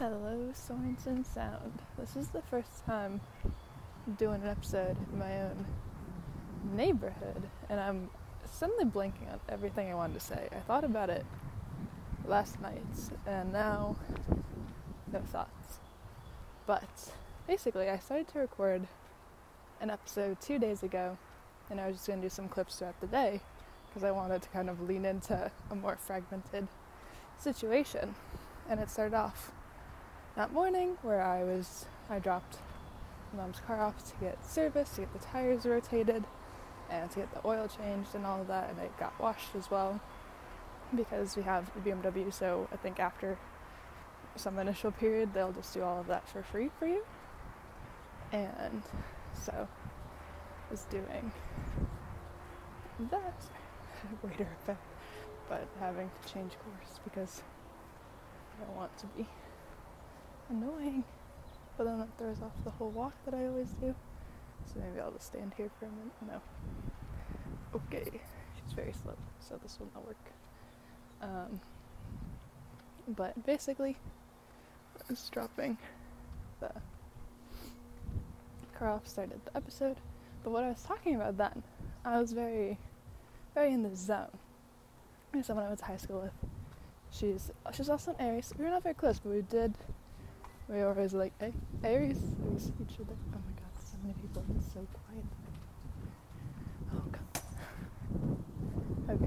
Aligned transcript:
Hello, 0.00 0.50
Sorensen 0.54 1.26
Sound. 1.26 1.82
This 1.98 2.16
is 2.16 2.28
the 2.28 2.40
first 2.40 2.86
time 2.86 3.20
doing 4.16 4.40
an 4.40 4.48
episode 4.48 4.96
in 5.12 5.18
my 5.18 5.42
own 5.42 5.66
neighborhood, 6.74 7.42
and 7.68 7.78
I'm 7.78 8.08
suddenly 8.50 8.86
blanking 8.86 9.30
on 9.30 9.40
everything 9.50 9.90
I 9.90 9.94
wanted 9.94 10.14
to 10.14 10.20
say. 10.20 10.48
I 10.52 10.60
thought 10.60 10.84
about 10.84 11.10
it 11.10 11.26
last 12.24 12.62
night, 12.62 12.80
and 13.26 13.52
now 13.52 13.96
no 15.12 15.18
thoughts. 15.18 15.80
But 16.66 17.12
basically, 17.46 17.90
I 17.90 17.98
started 17.98 18.28
to 18.28 18.38
record 18.38 18.86
an 19.82 19.90
episode 19.90 20.40
two 20.40 20.58
days 20.58 20.82
ago, 20.82 21.18
and 21.68 21.78
I 21.78 21.88
was 21.88 21.96
just 21.96 22.06
going 22.06 22.22
to 22.22 22.24
do 22.24 22.30
some 22.30 22.48
clips 22.48 22.76
throughout 22.76 22.98
the 23.02 23.06
day 23.06 23.42
because 23.88 24.02
I 24.02 24.12
wanted 24.12 24.40
to 24.40 24.48
kind 24.48 24.70
of 24.70 24.80
lean 24.80 25.04
into 25.04 25.50
a 25.70 25.74
more 25.74 25.96
fragmented 25.96 26.68
situation. 27.38 28.14
And 28.66 28.80
it 28.80 28.88
started 28.88 29.14
off 29.14 29.52
that 30.40 30.54
morning 30.54 30.96
where 31.02 31.20
I 31.20 31.44
was, 31.44 31.84
I 32.08 32.18
dropped 32.18 32.56
mom's 33.36 33.60
car 33.60 33.82
off 33.82 33.98
to 34.10 34.24
get 34.24 34.42
service, 34.42 34.88
to 34.94 35.02
get 35.02 35.12
the 35.12 35.18
tires 35.18 35.66
rotated, 35.66 36.24
and 36.88 37.10
to 37.10 37.18
get 37.18 37.34
the 37.34 37.46
oil 37.46 37.68
changed 37.68 38.14
and 38.14 38.24
all 38.24 38.40
of 38.40 38.46
that, 38.46 38.70
and 38.70 38.78
it 38.78 38.90
got 38.98 39.12
washed 39.20 39.54
as 39.54 39.70
well 39.70 40.00
because 40.96 41.36
we 41.36 41.42
have 41.42 41.70
the 41.74 41.80
BMW. 41.80 42.32
So 42.32 42.66
I 42.72 42.76
think 42.76 42.98
after 42.98 43.36
some 44.34 44.58
initial 44.58 44.92
period, 44.92 45.34
they'll 45.34 45.52
just 45.52 45.74
do 45.74 45.82
all 45.82 46.00
of 46.00 46.06
that 46.06 46.26
for 46.26 46.42
free 46.42 46.70
for 46.78 46.86
you. 46.86 47.04
And 48.32 48.82
so 49.34 49.52
I 49.52 50.70
was 50.70 50.84
doing 50.84 51.32
that 53.10 53.42
waiter 54.22 54.48
effect, 54.62 54.86
but 55.50 55.68
having 55.80 56.10
to 56.22 56.32
change 56.32 56.52
course 56.64 56.98
because 57.04 57.42
I 58.56 58.64
don't 58.64 58.74
want 58.74 58.96
to 59.00 59.06
be 59.08 59.26
annoying. 60.50 61.04
But 61.76 61.84
then 61.84 61.98
that 62.00 62.08
throws 62.18 62.42
off 62.42 62.52
the 62.64 62.70
whole 62.70 62.90
walk 62.90 63.14
that 63.24 63.34
I 63.34 63.46
always 63.46 63.70
do. 63.80 63.94
So 64.66 64.80
maybe 64.80 65.00
I'll 65.00 65.12
just 65.12 65.26
stand 65.26 65.52
here 65.56 65.70
for 65.78 65.86
a 65.86 65.88
minute. 65.88 66.12
No. 66.26 66.40
Okay. 67.74 68.20
She's 68.70 68.74
very 68.74 68.92
slow, 68.92 69.14
so 69.40 69.58
this 69.62 69.78
will 69.78 69.88
not 69.94 70.06
work. 70.06 70.16
Um, 71.22 71.60
but 73.08 73.44
basically, 73.46 73.96
I 74.98 75.02
was 75.08 75.28
dropping 75.30 75.78
the 76.60 76.70
car 78.78 78.90
off, 78.90 79.06
started 79.06 79.40
the 79.44 79.56
episode. 79.56 79.96
But 80.44 80.50
what 80.50 80.64
I 80.64 80.68
was 80.68 80.82
talking 80.82 81.16
about 81.16 81.36
then, 81.36 81.62
I 82.04 82.20
was 82.20 82.32
very, 82.32 82.78
very 83.54 83.72
in 83.72 83.82
the 83.82 83.94
zone. 83.94 84.28
There's 85.32 85.46
someone 85.46 85.64
I 85.64 85.68
went 85.68 85.80
to 85.80 85.84
high 85.84 85.96
school 85.96 86.20
with. 86.20 86.32
She's 87.12 87.50
she's 87.72 87.88
also 87.88 88.12
an 88.12 88.16
Aries. 88.20 88.52
We 88.56 88.64
were 88.64 88.70
not 88.70 88.82
very 88.82 88.94
close, 88.94 89.18
but 89.18 89.32
we 89.32 89.42
did. 89.42 89.74
We 90.70 90.82
always 90.82 91.12
like, 91.12 91.32
hey, 91.40 91.52
Aries. 91.82 92.18
We 92.44 92.56
see 92.60 92.72
each 92.80 93.00
other. 93.00 93.16
Oh 93.34 93.40
my 93.44 93.52
God, 93.58 93.72
so 93.82 93.96
many 94.02 94.14
people. 94.14 94.44
So 94.72 94.86
quiet. 95.04 95.24
Oh 96.94 97.02
God. 97.10 97.42
Okay. 99.10 99.26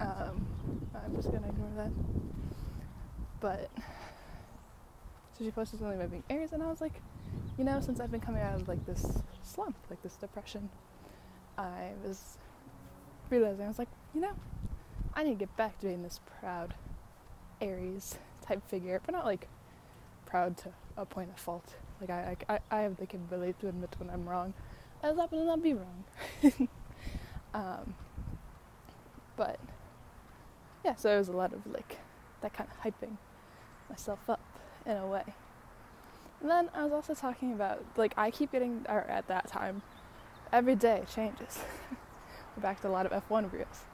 Um, 0.00 0.46
I'm 0.94 1.14
just 1.14 1.30
gonna 1.30 1.48
ignore 1.48 1.68
that. 1.76 1.90
But 3.40 3.70
so 5.36 5.44
she 5.44 5.50
posted 5.50 5.80
something 5.80 5.98
about 5.98 6.10
being 6.10 6.24
Aries, 6.30 6.52
and 6.54 6.62
I 6.62 6.66
was 6.68 6.80
like, 6.80 7.02
you 7.58 7.64
know, 7.64 7.80
since 7.82 8.00
I've 8.00 8.10
been 8.10 8.22
coming 8.22 8.40
out 8.40 8.54
of 8.54 8.66
like 8.66 8.86
this 8.86 9.06
slump, 9.42 9.76
like 9.90 10.02
this 10.02 10.16
depression, 10.16 10.70
I 11.58 11.90
was 12.02 12.38
realizing 13.28 13.66
I 13.66 13.68
was 13.68 13.78
like, 13.78 13.88
you 14.14 14.22
know, 14.22 14.32
I 15.12 15.24
need 15.24 15.32
to 15.32 15.36
get 15.36 15.54
back 15.58 15.78
to 15.80 15.86
being 15.86 16.02
this 16.02 16.20
proud 16.40 16.72
Aries 17.60 18.16
type 18.40 18.66
figure, 18.66 19.02
but 19.04 19.12
not 19.12 19.26
like 19.26 19.48
proud 20.28 20.56
to 20.58 20.70
a 20.96 21.06
point 21.06 21.30
of 21.30 21.40
fault. 21.40 21.74
Like 22.00 22.10
I, 22.10 22.36
I, 22.48 22.58
I 22.70 22.80
have 22.82 22.96
the 22.98 23.06
capability 23.06 23.54
to 23.60 23.68
admit 23.68 23.94
when 23.98 24.10
I'm 24.10 24.28
wrong. 24.28 24.52
I 25.02 25.10
was 25.10 25.18
happen 25.18 25.38
to 25.38 25.44
not 25.44 25.62
be 25.62 25.74
wrong. 25.74 26.04
um, 27.54 27.94
but 29.36 29.58
yeah, 30.84 30.94
so 30.96 31.14
it 31.14 31.18
was 31.18 31.28
a 31.28 31.32
lot 31.32 31.52
of 31.52 31.66
like 31.66 31.98
that 32.42 32.52
kind 32.52 32.68
of 32.70 32.82
hyping 32.84 33.16
myself 33.88 34.28
up 34.28 34.40
in 34.84 34.96
a 34.96 35.06
way. 35.06 35.24
And 36.40 36.50
then 36.50 36.70
I 36.74 36.84
was 36.84 36.92
also 36.92 37.14
talking 37.14 37.52
about 37.52 37.82
like 37.96 38.12
I 38.16 38.30
keep 38.30 38.52
getting 38.52 38.84
or 38.88 39.00
at 39.08 39.26
that 39.28 39.48
time 39.48 39.82
every 40.52 40.76
day 40.76 41.04
changes. 41.12 41.60
We're 42.56 42.62
back 42.62 42.80
to 42.82 42.88
a 42.88 42.90
lot 42.90 43.06
of 43.06 43.28
F1 43.28 43.52
reels 43.52 43.84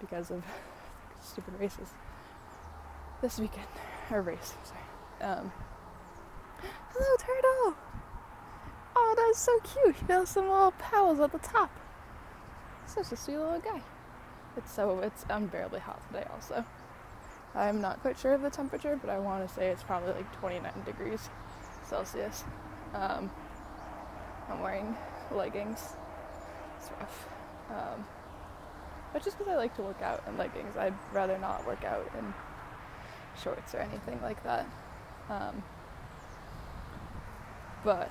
because 0.00 0.30
of 0.30 0.44
stupid 1.22 1.54
races 1.60 1.88
this 3.22 3.38
weekend 3.38 3.68
or 4.10 4.22
race. 4.22 4.54
Sorry. 4.64 5.30
Um, 5.30 5.52
hello, 6.60 7.16
turtle. 7.18 7.76
Oh, 8.96 9.14
that's 9.16 9.38
so 9.38 9.58
cute. 9.60 9.96
He 9.96 10.12
has 10.12 10.28
some 10.28 10.48
little 10.48 10.72
pals 10.72 11.20
at 11.20 11.32
the 11.32 11.38
top. 11.38 11.70
Such 12.86 13.12
a 13.12 13.16
sweet 13.16 13.38
little 13.38 13.60
guy. 13.60 13.82
It's 14.56 14.72
so 14.72 15.00
it's 15.00 15.24
unbearably 15.28 15.80
hot 15.80 16.00
today. 16.08 16.26
Also, 16.32 16.64
I'm 17.54 17.80
not 17.80 18.00
quite 18.00 18.18
sure 18.18 18.34
of 18.34 18.42
the 18.42 18.50
temperature, 18.50 18.98
but 19.00 19.10
I 19.10 19.18
want 19.18 19.46
to 19.46 19.52
say 19.52 19.68
it's 19.68 19.82
probably 19.82 20.12
like 20.12 20.32
29 20.38 20.72
degrees 20.84 21.28
Celsius. 21.84 22.44
Um, 22.94 23.30
I'm 24.48 24.60
wearing 24.60 24.96
leggings. 25.32 25.94
It's 26.78 26.90
rough. 27.00 27.28
Um, 27.70 28.04
but 29.12 29.24
just 29.24 29.38
because 29.38 29.52
I 29.52 29.56
like 29.56 29.74
to 29.76 29.82
work 29.82 30.02
out 30.02 30.22
in 30.28 30.36
leggings, 30.36 30.76
I'd 30.76 30.94
rather 31.12 31.38
not 31.38 31.66
work 31.66 31.84
out 31.84 32.10
in 32.18 32.34
shorts 33.42 33.74
or 33.74 33.78
anything 33.78 34.20
like 34.22 34.42
that. 34.44 34.66
Um, 35.30 35.62
but 37.84 38.10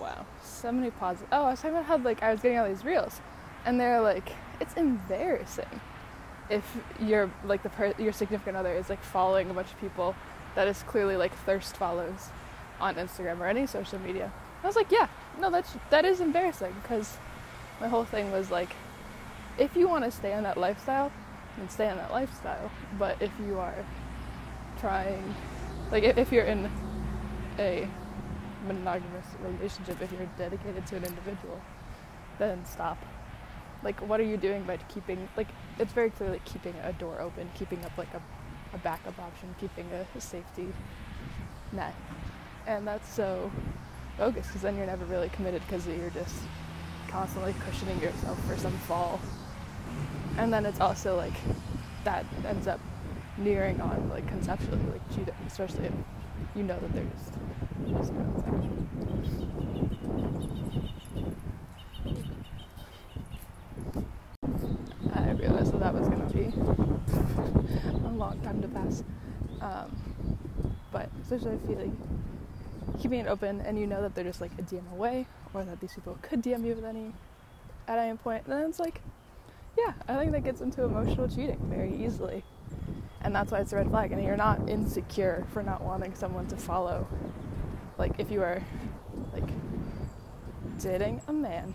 wow, 0.00 0.26
so 0.42 0.72
many 0.72 0.90
positive. 0.90 1.28
Oh, 1.32 1.44
I 1.44 1.50
was 1.50 1.60
talking 1.60 1.76
about 1.76 1.86
how 1.86 1.98
like 1.98 2.22
I 2.22 2.32
was 2.32 2.40
getting 2.40 2.58
all 2.58 2.68
these 2.68 2.84
reels, 2.84 3.20
and 3.64 3.80
they're 3.80 4.00
like, 4.00 4.32
it's 4.60 4.74
embarrassing 4.74 5.80
if 6.50 6.76
you're 7.00 7.30
like 7.44 7.62
the 7.62 7.68
per- 7.70 7.94
your 7.98 8.12
significant 8.12 8.56
other 8.56 8.72
is 8.74 8.90
like 8.90 9.02
following 9.02 9.48
a 9.50 9.54
bunch 9.54 9.68
of 9.68 9.80
people 9.80 10.14
that 10.56 10.66
is 10.66 10.82
clearly 10.82 11.16
like 11.16 11.32
thirst 11.44 11.76
follows 11.76 12.28
on 12.80 12.96
Instagram 12.96 13.38
or 13.38 13.46
any 13.46 13.66
social 13.66 13.98
media. 14.00 14.32
I 14.62 14.66
was 14.66 14.76
like, 14.76 14.90
yeah, 14.90 15.08
no, 15.40 15.50
that's 15.50 15.74
that 15.90 16.04
is 16.04 16.20
embarrassing 16.20 16.74
because 16.82 17.16
my 17.80 17.88
whole 17.88 18.04
thing 18.04 18.30
was 18.32 18.50
like, 18.50 18.74
if 19.58 19.76
you 19.76 19.88
want 19.88 20.04
to 20.04 20.10
stay 20.10 20.32
in 20.32 20.42
that 20.42 20.56
lifestyle, 20.56 21.12
then 21.56 21.68
stay 21.68 21.88
in 21.88 21.96
that 21.96 22.10
lifestyle. 22.10 22.70
But 22.98 23.22
if 23.22 23.30
you 23.46 23.58
are 23.58 23.74
trying, 24.80 25.34
like, 25.90 26.02
if, 26.02 26.18
if 26.18 26.32
you're 26.32 26.44
in 26.44 26.70
a 27.60 27.88
monogamous 28.66 29.26
relationship, 29.42 30.00
if 30.02 30.10
you're 30.12 30.28
dedicated 30.36 30.86
to 30.88 30.96
an 30.96 31.04
individual, 31.04 31.60
then 32.38 32.64
stop. 32.64 32.98
Like, 33.82 34.00
what 34.00 34.18
are 34.20 34.24
you 34.24 34.36
doing 34.36 34.64
by 34.64 34.78
keeping, 34.88 35.28
like, 35.36 35.48
it's 35.78 35.92
very 35.92 36.10
clearly 36.10 36.40
keeping 36.44 36.74
a 36.82 36.92
door 36.94 37.20
open, 37.20 37.50
keeping 37.54 37.84
up, 37.84 37.96
like, 37.96 38.12
a, 38.14 38.22
a 38.74 38.78
backup 38.78 39.18
option, 39.18 39.54
keeping 39.60 39.86
a, 39.92 40.20
safety 40.20 40.68
net. 41.72 41.94
And 42.66 42.86
that's 42.86 43.08
so 43.12 43.50
bogus 44.18 44.46
because 44.46 44.62
then 44.62 44.76
you're 44.76 44.86
never 44.86 45.04
really 45.06 45.28
committed 45.30 45.62
because 45.66 45.86
you're 45.86 46.10
just 46.10 46.36
constantly 47.08 47.54
cushioning 47.64 48.00
yourself 48.00 48.38
for 48.46 48.56
some 48.56 48.76
fall. 48.80 49.20
And 50.36 50.52
then 50.52 50.66
it's 50.66 50.80
also 50.80 51.16
like 51.16 51.32
that 52.04 52.24
ends 52.46 52.66
up 52.66 52.80
nearing 53.38 53.80
on 53.80 54.08
like 54.10 54.26
conceptually 54.28 54.78
like 54.92 55.08
cheating, 55.10 55.34
especially 55.46 55.86
if 55.86 55.92
you 56.54 56.62
know 56.62 56.78
that 56.78 56.92
doing 56.92 57.10
I 65.12 65.30
realized 65.32 65.72
that 65.72 65.80
that 65.80 65.94
was 65.94 66.08
gonna 66.08 66.30
be 66.30 66.52
a 68.06 68.12
long 68.12 68.40
time 68.42 68.62
to 68.62 68.68
pass. 68.68 69.02
Um, 69.60 69.96
but 70.92 71.08
especially 71.22 71.58
feeling 71.66 71.96
keeping 73.00 73.20
it 73.20 73.26
open 73.26 73.60
and 73.60 73.78
you 73.78 73.86
know 73.86 74.02
that 74.02 74.14
they're 74.14 74.24
just 74.24 74.40
like 74.40 74.52
a 74.58 74.62
DM 74.62 74.90
away 74.92 75.26
or 75.54 75.64
that 75.64 75.80
these 75.80 75.92
people 75.94 76.18
could 76.22 76.42
DM 76.42 76.64
you 76.64 76.72
at 76.72 76.84
any 76.84 77.12
at 77.90 77.98
any 77.98 78.16
point, 78.16 78.44
then 78.46 78.62
it's 78.62 78.78
like, 78.78 79.00
yeah, 79.76 79.92
I 80.08 80.16
think 80.16 80.32
that 80.32 80.44
gets 80.44 80.60
into 80.60 80.84
emotional 80.84 81.28
cheating 81.28 81.58
very 81.62 81.94
easily. 81.94 82.44
And 83.22 83.34
that's 83.34 83.50
why 83.52 83.58
it's 83.58 83.72
a 83.72 83.76
red 83.76 83.90
flag. 83.90 84.12
And 84.12 84.22
you're 84.22 84.36
not 84.36 84.68
insecure 84.68 85.44
for 85.52 85.62
not 85.62 85.82
wanting 85.82 86.14
someone 86.14 86.46
to 86.48 86.56
follow. 86.56 87.06
Like 87.98 88.18
if 88.18 88.30
you 88.30 88.42
are 88.42 88.62
like 89.32 89.48
dating 90.80 91.20
a 91.28 91.32
man 91.32 91.74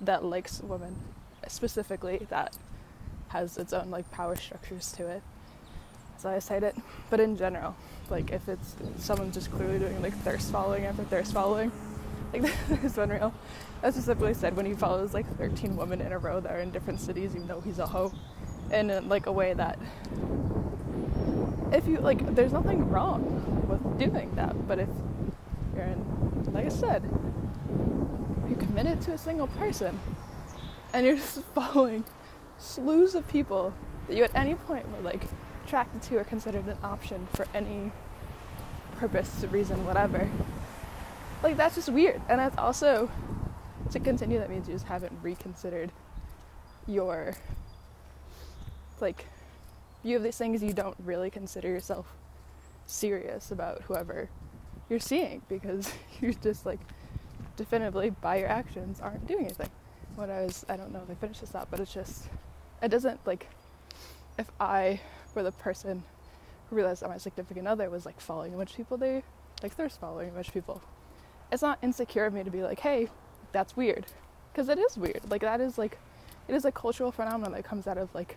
that 0.00 0.24
likes 0.24 0.60
women, 0.60 0.96
specifically 1.48 2.26
that 2.30 2.56
has 3.28 3.56
its 3.56 3.72
own 3.72 3.90
like 3.90 4.10
power 4.10 4.36
structures 4.36 4.92
to 4.92 5.06
it. 5.06 5.22
So 6.18 6.28
I 6.28 6.38
cite 6.38 6.62
it. 6.62 6.76
But 7.08 7.20
in 7.20 7.36
general, 7.36 7.76
like 8.10 8.30
if 8.30 8.48
it's 8.48 8.74
someone 8.98 9.32
just 9.32 9.50
clearly 9.52 9.78
doing 9.78 10.02
like 10.02 10.14
thirst 10.18 10.50
following 10.50 10.84
after 10.84 11.04
thirst 11.04 11.32
following, 11.32 11.72
like 12.32 12.42
this 12.82 12.96
one 12.96 13.10
reel, 13.10 13.32
that 13.82 13.94
specifically 13.94 14.34
said 14.34 14.56
when 14.56 14.66
he 14.66 14.74
follows 14.74 15.14
like 15.14 15.26
13 15.38 15.76
women 15.76 16.00
in 16.00 16.12
a 16.12 16.18
row 16.18 16.40
that 16.40 16.52
are 16.52 16.60
in 16.60 16.70
different 16.70 17.00
cities, 17.00 17.34
you 17.34 17.40
know 17.40 17.60
he's 17.60 17.78
a 17.78 17.86
hoe, 17.86 18.12
in 18.72 19.08
like 19.08 19.26
a 19.26 19.32
way 19.32 19.54
that 19.54 19.78
if 21.72 21.86
you 21.86 21.98
like, 21.98 22.34
there's 22.34 22.52
nothing 22.52 22.88
wrong 22.88 23.22
with 23.68 23.98
doing 23.98 24.34
that. 24.34 24.66
But 24.66 24.78
if 24.78 24.88
you're 25.74 25.84
in, 25.84 26.52
like 26.52 26.66
I 26.66 26.68
said, 26.68 27.02
you're 28.48 28.58
committed 28.58 29.00
to 29.02 29.12
a 29.12 29.18
single 29.18 29.46
person, 29.46 29.98
and 30.92 31.06
you're 31.06 31.16
just 31.24 31.42
following 31.54 32.04
slews 32.58 33.14
of 33.14 33.26
people 33.28 33.72
that 34.08 34.16
you 34.16 34.24
at 34.24 34.34
any 34.34 34.54
point 34.54 34.86
were 34.90 35.00
like 35.00 35.22
attracted 35.64 36.02
to 36.02 36.18
or 36.18 36.24
considered 36.24 36.66
an 36.66 36.76
option 36.82 37.26
for 37.34 37.46
any 37.54 37.92
purpose, 38.96 39.44
reason, 39.50 39.84
whatever. 39.86 40.28
Like 41.42 41.56
that's 41.56 41.76
just 41.76 41.88
weird. 41.88 42.20
And 42.28 42.40
that's 42.40 42.58
also 42.58 43.10
to 43.90 44.00
continue 44.00 44.38
that 44.38 44.50
means 44.50 44.68
you 44.68 44.74
just 44.74 44.86
haven't 44.86 45.12
reconsidered 45.22 45.90
your 46.86 47.34
like 49.00 49.26
you 50.02 50.14
have 50.14 50.22
these 50.22 50.38
things 50.38 50.62
you 50.62 50.72
don't 50.72 50.96
really 51.04 51.30
consider 51.30 51.68
yourself 51.68 52.06
serious 52.86 53.50
about 53.50 53.82
whoever 53.82 54.28
you're 54.88 54.98
seeing 54.98 55.42
because 55.48 55.92
you're 56.20 56.32
just 56.32 56.66
like 56.66 56.80
definitively 57.56 58.10
by 58.10 58.36
your 58.36 58.48
actions 58.48 59.00
aren't 59.00 59.26
doing 59.26 59.44
anything. 59.44 59.68
When 60.16 60.30
I 60.30 60.42
was 60.42 60.64
I 60.68 60.76
don't 60.76 60.92
know 60.92 61.02
if 61.04 61.10
I 61.10 61.14
finished 61.14 61.40
this 61.40 61.54
up, 61.54 61.68
but 61.70 61.80
it's 61.80 61.92
just 61.92 62.28
it 62.82 62.88
doesn't 62.88 63.20
like 63.26 63.48
if 64.38 64.50
I 64.58 65.00
were 65.34 65.42
the 65.42 65.52
person 65.52 66.02
who 66.68 66.76
realized 66.76 67.02
that 67.02 67.10
my 67.10 67.18
significant 67.18 67.68
other 67.68 67.90
was 67.90 68.06
like 68.06 68.20
following 68.20 68.54
a 68.54 68.56
bunch 68.56 68.70
of 68.70 68.76
people 68.76 68.96
they 68.96 69.22
like 69.62 69.72
thirst 69.72 70.00
following 70.00 70.30
a 70.30 70.32
bunch 70.32 70.48
of 70.48 70.54
people. 70.54 70.82
It's 71.52 71.62
not 71.62 71.78
insecure 71.82 72.26
of 72.26 72.32
me 72.32 72.44
to 72.44 72.50
be 72.50 72.62
like, 72.62 72.80
hey, 72.80 73.08
that's 73.52 73.76
weird. 73.76 74.06
Because 74.52 74.68
it 74.68 74.78
is 74.78 74.96
weird. 74.96 75.20
Like 75.28 75.42
that 75.42 75.60
is 75.60 75.78
like 75.78 75.98
it 76.48 76.54
is 76.54 76.64
a 76.64 76.72
cultural 76.72 77.12
phenomenon 77.12 77.52
that 77.52 77.64
comes 77.64 77.86
out 77.86 77.98
of 77.98 78.12
like 78.14 78.36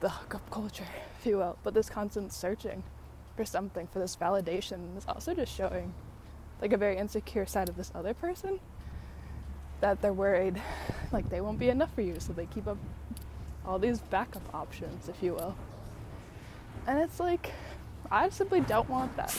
the 0.00 0.08
hookup 0.08 0.50
culture, 0.50 0.86
if 1.18 1.26
you 1.26 1.38
will. 1.38 1.58
But 1.62 1.74
this 1.74 1.90
constant 1.90 2.32
searching 2.32 2.82
for 3.36 3.44
something, 3.44 3.88
for 3.88 3.98
this 3.98 4.16
validation, 4.16 4.96
is 4.96 5.04
also 5.06 5.34
just 5.34 5.54
showing 5.54 5.92
like 6.60 6.72
a 6.72 6.76
very 6.76 6.96
insecure 6.96 7.46
side 7.46 7.68
of 7.68 7.76
this 7.76 7.92
other 7.94 8.14
person 8.14 8.60
that 9.80 10.02
they're 10.02 10.12
worried 10.12 10.60
like 11.12 11.28
they 11.30 11.40
won't 11.40 11.58
be 11.58 11.68
enough 11.68 11.94
for 11.94 12.02
you, 12.02 12.16
so 12.18 12.32
they 12.32 12.46
keep 12.46 12.66
up 12.66 12.78
all 13.64 13.78
these 13.78 14.00
backup 14.00 14.42
options, 14.54 15.08
if 15.08 15.22
you 15.22 15.34
will. 15.34 15.54
And 16.86 16.98
it's 16.98 17.20
like, 17.20 17.52
I 18.10 18.28
simply 18.30 18.60
don't 18.60 18.88
want 18.88 19.16
that. 19.16 19.36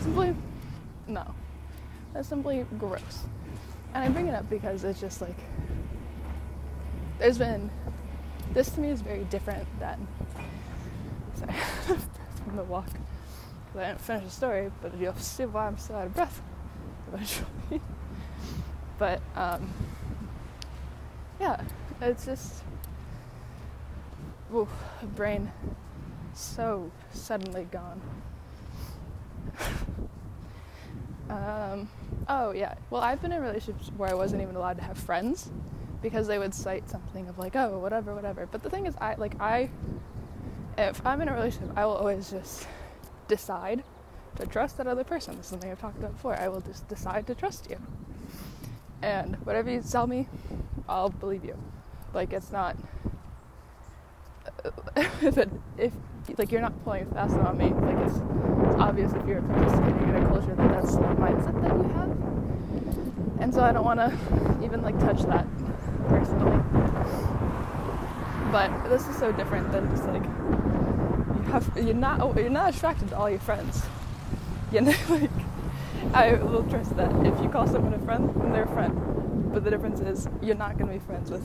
Simply, 0.00 0.34
no. 1.06 1.34
That's 2.12 2.28
simply 2.28 2.64
gross. 2.78 3.24
And 3.92 4.02
I 4.02 4.08
bring 4.08 4.26
it 4.28 4.34
up 4.34 4.48
because 4.48 4.82
it's 4.84 5.00
just 5.00 5.20
like, 5.20 5.36
there's 7.18 7.38
been, 7.38 7.70
this 8.52 8.70
to 8.70 8.80
me 8.80 8.90
is 8.90 9.00
very 9.00 9.24
different 9.24 9.66
than, 9.78 10.06
sorry, 11.34 11.52
from 12.44 12.56
the 12.56 12.64
walk. 12.64 12.86
Because 12.86 13.80
I 13.80 13.86
didn't 13.88 14.00
finish 14.00 14.24
the 14.24 14.30
story, 14.30 14.70
but 14.82 14.96
you'll 14.98 15.14
see 15.16 15.46
why 15.46 15.66
I'm 15.66 15.78
still 15.78 15.96
out 15.96 16.06
of 16.06 16.14
breath 16.14 16.42
eventually. 17.12 17.80
but, 18.98 19.20
um, 19.34 19.72
yeah, 21.40 21.60
it's 22.00 22.26
just, 22.26 22.62
ooh, 24.52 24.68
brain 25.16 25.50
so 26.34 26.90
suddenly 27.12 27.66
gone. 27.70 28.00
um, 31.30 31.88
oh 32.28 32.50
yeah. 32.52 32.74
Well, 32.90 33.02
I've 33.02 33.22
been 33.22 33.32
in 33.32 33.42
relationships 33.42 33.90
where 33.96 34.10
I 34.10 34.14
wasn't 34.14 34.42
even 34.42 34.56
allowed 34.56 34.76
to 34.78 34.84
have 34.84 34.98
friends 34.98 35.50
because 36.04 36.26
they 36.26 36.38
would 36.38 36.52
cite 36.52 36.88
something 36.90 37.26
of 37.30 37.38
like, 37.38 37.56
oh, 37.56 37.78
whatever, 37.78 38.14
whatever. 38.14 38.46
But 38.46 38.62
the 38.62 38.68
thing 38.68 38.84
is, 38.84 38.94
I 39.00 39.14
like 39.14 39.40
I, 39.40 39.70
if 40.76 41.04
I'm 41.04 41.22
in 41.22 41.28
a 41.28 41.32
relationship, 41.32 41.70
I 41.76 41.86
will 41.86 41.94
always 41.94 42.30
just 42.30 42.68
decide 43.26 43.82
to 44.36 44.46
trust 44.46 44.76
that 44.76 44.86
other 44.86 45.02
person. 45.02 45.34
This 45.38 45.46
is 45.46 45.50
something 45.50 45.70
I've 45.70 45.80
talked 45.80 45.96
about 45.96 46.12
before. 46.12 46.36
I 46.36 46.48
will 46.48 46.60
just 46.60 46.86
decide 46.88 47.26
to 47.28 47.34
trust 47.34 47.70
you, 47.70 47.78
and 49.00 49.36
whatever 49.46 49.70
you 49.70 49.80
tell 49.80 50.06
me, 50.06 50.28
I'll 50.90 51.08
believe 51.08 51.42
you. 51.42 51.56
Like 52.12 52.34
it's 52.34 52.52
not. 52.52 52.76
if, 54.96 55.38
if 55.78 55.92
like 56.36 56.52
you're 56.52 56.60
not 56.60 56.84
pulling 56.84 57.06
fast 57.12 57.34
on 57.36 57.56
me, 57.56 57.70
like 57.70 58.06
it's, 58.06 58.16
it's 58.68 58.78
obvious 58.78 59.10
if 59.14 59.26
you're 59.26 59.40
participating 59.40 60.08
in 60.10 60.16
a 60.22 60.28
culture 60.28 60.54
that 60.54 60.70
that's 60.70 60.96
the 60.96 61.00
mindset 61.00 61.62
that 61.62 61.72
you 61.72 61.88
have. 61.94 63.40
And 63.40 63.54
so 63.54 63.62
I 63.62 63.72
don't 63.72 63.84
want 63.84 64.00
to 64.00 64.12
even 64.62 64.82
like 64.82 64.98
touch 65.00 65.22
that 65.22 65.46
personally. 66.08 66.62
But 68.52 68.88
this 68.88 69.06
is 69.08 69.16
so 69.16 69.32
different 69.32 69.72
than 69.72 69.88
just 69.90 70.04
like 70.04 70.22
you 70.22 71.42
have 71.52 71.70
you're 71.76 71.94
not 71.94 72.36
you're 72.36 72.50
not 72.50 72.74
attracted 72.74 73.08
to 73.08 73.18
all 73.18 73.28
your 73.30 73.40
friends. 73.40 73.82
You 74.72 74.82
know, 74.82 74.94
like 75.08 75.30
I 76.12 76.34
will 76.34 76.64
trust 76.64 76.96
that 76.96 77.10
if 77.26 77.40
you 77.42 77.48
call 77.48 77.66
someone 77.66 77.94
a 77.94 77.98
friend, 77.98 78.32
then 78.36 78.52
they're 78.52 78.64
a 78.64 78.74
friend. 78.74 79.52
But 79.52 79.64
the 79.64 79.70
difference 79.70 80.00
is 80.00 80.28
you're 80.42 80.56
not 80.56 80.78
going 80.78 80.92
to 80.92 80.98
be 80.98 81.04
friends 81.04 81.30
with 81.30 81.44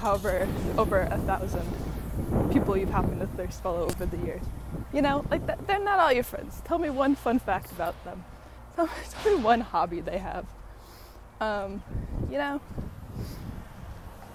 however 0.00 0.48
over 0.78 1.00
a 1.00 1.18
thousand 1.18 1.66
people 2.52 2.76
you've 2.76 2.90
happened 2.90 3.20
to 3.20 3.26
thirst 3.28 3.62
follow 3.62 3.84
over 3.84 4.06
the 4.06 4.16
years. 4.18 4.42
You 4.92 5.02
know, 5.02 5.24
like 5.30 5.46
th- 5.46 5.58
they're 5.66 5.82
not 5.82 5.98
all 5.98 6.12
your 6.12 6.24
friends. 6.24 6.60
Tell 6.64 6.78
me 6.78 6.90
one 6.90 7.14
fun 7.14 7.38
fact 7.38 7.72
about 7.72 8.02
them. 8.04 8.24
Tell 8.76 8.86
me, 8.86 8.92
tell 9.10 9.36
me 9.36 9.42
one 9.42 9.60
hobby 9.60 10.00
they 10.00 10.18
have. 10.18 10.46
Um, 11.40 11.82
you 12.30 12.38
know. 12.38 12.60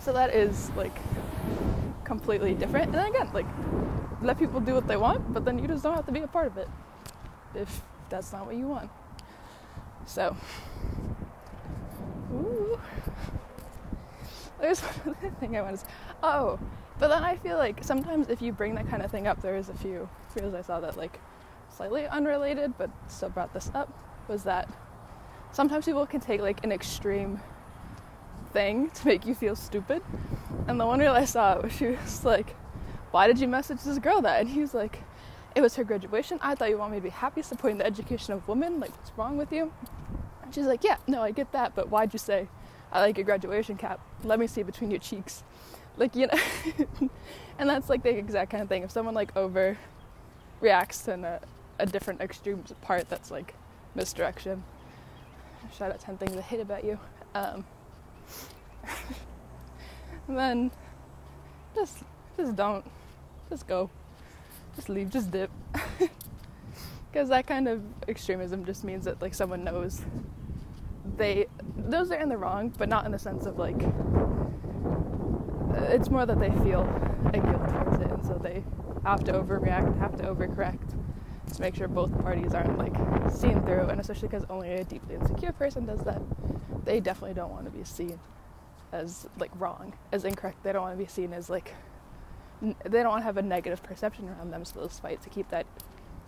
So 0.08 0.14
that 0.14 0.34
is 0.34 0.72
like 0.78 0.98
completely 2.06 2.54
different. 2.54 2.86
And 2.86 2.94
then 2.94 3.08
again, 3.08 3.30
like 3.34 3.46
let 4.22 4.40
people 4.40 4.62
do 4.62 4.74
what 4.74 4.88
they 4.88 4.96
want, 4.96 5.34
but 5.34 5.44
then 5.44 5.60
you 5.60 5.68
just 5.68 5.84
don't 5.84 5.96
have 5.96 6.06
to 6.06 6.14
be 6.14 6.22
a 6.22 6.28
part 6.28 6.48
of 6.48 6.58
it 6.58 6.70
if 7.54 7.82
that's 8.08 8.32
not 8.32 8.46
what 8.46 8.56
you 8.56 8.70
want. 8.70 8.90
So, 10.06 10.34
ooh. 12.32 12.80
There's 14.62 14.80
one 15.04 15.18
other 15.18 15.30
thing 15.42 15.58
I 15.58 15.62
want 15.62 15.76
to 15.76 15.82
say. 15.82 15.92
Oh, 16.24 16.58
but 17.00 17.10
then 17.10 17.22
I 17.26 17.36
feel 17.36 17.58
like 17.58 17.84
sometimes 17.84 18.30
if 18.30 18.42
you 18.42 18.54
bring 18.54 18.76
that 18.76 18.88
kind 18.88 19.04
of 19.04 19.12
thing 19.12 19.28
up, 19.28 19.42
there 19.42 19.58
is 19.58 19.68
a 19.68 19.74
few 19.74 20.08
videos 20.34 20.56
I 20.56 20.62
saw 20.62 20.80
that 20.80 20.96
like 20.96 21.20
slightly 21.76 22.08
unrelated, 22.08 22.78
but 22.78 22.90
still 23.10 23.28
brought 23.28 23.54
this 23.54 23.70
up. 23.76 23.92
Was 24.30 24.44
that 24.44 24.70
sometimes 25.52 25.84
people 25.84 26.06
can 26.06 26.22
take 26.22 26.40
like 26.40 26.64
an 26.64 26.72
extreme 26.72 27.42
thing 28.54 28.90
to 28.92 29.08
make 29.08 29.26
you 29.26 29.36
feel 29.36 29.56
stupid. 29.56 30.02
And 30.68 30.80
the 30.80 30.86
one 30.86 31.00
reel 31.00 31.14
I 31.14 31.26
saw, 31.26 31.62
was 31.62 31.72
she 31.78 31.88
was 31.88 32.26
like, 32.26 32.56
"Why 33.12 33.28
did 33.28 33.40
you 33.40 33.48
message 33.48 33.82
this 33.82 34.00
girl 34.00 34.22
that?" 34.22 34.42
And 34.42 34.50
he 34.50 34.62
was 34.62 34.74
like, 34.74 35.04
"It 35.56 35.62
was 35.62 35.76
her 35.76 35.84
graduation. 35.84 36.40
I 36.42 36.56
thought 36.56 36.70
you 36.70 36.78
want 36.78 36.92
me 36.92 36.98
to 36.98 37.04
be 37.04 37.10
happy 37.10 37.42
supporting 37.42 37.78
the 37.78 37.86
education 37.86 38.34
of 38.34 38.48
women. 38.48 38.80
Like, 38.80 38.96
what's 38.98 39.12
wrong 39.18 39.38
with 39.38 39.52
you?" 39.52 39.72
And 40.44 40.54
she's 40.54 40.66
like, 40.66 40.84
"Yeah, 40.84 40.98
no, 41.08 41.22
I 41.22 41.32
get 41.32 41.52
that, 41.52 41.76
but 41.76 41.90
why'd 41.90 42.14
you 42.14 42.20
say?" 42.20 42.48
I 42.90 43.02
like 43.02 43.18
your 43.18 43.26
graduation 43.26 43.76
cap. 43.76 44.00
Let 44.24 44.40
me 44.40 44.48
see 44.48 44.64
between 44.64 44.92
your 44.92 45.02
cheeks 45.02 45.44
like 45.98 46.16
you 46.16 46.28
know 46.28 47.10
and 47.60 47.70
that's 47.70 47.90
like 47.90 48.04
the 48.04 48.10
exact 48.10 48.52
kind 48.52 48.64
of 48.64 48.70
thing 48.70 48.84
if 48.84 48.92
someone 48.92 49.16
like 49.16 49.36
over 49.36 49.78
reacts 50.62 51.02
to 51.04 51.14
a, 51.14 51.40
a 51.84 51.86
different 51.86 52.22
extreme 52.22 52.64
part 52.82 53.10
that's 53.10 53.32
like 53.32 53.56
misdirection 53.96 54.64
shout 55.76 55.92
out 55.92 56.00
10 56.00 56.18
things 56.18 56.38
i 56.38 56.42
hate 56.42 56.60
about 56.60 56.84
you 56.84 56.98
um, 57.36 57.66
then 60.30 60.72
just 61.76 62.00
just 62.38 62.56
don't. 62.56 62.86
Just 63.50 63.68
go. 63.68 63.90
Just 64.76 64.90
leave. 64.90 65.10
Just 65.10 65.32
dip. 65.32 65.52
Because 67.12 67.30
that 67.30 67.48
kind 67.48 67.68
of 67.68 67.82
extremism 68.08 68.66
just 68.66 68.84
means 68.84 69.06
that 69.06 69.22
like 69.22 69.34
someone 69.34 69.64
knows 69.64 70.02
they 71.18 71.48
knows 71.76 72.10
they're 72.10 72.22
in 72.22 72.30
the 72.30 72.38
wrong 72.38 72.72
but 72.78 72.90
not 72.90 73.06
in 73.06 73.12
the 73.12 73.18
sense 73.18 73.46
of 73.46 73.58
like 73.58 73.82
uh, 75.78 75.84
it's 75.90 76.10
more 76.10 76.26
that 76.26 76.40
they 76.40 76.52
feel 76.64 76.82
a 77.34 77.40
guilt 77.40 77.70
towards 77.70 78.02
it, 78.02 78.12
and 78.12 78.26
so 78.26 78.40
they 78.42 78.64
have 79.04 79.24
to 79.26 79.34
overreact, 79.34 79.98
have 80.00 80.16
to 80.18 80.24
overcorrect 80.24 80.96
to 81.54 81.62
make 81.62 81.76
sure 81.76 81.88
both 81.88 82.18
parties 82.22 82.54
aren't 82.54 82.78
like 82.78 82.96
seen 83.32 83.62
through. 83.64 83.88
And 83.88 84.00
especially 84.00 84.28
because 84.30 84.46
only 84.50 84.72
a 84.74 84.84
deeply 84.84 85.16
insecure 85.16 85.52
person 85.52 85.86
does 85.86 86.00
that, 86.02 86.22
they 86.86 87.00
definitely 87.00 87.36
don't 87.36 87.52
want 87.52 87.66
to 87.66 87.72
be 87.72 87.84
seen 87.84 88.20
as 88.92 89.28
like 89.38 89.52
wrong, 89.60 89.94
as 90.12 90.24
incorrect. 90.26 90.64
They 90.64 90.72
don't 90.72 90.82
want 90.82 90.98
to 90.98 91.04
be 91.04 91.10
seen 91.10 91.34
as 91.34 91.50
like 91.50 91.74
n- 92.62 92.76
they 92.84 93.02
don't 93.04 93.10
want 93.10 93.22
to 93.22 93.26
have 93.26 93.38
a 93.38 93.42
negative 93.42 93.84
perception 93.84 94.30
around 94.30 94.52
them. 94.52 94.66
So 94.66 94.80
they'll 94.80 94.90
fight 94.90 95.22
to 95.24 95.30
keep 95.30 95.50
that 95.50 95.66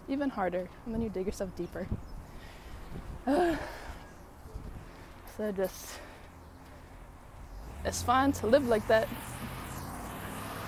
even 0.08 0.30
harder, 0.30 0.70
and 0.86 0.94
then 0.94 1.02
you 1.02 1.10
dig 1.10 1.26
yourself 1.26 1.56
deeper. 1.56 1.88
so 3.26 3.58
just 5.56 6.00
it's 7.86 8.02
fine 8.02 8.32
to 8.34 8.48
live 8.48 8.68
like 8.68 8.88
that 8.88 9.08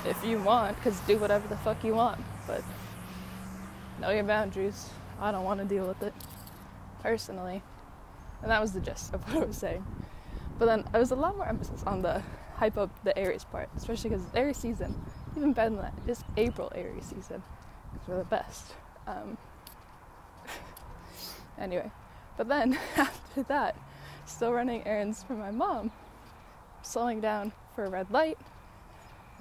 if 0.06 0.24
you 0.24 0.40
want, 0.40 0.76
because 0.78 1.00
do 1.02 1.18
whatever 1.18 1.48
the 1.48 1.58
fuck 1.58 1.84
you 1.84 1.94
want. 1.96 2.20
But 2.48 2.64
know 4.00 4.10
your 4.10 4.24
boundaries. 4.24 4.90
I 5.20 5.32
don't 5.32 5.44
want 5.44 5.60
to 5.60 5.66
deal 5.66 5.86
with 5.86 6.02
it 6.02 6.14
personally. 7.04 7.62
And 8.42 8.50
that 8.50 8.62
was 8.62 8.72
the 8.72 8.80
gist 8.80 9.14
of 9.14 9.22
what 9.34 9.44
I 9.44 9.46
was 9.46 9.58
saying. 9.58 9.86
But 10.62 10.68
then 10.68 10.84
I 10.94 11.00
was 11.00 11.10
a 11.10 11.16
lot 11.16 11.36
more 11.38 11.48
emphasis 11.48 11.82
on 11.88 12.04
the 12.04 12.22
hype 12.54 12.78
up 12.78 12.92
the 13.04 13.18
Aries 13.18 13.44
part, 13.44 13.68
especially 13.76 14.12
because 14.12 14.28
Aries 14.36 14.58
season 14.58 14.94
even 15.36 15.54
better 15.54 15.72
than 15.72 15.80
that, 15.80 15.94
it's 16.06 16.24
April 16.38 16.72
Aries 16.76 17.06
season. 17.06 17.42
Because 17.92 18.08
We're 18.08 18.18
the 18.20 18.26
best. 18.26 18.74
Um, 19.08 19.40
anyway, 21.58 21.90
but 22.38 22.48
then 22.48 22.78
after 22.96 23.42
that, 23.42 23.76
still 24.28 24.54
running 24.54 24.86
errands 24.86 25.24
for 25.24 25.34
my 25.34 25.50
mom, 25.50 25.90
slowing 26.84 27.22
down 27.22 27.54
for 27.74 27.86
a 27.86 27.90
red 27.90 28.12
light, 28.12 28.38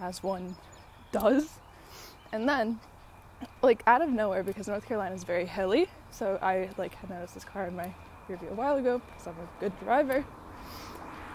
as 0.00 0.22
one 0.22 0.56
does, 1.12 1.50
and 2.32 2.48
then, 2.48 2.80
like 3.60 3.82
out 3.86 4.00
of 4.00 4.08
nowhere, 4.08 4.42
because 4.42 4.68
North 4.68 4.86
Carolina 4.86 5.14
is 5.14 5.24
very 5.24 5.44
hilly, 5.44 5.86
so 6.10 6.38
I 6.40 6.70
like 6.78 6.94
had 6.94 7.10
noticed 7.10 7.34
this 7.34 7.44
car 7.44 7.66
in 7.66 7.76
my 7.76 7.94
rearview 8.26 8.52
a 8.52 8.54
while 8.54 8.78
ago 8.78 9.02
because 9.04 9.26
I'm 9.26 9.34
a 9.34 9.60
good 9.60 9.78
driver, 9.80 10.24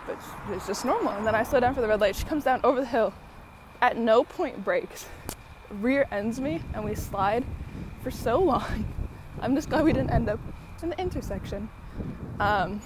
but 0.05 0.17
it's 0.51 0.67
just 0.67 0.85
normal. 0.85 1.13
And 1.13 1.25
then 1.25 1.35
I 1.35 1.43
slow 1.43 1.59
down 1.59 1.75
for 1.75 1.81
the 1.81 1.87
red 1.87 2.01
light. 2.01 2.15
She 2.15 2.25
comes 2.25 2.43
down 2.43 2.61
over 2.63 2.79
the 2.79 2.87
hill, 2.87 3.13
at 3.81 3.97
no 3.97 4.23
point 4.23 4.63
brakes, 4.63 5.07
rear 5.69 6.07
ends 6.11 6.39
me, 6.39 6.61
and 6.73 6.83
we 6.83 6.95
slide 6.95 7.45
for 8.01 8.11
so 8.11 8.39
long. 8.39 8.93
I'm 9.41 9.55
just 9.55 9.69
glad 9.69 9.83
we 9.83 9.93
didn't 9.93 10.11
end 10.11 10.29
up 10.29 10.39
in 10.81 10.89
the 10.89 10.99
intersection. 10.99 11.69
Um, 12.39 12.81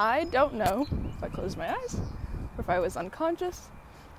I 0.00 0.24
don't 0.24 0.54
know 0.54 0.86
if 1.16 1.22
I 1.22 1.28
closed 1.28 1.58
my 1.58 1.70
eyes 1.70 1.94
or 2.56 2.60
if 2.60 2.70
I 2.70 2.78
was 2.78 2.96
unconscious, 2.96 3.68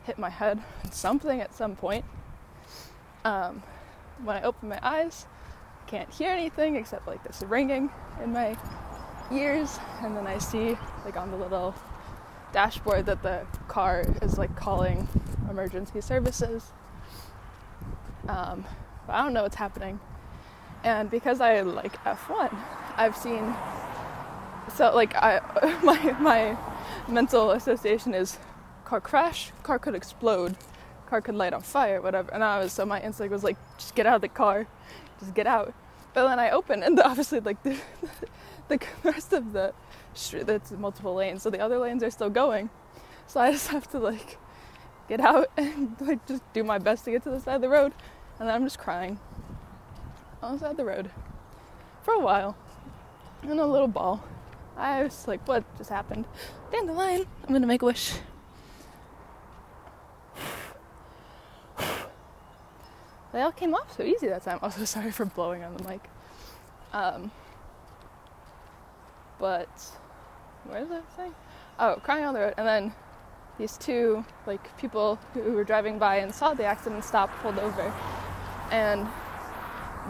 hit 0.06 0.18
my 0.18 0.30
head 0.30 0.62
on 0.84 0.92
something 0.92 1.42
at 1.42 1.54
some 1.54 1.76
point. 1.76 2.06
Um, 3.24 3.64
when 4.24 4.38
I 4.38 4.44
open 4.44 4.70
my 4.70 4.80
eyes, 4.82 5.26
can't 5.88 6.12
hear 6.14 6.32
anything 6.32 6.76
except 6.76 7.08
like 7.08 7.24
this 7.24 7.44
ringing 7.44 7.90
in 8.24 8.32
my 8.32 8.56
ears, 9.32 9.80
and 10.02 10.16
then 10.16 10.28
I 10.28 10.38
see 10.38 10.78
like 11.04 11.18
on 11.18 11.32
the 11.32 11.38
little 11.38 11.74
dashboard 12.56 13.06
that 13.06 13.22
the 13.22 13.46
car 13.68 14.06
is 14.22 14.38
like 14.38 14.56
calling 14.56 15.10
emergency 15.50 16.00
services. 16.00 16.72
Um, 18.30 18.64
I 19.10 19.22
don't 19.22 19.34
know 19.34 19.44
what's 19.44 19.58
happening. 19.58 20.00
And 20.82 21.12
because 21.12 21.42
I 21.42 21.62
like 21.62 22.02
F1, 22.06 22.56
I've 22.96 23.18
seen 23.18 23.54
so 24.74 24.96
like 24.96 25.14
I 25.16 25.42
my 25.84 26.00
my 26.22 26.58
mental 27.10 27.52
association 27.52 28.14
is 28.14 28.40
car 28.86 29.02
crash, 29.02 29.52
car 29.62 29.78
could 29.78 29.94
explode, 29.94 30.56
car 31.08 31.20
could 31.20 31.36
light 31.36 31.54
on 31.54 31.62
fire, 31.62 32.02
whatever. 32.02 32.34
And 32.34 32.42
I 32.42 32.60
was 32.60 32.72
so 32.72 32.86
my 32.86 33.02
instinct 33.02 33.34
was 33.34 33.44
like 33.44 33.58
just 33.78 33.96
get 33.96 34.06
out 34.06 34.16
of 34.16 34.22
the 34.22 34.30
car, 34.30 34.66
just 35.20 35.34
get 35.34 35.46
out. 35.46 35.74
But 36.14 36.30
then 36.30 36.40
I 36.40 36.52
open 36.52 36.84
and 36.84 36.98
obviously 37.12 37.42
like 37.42 37.62
the 37.64 37.78
the 38.70 38.80
rest 39.04 39.34
of 39.34 39.52
the 39.52 39.74
street 40.18 40.48
that's 40.48 40.72
multiple 40.72 41.16
lanes, 41.16 41.44
so 41.44 41.50
the 41.50 41.60
other 41.60 41.78
lanes 41.78 42.04
are 42.04 42.10
still 42.10 42.30
going. 42.30 42.70
So 43.28 43.40
I 43.40 43.52
just 43.54 43.68
have 43.70 43.90
to 43.92 44.00
like 44.00 44.38
get 45.08 45.20
out 45.20 45.50
and 45.58 45.96
like 46.00 46.26
just 46.28 46.42
do 46.54 46.64
my 46.64 46.78
best 46.78 47.06
to 47.06 47.12
get 47.12 47.24
to 47.24 47.30
the 47.30 47.40
side 47.40 47.56
of 47.56 47.62
the 47.62 47.70
road, 47.70 47.94
and 48.40 48.48
then 48.48 48.56
I'm 48.56 48.64
just 48.64 48.80
crying 48.80 49.20
on 50.42 50.54
the 50.54 50.60
side 50.60 50.72
of 50.72 50.78
the 50.78 50.86
road 50.86 51.12
for 52.04 52.14
a 52.14 52.20
while 52.20 52.56
in 53.44 53.60
a 53.60 53.66
little 53.66 53.88
ball. 53.88 54.24
I 54.78 55.04
was 55.04 55.28
like, 55.28 55.48
what 55.48 55.64
just 55.78 55.90
happened? 55.90 56.26
Dandelion, 56.72 57.26
I'm 57.44 57.54
gonna 57.54 57.68
make 57.68 57.82
a 57.82 57.86
wish. 57.86 58.14
They 63.34 63.42
all 63.42 63.52
came 63.52 63.74
off 63.76 63.98
so 63.98 64.04
easy 64.04 64.28
that 64.30 64.44
time. 64.44 64.60
Also, 64.64 64.86
sorry 64.86 65.12
for 65.12 65.26
blowing 65.26 65.62
on 65.62 65.76
the 65.76 65.84
mic. 65.84 66.00
Um, 66.94 67.32
but 69.40 69.68
where 70.68 70.82
is 70.82 70.90
that 70.90 71.04
saying? 71.16 71.36
Oh, 71.80 72.00
crying 72.04 72.26
on 72.26 72.34
the 72.34 72.40
road, 72.40 72.54
and 72.58 72.68
then 72.68 72.94
these 73.58 73.78
two 73.78 74.26
like 74.46 74.78
people 74.78 75.18
who 75.34 75.54
were 75.54 75.64
driving 75.64 75.98
by 75.98 76.18
and 76.18 76.34
saw 76.34 76.54
the 76.54 76.66
accident 76.66 77.04
stopped, 77.04 77.34
pulled 77.42 77.60
over, 77.60 77.94
and 78.72 79.08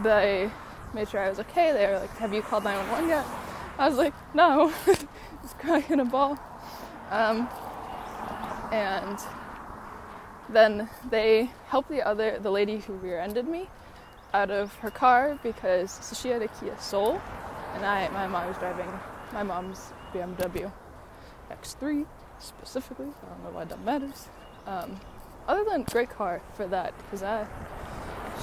they 0.04 0.50
made 0.94 1.10
sure 1.10 1.22
I 1.22 1.30
was 1.30 1.40
okay. 1.40 1.72
They 1.72 1.88
were 1.88 2.00
like, 2.00 2.16
"Have 2.18 2.34
you 2.34 2.42
called 2.42 2.64
911 2.64 3.10
yet?" 3.10 3.26
I 3.78 3.90
was 3.90 3.98
like, 3.98 4.14
"No," 4.34 4.72
just 4.86 5.60
crying 5.60 5.86
in 5.90 6.00
a 6.00 6.06
ball. 6.06 6.38
Um, 7.12 7.50
and 8.72 9.20
then 10.50 10.90
they 11.10 11.52
helped 11.68 11.90
the 11.90 12.06
other, 12.06 12.40
the 12.40 12.52
lady 12.52 12.80
who 12.80 12.94
rear-ended 12.94 13.48
me, 13.48 13.70
out 14.34 14.52
of 14.52 14.74
her 14.76 14.92
car 14.92 15.40
because 15.44 15.92
so 15.92 16.16
she 16.16 16.30
had 16.30 16.42
a 16.42 16.48
Kia 16.48 16.78
Soul, 16.80 17.22
and 17.74 17.86
I, 17.86 18.10
my 18.10 18.28
mom 18.28 18.48
was 18.48 18.58
driving 18.58 18.92
my 19.34 19.44
mom's 19.44 19.92
BMW 20.16 20.72
X3 21.52 22.06
specifically. 22.40 23.08
I 23.08 23.30
don't 23.30 23.44
know 23.44 23.50
why 23.52 23.66
that 23.66 23.82
matters. 23.84 24.28
Um, 24.66 25.00
other 25.48 25.64
than 25.64 25.84
great 25.84 26.10
car 26.10 26.42
for 26.56 26.66
that, 26.68 26.94
because 26.98 27.22
I 27.22 27.46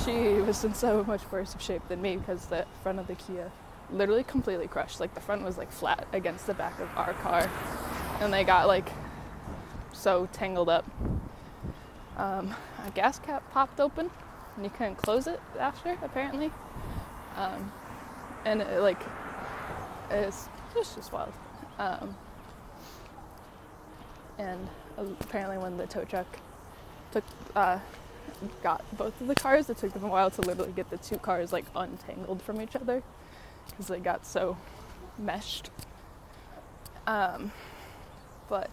she 0.04 0.40
was 0.40 0.64
in 0.64 0.74
so 0.74 1.04
much 1.04 1.30
worse 1.30 1.54
of 1.54 1.62
shape 1.62 1.82
than 1.88 2.00
me 2.00 2.16
because 2.16 2.46
the 2.46 2.66
front 2.82 2.98
of 2.98 3.06
the 3.06 3.14
Kia 3.14 3.50
literally 3.90 4.24
completely 4.24 4.66
crushed. 4.66 5.00
Like 5.00 5.14
the 5.14 5.20
front 5.20 5.42
was 5.42 5.58
like 5.58 5.70
flat 5.70 6.06
against 6.12 6.46
the 6.46 6.54
back 6.54 6.78
of 6.80 6.88
our 6.96 7.12
car, 7.14 7.50
and 8.20 8.32
they 8.32 8.44
got 8.44 8.66
like 8.66 8.88
so 9.92 10.28
tangled 10.32 10.68
up. 10.68 10.84
Um, 12.16 12.54
a 12.86 12.90
gas 12.90 13.18
cap 13.18 13.42
popped 13.52 13.80
open, 13.80 14.10
and 14.56 14.64
you 14.64 14.70
couldn't 14.70 14.96
close 14.96 15.26
it 15.26 15.40
after 15.58 15.96
apparently. 16.02 16.50
Um, 17.36 17.72
and 18.44 18.62
it, 18.62 18.80
like 18.80 19.00
it's, 20.10 20.48
it's 20.76 20.94
just 20.94 21.12
wild. 21.12 21.32
Um, 21.82 22.14
and 24.38 24.68
apparently, 24.96 25.58
when 25.58 25.76
the 25.76 25.86
tow 25.86 26.04
truck 26.04 26.38
took 27.10 27.24
uh, 27.56 27.80
got 28.62 28.84
both 28.96 29.20
of 29.20 29.26
the 29.26 29.34
cars. 29.34 29.68
It 29.68 29.78
took 29.78 29.92
them 29.92 30.04
a 30.04 30.08
while 30.08 30.30
to 30.30 30.40
literally 30.42 30.72
get 30.72 30.90
the 30.90 30.98
two 30.98 31.18
cars 31.18 31.52
like 31.52 31.64
untangled 31.74 32.40
from 32.42 32.60
each 32.60 32.76
other 32.76 33.02
because 33.68 33.88
they 33.88 33.98
got 33.98 34.24
so 34.26 34.56
meshed. 35.18 35.70
Um, 37.06 37.50
but 38.48 38.70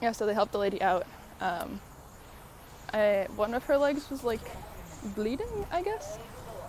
yeah, 0.00 0.12
so 0.12 0.24
they 0.26 0.34
helped 0.34 0.52
the 0.52 0.58
lady 0.58 0.80
out. 0.82 1.06
Um, 1.40 1.80
I, 2.92 3.26
one 3.34 3.54
of 3.54 3.64
her 3.64 3.76
legs 3.76 4.08
was 4.08 4.22
like 4.22 4.40
bleeding, 5.16 5.66
I 5.72 5.82
guess. 5.82 6.18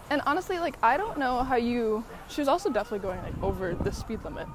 And 0.10 0.22
honestly, 0.26 0.60
like 0.60 0.78
I 0.84 0.98
don't 0.98 1.18
know 1.18 1.44
how 1.44 1.56
you. 1.56 2.04
She 2.30 2.42
was 2.42 2.48
also 2.48 2.70
definitely 2.70 3.00
going 3.00 3.22
like 3.24 3.42
over 3.44 3.74
the 3.74 3.92
speed 3.92 4.24
limit, 4.24 4.48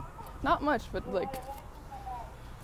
not 0.43 0.63
much, 0.63 0.83
but 0.93 1.13
like 1.13 1.35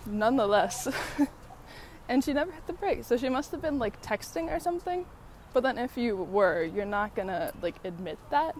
nonetheless. 0.06 0.88
and 2.08 2.22
she 2.22 2.32
never 2.32 2.52
hit 2.52 2.66
the 2.66 2.72
brake, 2.72 3.04
So 3.04 3.16
she 3.16 3.28
must 3.28 3.50
have 3.52 3.62
been 3.62 3.78
like 3.78 4.00
texting 4.02 4.54
or 4.54 4.60
something. 4.60 5.06
But 5.52 5.62
then 5.62 5.78
if 5.78 5.96
you 5.96 6.16
were, 6.16 6.64
you're 6.64 6.84
not 6.84 7.14
gonna 7.14 7.52
like 7.62 7.76
admit 7.84 8.18
that. 8.30 8.56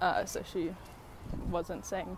Uh, 0.00 0.24
so 0.24 0.42
she 0.50 0.74
wasn't 1.50 1.84
saying 1.84 2.16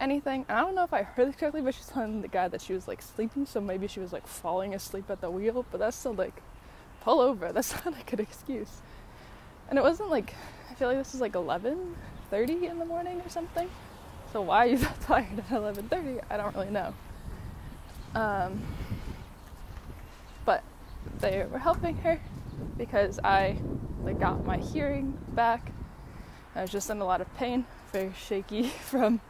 anything. 0.00 0.44
I 0.48 0.60
don't 0.60 0.74
know 0.74 0.84
if 0.84 0.92
I 0.92 1.02
heard 1.02 1.36
correctly, 1.36 1.62
but 1.62 1.74
she's 1.74 1.86
telling 1.86 2.20
the 2.20 2.28
guy 2.28 2.48
that 2.48 2.60
she 2.60 2.74
was 2.74 2.86
like 2.86 3.00
sleeping. 3.02 3.46
So 3.46 3.60
maybe 3.60 3.88
she 3.88 4.00
was 4.00 4.12
like 4.12 4.26
falling 4.26 4.74
asleep 4.74 5.10
at 5.10 5.20
the 5.20 5.30
wheel. 5.30 5.64
But 5.70 5.78
that's 5.80 5.96
still 5.96 6.14
like 6.14 6.42
pull 7.00 7.20
over. 7.20 7.52
That's 7.52 7.74
not 7.84 7.98
a 7.98 8.04
good 8.04 8.20
excuse. 8.20 8.80
And 9.68 9.78
it 9.78 9.82
wasn't 9.82 10.10
like 10.10 10.34
I 10.70 10.74
feel 10.74 10.88
like 10.88 10.98
this 10.98 11.14
is 11.14 11.20
like 11.20 11.32
11:30 11.32 12.64
in 12.64 12.78
the 12.78 12.84
morning 12.84 13.20
or 13.20 13.28
something. 13.28 13.70
So 14.32 14.42
why 14.42 14.58
are 14.58 14.66
you 14.66 14.78
that 14.78 15.00
tired 15.00 15.38
at 15.38 15.48
11:30? 15.48 16.20
I 16.30 16.36
don't 16.36 16.54
really 16.54 16.70
know. 16.70 16.94
Um, 18.14 18.62
but 20.44 20.62
they 21.20 21.46
were 21.50 21.58
helping 21.58 21.96
her 21.98 22.20
because 22.76 23.18
I 23.22 23.56
like 24.02 24.18
got 24.18 24.44
my 24.44 24.58
hearing 24.58 25.16
back. 25.28 25.72
I 26.54 26.62
was 26.62 26.70
just 26.70 26.90
in 26.90 27.00
a 27.00 27.04
lot 27.04 27.20
of 27.20 27.34
pain, 27.36 27.66
very 27.92 28.12
shaky 28.16 28.62
from 28.84 29.20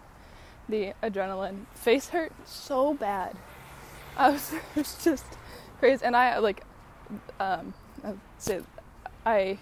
the 0.69 0.93
adrenaline. 1.03 1.67
Face 1.75 2.09
hurt 2.09 2.33
so 2.47 2.95
bad. 2.95 3.37
I 4.17 4.31
was, 4.31 4.53
it 4.53 4.63
was 4.75 5.03
just 5.05 5.25
crazy, 5.79 6.05
and 6.05 6.17
I 6.17 6.39
like 6.39 6.65
um, 7.41 7.75
I 8.05 8.15
say 8.39 8.61
I 9.25 9.59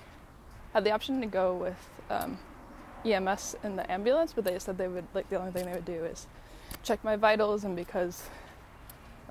had 0.73 0.85
the 0.85 0.91
option 0.91 1.21
to 1.21 1.27
go 1.27 1.55
with 1.55 1.91
um, 2.11 2.39
EMS 3.05 3.57
in 3.63 3.77
the 3.77 3.91
ambulance, 3.91 4.33
but 4.33 4.45
they 4.45 4.59
said 4.59 4.79
they 4.79 4.89
would 4.89 5.07
like 5.15 5.29
the 5.29 5.39
only 5.39 5.53
thing 5.53 5.67
they 5.67 5.73
would 5.73 5.85
do 5.85 6.05
is 6.05 6.27
check 6.83 7.03
my 7.05 7.17
vitals, 7.17 7.65
and 7.65 7.77
because 7.77 8.29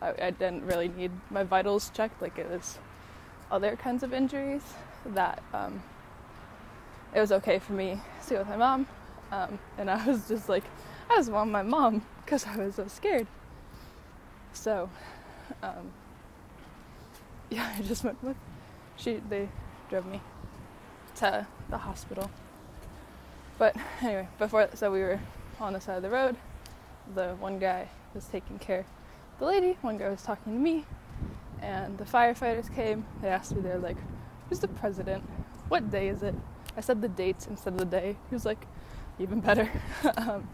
I, 0.01 0.09
I 0.09 0.31
didn't 0.31 0.65
really 0.65 0.89
need 0.89 1.11
my 1.29 1.43
vitals 1.43 1.91
checked 1.93 2.21
like 2.21 2.37
it 2.37 2.49
was 2.49 2.77
other 3.51 3.75
kinds 3.75 4.03
of 4.03 4.13
injuries 4.13 4.61
that 5.05 5.41
um, 5.53 5.81
it 7.13 7.19
was 7.19 7.31
okay 7.31 7.59
for 7.59 7.73
me 7.73 7.99
to 8.27 8.33
go 8.33 8.39
with 8.39 8.49
my 8.49 8.57
mom. 8.57 8.87
Um, 9.31 9.59
and 9.77 9.89
I 9.89 10.05
was 10.05 10.27
just 10.27 10.49
like, 10.49 10.63
I 11.09 11.15
just 11.15 11.31
want 11.31 11.51
my 11.51 11.63
mom 11.63 12.05
because 12.23 12.45
I 12.45 12.55
was 12.57 12.75
so 12.75 12.87
scared. 12.87 13.27
So, 14.53 14.89
um, 15.63 15.91
yeah, 17.49 17.73
I 17.77 17.81
just 17.81 18.03
went 18.03 18.21
with. 18.23 18.37
She 18.97 19.21
they 19.29 19.49
drove 19.89 20.05
me 20.05 20.21
to 21.21 21.45
the 21.69 21.77
hospital. 21.77 22.31
But 23.59 23.75
anyway, 24.01 24.27
before 24.39 24.67
so 24.73 24.91
we 24.91 25.01
were 25.01 25.19
on 25.59 25.73
the 25.73 25.81
side 25.81 25.97
of 25.97 26.03
the 26.03 26.09
road. 26.09 26.35
The 27.13 27.35
one 27.39 27.59
guy 27.59 27.89
was 28.15 28.25
taking 28.25 28.57
care 28.57 28.79
of 28.79 28.85
the 29.39 29.45
lady. 29.45 29.77
One 29.81 29.99
guy 29.99 30.09
was 30.09 30.23
talking 30.23 30.53
to 30.53 30.59
me, 30.59 30.85
And 31.61 31.95
the 31.99 32.05
firefighters 32.05 32.73
came. 32.73 33.05
They 33.21 33.27
asked 33.27 33.55
me, 33.55 33.61
they're 33.61 33.77
like, 33.77 33.97
"Who's 34.49 34.59
the 34.59 34.67
president? 34.67 35.23
What 35.69 35.91
day 35.91 36.07
is 36.07 36.23
it?" 36.23 36.33
I 36.75 36.81
said 36.81 37.03
the 37.03 37.07
dates 37.07 37.45
instead 37.45 37.73
of 37.73 37.79
the 37.79 37.85
day. 37.85 38.15
He 38.29 38.35
was 38.35 38.45
like, 38.45 38.65
"Even 39.19 39.41
better." 39.41 39.69
um, 40.17 40.47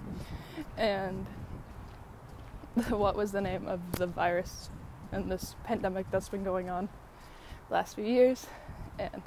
and 0.75 1.25
what 2.89 3.15
was 3.15 3.31
the 3.31 3.41
name 3.41 3.67
of 3.67 3.79
the 3.93 4.07
virus 4.07 4.69
and 5.13 5.31
this 5.31 5.55
pandemic 5.63 6.11
that's 6.11 6.27
been 6.27 6.43
going 6.43 6.69
on 6.69 6.89
last 7.69 7.95
few 7.95 8.03
years? 8.03 8.47
And 8.99 9.21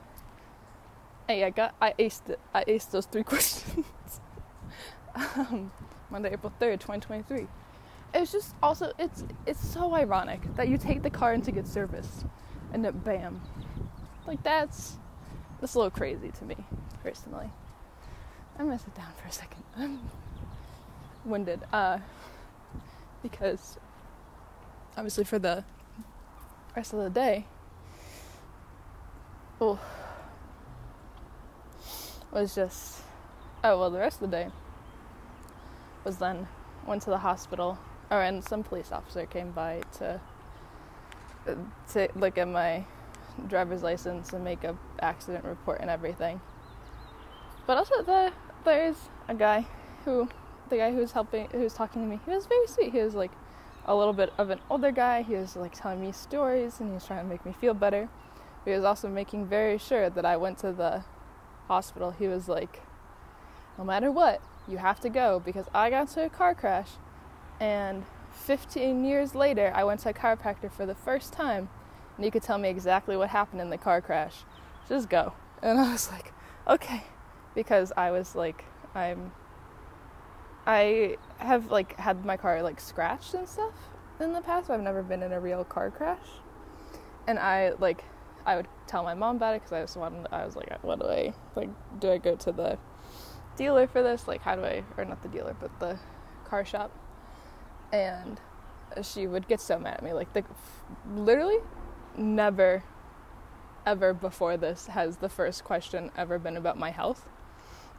hey, 1.31 1.45
I 1.45 1.51
got 1.51 1.75
I 1.81 1.95
aced 1.99 2.29
it. 2.29 2.41
I 2.53 2.65
aced 2.65 2.91
those 2.91 3.07
three 3.07 3.23
questions. 3.33 3.87
um, 5.15 5.71
Monday, 6.11 6.33
April 6.33 6.53
third, 6.59 6.81
twenty 6.81 7.01
twenty 7.01 7.23
three. 7.23 7.47
It's 8.13 8.33
just 8.33 8.57
also 8.63 8.93
it's 8.99 9.25
it's 9.47 9.65
so 9.65 9.95
ironic 9.95 10.41
that 10.57 10.69
you 10.69 10.77
take 10.77 11.03
the 11.03 11.11
car 11.11 11.33
in 11.33 11.43
to 11.43 11.53
get 11.53 11.69
service, 11.69 12.25
and 12.73 12.85
then 12.85 12.99
bam, 12.99 13.41
like 14.27 14.43
that's 14.43 14.99
that's 15.61 15.75
a 15.75 15.79
little 15.79 15.91
crazy 15.91 16.33
to 16.33 16.45
me 16.45 16.57
personally. 17.03 17.51
I'm 18.59 18.67
gonna 18.67 18.79
sit 18.79 18.95
down 18.97 19.13
for 19.17 19.29
a 19.29 19.33
second. 19.33 19.63
I'm 19.77 20.01
winded, 21.25 21.61
uh, 21.73 21.99
because 23.23 23.79
obviously 24.97 25.23
for 25.23 25.39
the 25.39 25.63
rest 26.75 26.93
of 26.93 26.99
the 26.99 27.11
day, 27.11 27.47
oh, 29.61 29.79
was 32.33 32.55
just 32.55 33.03
oh 33.65 33.79
well 33.79 33.91
the 33.91 33.99
rest 33.99 34.23
of 34.23 34.31
the 34.31 34.37
day 34.37 34.51
was 36.05 36.17
then 36.19 36.49
went 36.87 37.03
to 37.03 37.11
the 37.11 37.19
hospital. 37.19 37.79
Oh 38.11 38.19
and 38.19 38.43
some 38.43 38.63
police 38.63 38.91
officer 38.93 39.27
came 39.27 39.51
by 39.53 39.83
to 39.99 40.21
uh, 41.47 41.55
to 41.93 42.09
look 42.15 42.39
at 42.39 42.49
my 42.49 42.85
driver's 43.47 43.83
license 43.83 44.33
and 44.33 44.45
make 44.45 44.65
a 44.65 44.77
accident 45.01 45.45
report 45.45 45.81
and 45.81 45.91
everything. 45.91 46.41
But 47.67 47.79
also 47.79 48.03
the 48.03 48.33
there's 48.65 48.97
a 49.29 49.35
guy 49.35 49.67
who 50.05 50.29
the 50.69 50.77
guy 50.77 50.93
who 50.93 50.99
was 50.99 51.13
helping 51.13 51.49
who 51.51 51.61
was 51.61 51.75
talking 51.75 52.03
to 52.03 52.09
me 52.09 52.21
he 52.25 52.31
was 52.31 52.47
very 52.47 52.67
sweet. 52.67 52.93
He 52.93 52.99
was 52.99 53.15
like 53.15 53.33
a 53.87 53.95
little 53.95 54.13
bit 54.13 54.33
of 54.39 54.51
an 54.51 54.61
older 54.71 54.91
guy. 54.91 55.23
He 55.23 55.35
was 55.35 55.57
like 55.57 55.75
telling 55.75 56.01
me 56.01 56.13
stories 56.13 56.81
and 56.81 56.89
he 56.89 56.95
was 56.95 57.07
trying 57.07 57.25
to 57.25 57.29
make 57.29 57.45
me 57.45 57.53
feel 57.53 57.75
better. 57.75 58.09
But 58.65 58.71
he 58.71 58.77
was 58.77 58.85
also 58.85 59.09
making 59.09 59.47
very 59.47 59.79
sure 59.79 60.11
that 60.11 60.27
i 60.27 60.37
went 60.37 60.59
to 60.59 60.73
the 60.73 61.03
hospital, 61.71 62.11
he 62.11 62.27
was 62.27 62.49
like, 62.49 62.83
no 63.79 63.85
matter 63.85 64.11
what, 64.11 64.43
you 64.67 64.79
have 64.79 64.99
to 65.01 65.09
go 65.09 65.39
because 65.39 65.67
I 65.73 65.89
got 65.89 66.09
into 66.09 66.25
a 66.25 66.29
car 66.29 66.53
crash 66.53 66.89
and 67.61 68.05
15 68.33 69.05
years 69.05 69.37
later 69.37 69.73
I 69.73 69.85
went 69.85 70.01
to 70.01 70.11
a 70.11 70.13
chiropractor 70.13 70.71
for 70.71 70.85
the 70.85 70.97
first 70.97 71.33
time 71.33 71.69
and 72.17 72.25
he 72.25 72.31
could 72.33 72.43
tell 72.43 72.59
me 72.59 72.69
exactly 72.69 73.17
what 73.17 73.29
happened 73.29 73.61
in 73.61 73.71
the 73.71 73.79
car 73.79 74.01
crash. 74.01 74.45
Just 74.89 75.09
go. 75.09 75.33
And 75.63 75.79
I 75.79 75.93
was 75.93 76.11
like, 76.11 76.33
okay. 76.67 77.05
Because 77.55 77.93
I 77.95 78.11
was 78.11 78.35
like, 78.35 78.65
I'm 78.95 79.33
I 80.67 81.19
have 81.37 81.71
like 81.71 81.99
had 82.01 82.25
my 82.25 82.37
car 82.39 82.63
like 82.63 82.81
scratched 82.81 83.35
and 83.35 83.47
stuff 83.47 83.75
in 84.19 84.33
the 84.33 84.41
past. 84.41 84.71
I've 84.71 84.81
never 84.81 85.03
been 85.03 85.23
in 85.23 85.33
a 85.33 85.41
real 85.41 85.65
car 85.65 85.91
crash. 85.91 86.29
And 87.27 87.39
I 87.39 87.73
like 87.79 88.03
I 88.51 88.57
would 88.57 88.67
tell 88.89 89.05
my 89.05 89.15
mom 89.15 89.37
about 89.37 89.55
it 89.55 89.63
because 89.63 89.73
I 89.73 89.81
just 89.81 89.97
wanted. 89.97 90.27
I 90.33 90.45
was 90.45 90.57
like, 90.57 90.83
what 90.83 90.99
do 90.99 91.07
I 91.07 91.33
like? 91.55 91.69
Do 92.01 92.11
I 92.11 92.19
go 92.19 92.35
to 92.35 92.51
the 92.51 92.79
dealer 93.55 93.87
for 93.87 94.03
this? 94.03 94.27
Like, 94.27 94.41
how 94.41 94.57
do 94.57 94.65
I? 94.65 94.83
Or 94.97 95.05
not 95.05 95.23
the 95.23 95.29
dealer, 95.29 95.55
but 95.61 95.79
the 95.79 95.97
car 96.45 96.65
shop. 96.65 96.91
And 97.93 98.41
she 99.03 99.29
would 99.29 99.47
get 99.47 99.61
so 99.61 99.79
mad 99.79 99.99
at 99.99 100.03
me. 100.03 100.13
Like, 100.13 100.33
the 100.33 100.43
literally 101.15 101.59
never, 102.19 102.83
ever 103.87 104.13
before 104.13 104.57
this 104.57 104.89
has 104.89 105.19
the 105.19 105.29
first 105.29 105.63
question 105.63 106.11
ever 106.17 106.37
been 106.37 106.57
about 106.57 106.77
my 106.77 106.91
health. 106.91 107.29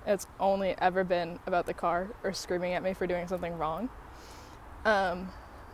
It's 0.05 0.27
only 0.37 0.75
ever 0.79 1.05
been 1.05 1.39
about 1.47 1.65
the 1.65 1.73
car 1.73 2.09
or 2.25 2.33
screaming 2.33 2.73
at 2.73 2.83
me 2.83 2.93
for 2.93 3.07
doing 3.07 3.29
something 3.29 3.57
wrong. 3.57 3.87
Um, 4.83 5.29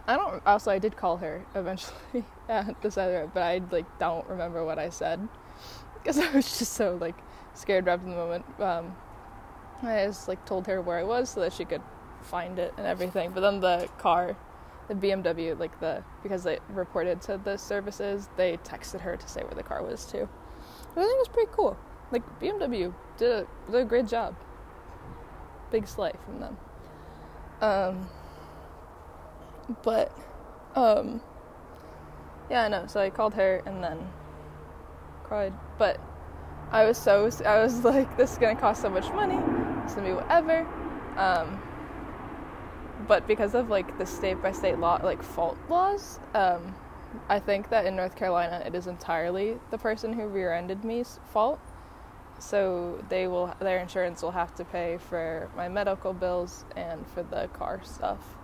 I 0.07 0.15
don't. 0.15 0.41
Also, 0.45 0.71
I 0.71 0.79
did 0.79 0.95
call 0.95 1.17
her 1.17 1.45
eventually 1.53 2.23
at 2.49 2.81
this 2.81 2.97
other, 2.97 3.29
but 3.33 3.43
I 3.43 3.61
like 3.71 3.99
don't 3.99 4.27
remember 4.27 4.63
what 4.63 4.79
I 4.79 4.89
said 4.89 5.27
because 5.93 6.17
I 6.17 6.31
was 6.31 6.57
just 6.59 6.73
so 6.73 6.97
like 6.99 7.15
scared 7.53 7.85
wrapped 7.85 8.03
in 8.03 8.11
the 8.11 8.15
moment. 8.15 8.45
Um, 8.59 8.95
I 9.83 10.05
just 10.05 10.27
like 10.27 10.43
told 10.45 10.65
her 10.67 10.81
where 10.81 10.97
I 10.97 11.03
was 11.03 11.29
so 11.29 11.41
that 11.41 11.53
she 11.53 11.65
could 11.65 11.81
find 12.21 12.57
it 12.57 12.73
and 12.77 12.87
everything. 12.87 13.31
But 13.31 13.41
then 13.41 13.59
the 13.59 13.89
car, 13.97 14.37
the 14.87 14.95
BMW, 14.95 15.59
like 15.59 15.77
the 15.81 16.03
because 16.23 16.43
they 16.43 16.59
reported 16.69 17.21
to 17.23 17.39
the 17.43 17.57
services, 17.57 18.29
they 18.37 18.57
texted 18.57 19.01
her 19.01 19.17
to 19.17 19.27
say 19.27 19.41
where 19.41 19.55
the 19.55 19.63
car 19.63 19.83
was 19.83 20.05
too. 20.05 20.29
I 20.91 21.01
think 21.01 21.11
it 21.11 21.19
was 21.19 21.27
pretty 21.27 21.51
cool. 21.53 21.77
Like 22.11 22.23
BMW 22.39 22.93
did 23.17 23.31
a, 23.31 23.47
did 23.69 23.81
a 23.81 23.85
great 23.85 24.07
job. 24.07 24.35
Big 25.69 25.85
slay 25.85 26.13
from 26.25 26.39
them. 26.39 26.57
Um, 27.59 28.09
but, 29.83 30.11
um, 30.75 31.21
yeah, 32.49 32.63
I 32.63 32.67
know. 32.67 32.85
So 32.87 32.99
I 32.99 33.09
called 33.09 33.33
her 33.33 33.61
and 33.65 33.83
then 33.83 33.99
cried. 35.23 35.53
But 35.77 35.99
I 36.71 36.85
was 36.85 36.97
so, 36.97 37.29
I 37.45 37.61
was 37.61 37.83
like, 37.83 38.17
this 38.17 38.33
is 38.33 38.37
gonna 38.37 38.59
cost 38.59 38.81
so 38.81 38.89
much 38.89 39.11
money. 39.13 39.39
It's 39.83 39.95
gonna 39.95 40.07
be 40.07 40.13
whatever. 40.13 40.67
Um, 41.17 41.61
but 43.07 43.27
because 43.27 43.55
of 43.55 43.69
like 43.69 43.97
the 43.97 44.05
state 44.05 44.41
by 44.41 44.51
state 44.51 44.79
law, 44.79 44.99
like 45.03 45.21
fault 45.23 45.57
laws, 45.69 46.19
um, 46.33 46.75
I 47.29 47.39
think 47.39 47.69
that 47.69 47.85
in 47.85 47.95
North 47.95 48.15
Carolina 48.15 48.61
it 48.65 48.75
is 48.75 48.87
entirely 48.87 49.57
the 49.71 49.77
person 49.77 50.13
who 50.13 50.27
rear-ended 50.27 50.83
me's 50.83 51.19
fault. 51.31 51.59
So 52.39 53.03
they 53.09 53.27
will, 53.27 53.53
their 53.59 53.79
insurance 53.79 54.21
will 54.21 54.31
have 54.31 54.53
to 54.55 54.65
pay 54.65 54.97
for 54.97 55.49
my 55.55 55.69
medical 55.69 56.13
bills 56.13 56.65
and 56.75 57.05
for 57.07 57.23
the 57.23 57.47
car 57.53 57.81
stuff. 57.83 58.36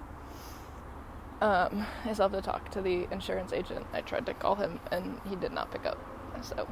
Um, 1.43 1.86
I 2.06 2.13
still 2.13 2.29
have 2.29 2.41
to 2.41 2.41
talk 2.41 2.71
to 2.71 2.82
the 2.82 3.06
insurance 3.12 3.51
agent. 3.51 3.86
I 3.91 3.99
tried 3.99 4.25
to 4.27 4.34
call 4.34 4.56
him 4.56 4.79
and 4.91 5.19
he 5.27 5.36
did 5.36 5.51
not 5.51 5.71
pick 5.73 5.86
up. 5.86 5.97
So 6.41 6.65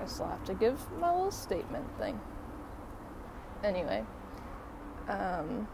I 0.00 0.06
still 0.06 0.28
have 0.28 0.44
to 0.44 0.54
give 0.54 0.78
my 1.00 1.12
little 1.12 1.32
statement 1.32 1.84
thing. 1.98 2.20
Anyway, 3.64 4.04
um, 5.08 5.66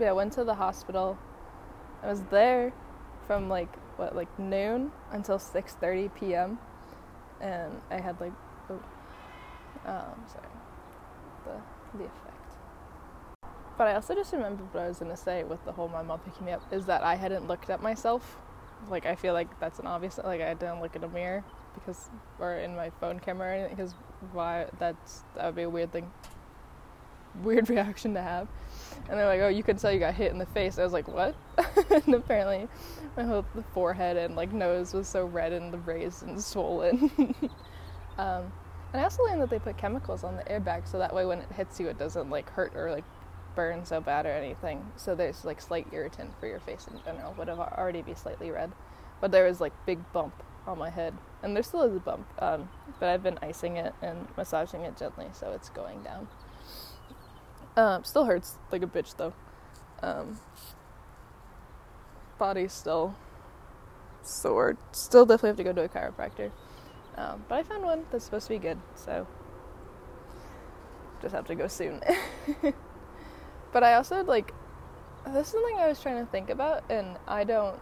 yeah, 0.00 0.08
I 0.08 0.12
went 0.12 0.32
to 0.34 0.44
the 0.44 0.54
hospital. 0.54 1.18
I 2.02 2.08
was 2.08 2.22
there 2.30 2.72
from 3.26 3.50
like 3.50 3.76
what 3.98 4.16
like 4.16 4.38
noon 4.38 4.90
until 5.12 5.38
6:30 5.38 6.14
p.m. 6.14 6.58
and 7.42 7.78
I 7.90 8.00
had 8.00 8.18
like 8.22 8.32
oh, 8.70 8.80
um 9.84 10.24
sorry 10.32 10.48
the 11.44 11.98
the 11.98 12.04
effect 12.04 12.47
but 13.78 13.86
I 13.86 13.94
also 13.94 14.14
just 14.14 14.32
remembered 14.32 14.74
what 14.74 14.82
I 14.82 14.88
was 14.88 14.98
gonna 14.98 15.16
say 15.16 15.44
with 15.44 15.64
the 15.64 15.72
whole 15.72 15.88
my 15.88 16.02
mom 16.02 16.18
picking 16.20 16.44
me 16.46 16.52
up 16.52 16.72
is 16.72 16.84
that 16.86 17.02
I 17.02 17.14
hadn't 17.14 17.46
looked 17.46 17.70
at 17.70 17.80
myself. 17.80 18.36
Like 18.90 19.06
I 19.06 19.14
feel 19.14 19.32
like 19.34 19.58
that's 19.60 19.78
an 19.78 19.86
obvious 19.86 20.18
like 20.22 20.40
I 20.40 20.54
didn't 20.54 20.80
look 20.80 20.96
in 20.96 21.04
a 21.04 21.08
mirror 21.08 21.44
because 21.74 22.10
or 22.40 22.54
in 22.54 22.74
my 22.74 22.90
phone 23.00 23.20
camera 23.20 23.48
or 23.48 23.52
anything 23.52 23.76
because 23.76 23.94
why 24.32 24.66
that's 24.80 25.22
that 25.36 25.46
would 25.46 25.54
be 25.54 25.62
a 25.62 25.70
weird 25.70 25.92
thing 25.92 26.10
weird 27.42 27.70
reaction 27.70 28.14
to 28.14 28.22
have. 28.22 28.48
And 29.08 29.18
they're 29.18 29.26
like, 29.26 29.40
Oh, 29.40 29.48
you 29.48 29.62
can 29.62 29.76
tell 29.76 29.92
you 29.92 30.00
got 30.00 30.14
hit 30.14 30.32
in 30.32 30.38
the 30.38 30.46
face. 30.46 30.78
I 30.78 30.84
was 30.84 30.92
like, 30.92 31.06
What? 31.08 31.36
and 31.90 32.14
apparently 32.14 32.68
my 33.16 33.22
whole 33.22 33.44
forehead 33.72 34.16
and 34.16 34.34
like 34.34 34.52
nose 34.52 34.92
was 34.92 35.06
so 35.06 35.24
red 35.24 35.52
and 35.52 35.86
raised 35.86 36.24
and 36.24 36.42
swollen. 36.44 37.10
um, 38.18 38.52
and 38.92 39.00
I 39.00 39.04
also 39.04 39.22
learned 39.24 39.42
that 39.42 39.50
they 39.50 39.58
put 39.58 39.76
chemicals 39.76 40.24
on 40.24 40.36
the 40.36 40.42
airbag 40.44 40.88
so 40.88 40.98
that 40.98 41.14
way 41.14 41.26
when 41.26 41.40
it 41.40 41.52
hits 41.52 41.78
you 41.78 41.88
it 41.88 41.98
doesn't 41.98 42.30
like 42.30 42.48
hurt 42.50 42.74
or 42.74 42.90
like 42.90 43.04
burn 43.58 43.84
so 43.84 44.00
bad 44.00 44.24
or 44.24 44.30
anything. 44.30 44.86
So 44.94 45.16
there's 45.16 45.44
like 45.44 45.60
slight 45.60 45.88
irritant 45.90 46.30
for 46.38 46.46
your 46.46 46.60
face 46.60 46.86
in 46.88 47.00
general. 47.04 47.34
Would 47.36 47.48
have 47.48 47.58
already 47.58 48.02
be 48.02 48.14
slightly 48.14 48.52
red, 48.52 48.70
but 49.20 49.32
there 49.32 49.46
was 49.46 49.60
like 49.60 49.72
big 49.84 49.98
bump 50.12 50.44
on 50.64 50.78
my 50.78 50.90
head, 50.90 51.12
and 51.42 51.56
there 51.56 51.64
still 51.64 51.82
is 51.82 51.96
a 51.96 51.98
bump. 51.98 52.28
Um, 52.38 52.68
but 53.00 53.08
I've 53.08 53.24
been 53.24 53.36
icing 53.42 53.76
it 53.76 53.94
and 54.00 54.28
massaging 54.36 54.82
it 54.82 54.96
gently, 54.96 55.26
so 55.32 55.50
it's 55.50 55.70
going 55.70 56.04
down. 56.04 56.28
Um, 57.76 58.04
still 58.04 58.26
hurts 58.26 58.58
like 58.70 58.84
a 58.84 58.86
bitch 58.86 59.16
though. 59.16 59.32
Um, 60.04 60.38
body's 62.38 62.72
still 62.72 63.16
sore. 64.22 64.76
Still 64.92 65.26
definitely 65.26 65.48
have 65.48 65.56
to 65.56 65.64
go 65.64 65.72
to 65.72 65.82
a 65.82 65.88
chiropractor. 65.88 66.52
Um, 67.16 67.44
but 67.48 67.56
I 67.56 67.64
found 67.64 67.82
one 67.82 68.04
that's 68.12 68.24
supposed 68.24 68.46
to 68.46 68.52
be 68.52 68.60
good, 68.60 68.78
so 68.94 69.26
just 71.20 71.34
have 71.34 71.48
to 71.48 71.56
go 71.56 71.66
soon. 71.66 72.00
But 73.72 73.82
I 73.82 73.94
also 73.94 74.24
like 74.24 74.54
this 75.26 75.48
is 75.48 75.52
something 75.52 75.76
I 75.76 75.88
was 75.88 76.00
trying 76.00 76.24
to 76.24 76.30
think 76.30 76.50
about, 76.50 76.84
and 76.90 77.16
I 77.26 77.44
don't, 77.44 77.78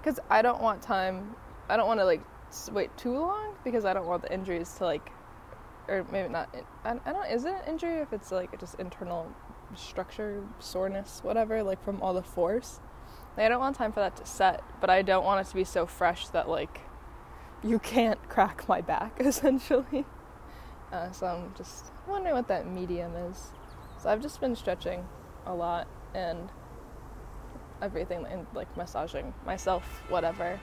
because 0.00 0.20
I 0.30 0.42
don't 0.42 0.62
want 0.62 0.82
time. 0.82 1.34
I 1.68 1.76
don't 1.76 1.86
want 1.86 2.00
to 2.00 2.04
like 2.04 2.22
wait 2.72 2.96
too 2.96 3.12
long 3.12 3.54
because 3.64 3.84
I 3.84 3.92
don't 3.92 4.06
want 4.06 4.22
the 4.22 4.32
injuries 4.32 4.72
to 4.78 4.84
like, 4.84 5.10
or 5.88 6.04
maybe 6.10 6.28
not. 6.28 6.54
I, 6.84 6.92
I 7.04 7.12
don't. 7.12 7.30
Is 7.30 7.44
it 7.44 7.54
an 7.54 7.68
injury 7.68 7.98
if 7.98 8.12
it's 8.12 8.32
like 8.32 8.58
just 8.58 8.76
internal 8.76 9.30
structure 9.74 10.42
soreness, 10.58 11.20
whatever, 11.22 11.62
like 11.62 11.82
from 11.84 12.00
all 12.00 12.14
the 12.14 12.22
force? 12.22 12.80
Like, 13.36 13.46
I 13.46 13.48
don't 13.50 13.60
want 13.60 13.76
time 13.76 13.92
for 13.92 14.00
that 14.00 14.16
to 14.16 14.26
set, 14.26 14.62
but 14.80 14.90
I 14.90 15.02
don't 15.02 15.24
want 15.24 15.46
it 15.46 15.50
to 15.50 15.54
be 15.54 15.64
so 15.64 15.86
fresh 15.86 16.28
that 16.28 16.48
like 16.48 16.80
you 17.62 17.78
can't 17.78 18.22
crack 18.28 18.68
my 18.68 18.80
back 18.80 19.16
essentially. 19.20 20.06
Uh, 20.90 21.10
so 21.12 21.26
I'm 21.26 21.54
just 21.54 21.92
wondering 22.06 22.34
what 22.34 22.48
that 22.48 22.66
medium 22.66 23.14
is. 23.14 23.52
So 23.98 24.08
I've 24.08 24.22
just 24.22 24.40
been 24.40 24.54
stretching 24.54 25.06
a 25.46 25.54
lot 25.54 25.88
and 26.14 26.48
everything 27.82 28.26
and 28.30 28.46
like 28.54 28.74
massaging 28.76 29.34
myself, 29.44 29.84
whatever. 30.08 30.60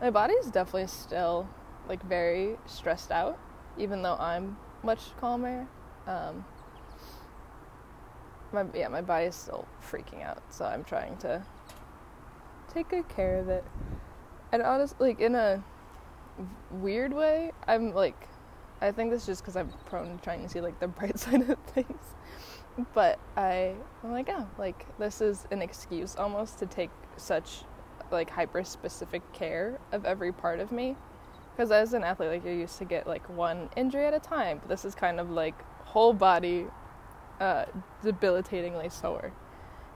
My 0.00 0.10
body's 0.10 0.46
definitely 0.46 0.86
still 0.86 1.48
like 1.88 2.02
very 2.04 2.56
stressed 2.66 3.10
out, 3.10 3.38
even 3.76 4.02
though 4.02 4.16
I'm 4.16 4.56
much 4.82 5.16
calmer. 5.20 5.66
Um, 6.06 6.44
my 8.52 8.64
yeah, 8.74 8.88
my 8.88 9.02
body's 9.02 9.34
still 9.34 9.66
freaking 9.82 10.22
out, 10.24 10.42
so 10.50 10.64
I'm 10.64 10.84
trying 10.84 11.16
to 11.18 11.42
take 12.72 12.90
good 12.90 13.08
care 13.08 13.38
of 13.38 13.48
it. 13.48 13.64
And 14.52 14.62
honestly, 14.62 15.08
like 15.08 15.20
in 15.20 15.34
a 15.34 15.62
weird 16.70 17.12
way, 17.12 17.52
I'm 17.66 17.92
like, 17.92 18.28
I 18.80 18.92
think 18.92 19.10
this 19.10 19.22
is 19.22 19.26
just 19.26 19.42
because 19.42 19.56
I'm 19.56 19.72
prone 19.86 20.16
to 20.16 20.22
trying 20.22 20.42
to 20.42 20.48
see 20.48 20.60
like 20.60 20.78
the 20.78 20.88
bright 20.88 21.18
side 21.18 21.48
of 21.48 21.58
things. 21.74 22.14
But 22.94 23.18
I, 23.36 23.74
I'm 24.04 24.12
like, 24.12 24.28
oh, 24.30 24.46
like 24.56 24.86
this 24.98 25.20
is 25.20 25.46
an 25.50 25.62
excuse 25.62 26.16
almost 26.16 26.58
to 26.60 26.66
take 26.66 26.90
such 27.16 27.64
like 28.10 28.30
hyper 28.30 28.64
specific 28.64 29.32
care 29.32 29.78
of 29.92 30.04
every 30.04 30.32
part 30.32 30.60
of 30.60 30.70
me. 30.70 30.96
Because 31.56 31.72
as 31.72 31.92
an 31.92 32.04
athlete, 32.04 32.30
like 32.30 32.44
you're 32.44 32.54
used 32.54 32.78
to 32.78 32.84
get 32.84 33.06
like 33.06 33.28
one 33.28 33.68
injury 33.76 34.06
at 34.06 34.14
a 34.14 34.20
time, 34.20 34.58
but 34.58 34.68
this 34.68 34.84
is 34.84 34.94
kind 34.94 35.18
of 35.18 35.30
like 35.30 35.54
whole 35.84 36.12
body, 36.12 36.66
uh, 37.40 37.64
debilitatingly 38.04 38.88
sore, 38.90 39.32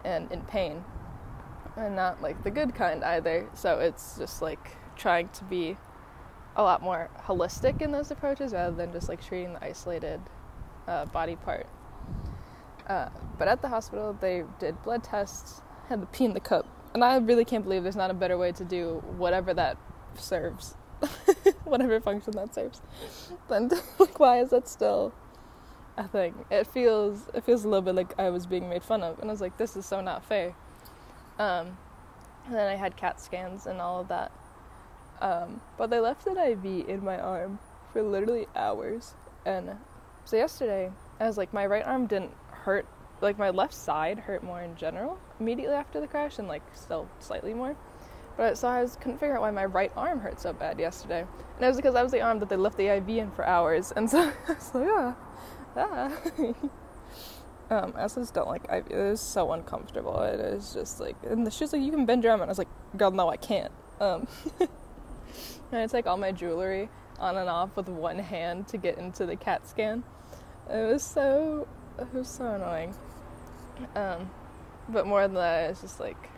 and 0.05 0.31
in 0.33 0.40
pain, 0.42 0.85
and 1.77 1.95
not 1.95 2.21
like 2.21 2.42
the 2.42 2.51
good 2.51 2.75
kind 2.75 3.05
either. 3.05 3.49
So 3.55 3.79
it's 3.79 4.18
just 4.18 4.42
like 4.42 4.77
trying 4.97 5.29
to 5.29 5.45
be 5.45 5.77
a 6.57 6.62
lot 6.62 6.83
more 6.83 7.09
holistic 7.27 7.81
in 7.81 7.92
those 7.92 8.11
approaches 8.11 8.53
rather 8.53 8.75
than 8.75 8.92
just 8.92 9.09
like 9.09 9.25
treating 9.25 9.53
the 9.53 9.64
isolated 9.64 10.21
uh, 10.88 11.05
body 11.07 11.37
part. 11.37 11.66
Uh, 12.87 13.09
but 13.38 13.49
at 13.49 13.62
the 13.62 13.68
hospital, 13.68 14.16
they 14.21 14.45
did 14.59 14.83
blood 14.83 15.05
tests, 15.05 15.61
had 15.88 16.03
the 16.03 16.07
pee 16.07 16.25
in 16.25 16.35
the 16.35 16.40
cup, 16.40 16.66
and 16.95 17.05
I 17.05 17.16
really 17.16 17.45
can't 17.45 17.64
believe 17.64 17.83
there's 17.83 17.97
not 17.97 18.11
a 18.11 18.14
better 18.14 18.37
way 18.37 18.53
to 18.53 18.64
do 18.64 19.03
whatever 19.16 19.55
that 19.55 19.77
serves, 20.16 20.75
whatever 21.64 22.01
function 22.01 22.33
that 22.37 22.55
serves. 22.55 22.81
Then, 23.49 23.71
like, 23.99 24.18
why 24.18 24.40
is 24.40 24.51
that 24.51 24.68
still 24.68 25.12
a 25.97 26.07
thing? 26.09 26.35
It 26.51 26.66
feels 26.66 27.29
it 27.35 27.45
feels 27.45 27.64
a 27.64 27.68
little 27.68 27.83
bit 27.83 27.95
like 27.95 28.18
I 28.18 28.31
was 28.31 28.47
being 28.47 28.68
made 28.68 28.83
fun 28.83 29.03
of, 29.03 29.18
and 29.21 29.31
I 29.31 29.33
was 29.33 29.40
like, 29.40 29.57
this 29.59 29.77
is 29.77 29.87
so 29.87 30.01
not 30.01 30.25
fair. 30.25 30.55
Um, 31.38 31.77
and 32.47 32.55
then 32.55 32.66
I 32.66 32.75
had 32.75 32.97
CAT 32.97 33.21
scans 33.21 33.66
and 33.66 33.81
all 33.81 34.01
of 34.01 34.09
that. 34.09 34.33
Um, 35.21 35.61
but 35.79 35.90
they 35.90 36.01
left 36.01 36.27
an 36.27 36.37
IV 36.37 36.88
in 36.88 37.05
my 37.05 37.18
arm 37.18 37.61
for 37.92 38.03
literally 38.03 38.47
hours. 38.57 39.14
And 39.47 39.71
so 40.25 40.37
yesterday, 40.37 40.90
I 41.21 41.27
was 41.27 41.38
like, 41.38 41.53
my 41.53 41.64
right 41.66 41.85
arm 41.85 42.07
didn't 42.07 42.33
hurt, 42.64 42.87
like 43.20 43.38
my 43.38 43.51
left 43.51 43.75
side 43.75 44.18
hurt 44.18 44.42
more 44.42 44.62
in 44.62 44.77
general 44.77 45.18
immediately 45.40 45.75
after 45.75 46.01
the 46.01 46.07
crash, 46.07 46.38
and 46.38 46.48
like 46.48 46.62
still 46.75 47.09
slightly 47.18 47.55
more. 47.55 47.77
But 48.37 48.57
so 48.57 48.68
I 48.68 48.83
was, 48.83 48.96
couldn't 48.96 49.18
figure 49.18 49.37
out 49.37 49.42
why 49.42 49.51
my 49.51 49.66
right 49.66 49.92
arm 49.96 50.20
hurt 50.20 50.40
so 50.40 50.53
bad 50.53 50.79
yesterday, 50.79 51.20
and 51.20 51.64
it 51.64 51.66
was 51.66 51.77
because 51.77 51.94
that 51.94 52.03
was 52.03 52.12
the 52.12 52.20
arm 52.20 52.38
that 52.40 52.48
they 52.48 52.57
left 52.57 52.77
the 52.77 52.88
IV 52.88 53.09
in 53.09 53.31
for 53.31 53.44
hours, 53.44 53.92
and 53.94 54.09
so 54.09 54.20
I 54.48 54.53
was 54.53 54.75
like, 54.75 54.88
ah, 54.88 55.16
ah. 55.77 56.12
um, 57.70 57.94
I 57.96 58.09
just 58.09 58.33
don't 58.33 58.48
like 58.48 58.64
IV. 58.64 58.87
It 58.87 58.92
is 58.92 59.20
so 59.20 59.53
uncomfortable. 59.53 60.20
It 60.22 60.40
is 60.40 60.72
just 60.72 61.01
like, 61.01 61.16
and 61.29 61.46
the 61.46 61.51
she's 61.51 61.72
like, 61.72 61.83
you 61.83 61.90
can 61.90 62.07
bend 62.07 62.22
your 62.22 62.33
arm, 62.33 62.40
and 62.40 62.48
I 62.48 62.53
was 62.53 62.59
like, 62.59 62.68
girl, 62.96 63.11
no, 63.11 63.29
I 63.29 63.37
can't. 63.37 63.72
Um, 64.01 64.27
and 64.61 65.81
I 65.81 65.87
take 65.87 66.07
all 66.07 66.16
my 66.16 66.33
jewelry 66.33 66.88
on 67.18 67.37
and 67.37 67.48
off 67.48 67.77
with 67.77 67.88
one 67.88 68.18
hand 68.18 68.66
to 68.68 68.79
get 68.79 68.98
into 68.98 69.27
the 69.27 69.37
CAT 69.37 69.68
scan. 69.68 70.03
It 70.70 70.92
was 70.92 71.03
so 71.03 71.68
was 72.12 72.28
so 72.28 72.46
annoying. 72.46 72.94
Um, 73.96 74.31
but 74.88 75.07
more 75.07 75.22
than 75.22 75.35
that, 75.35 75.70
it's 75.70 75.81
just 75.81 76.00
like 76.00 76.31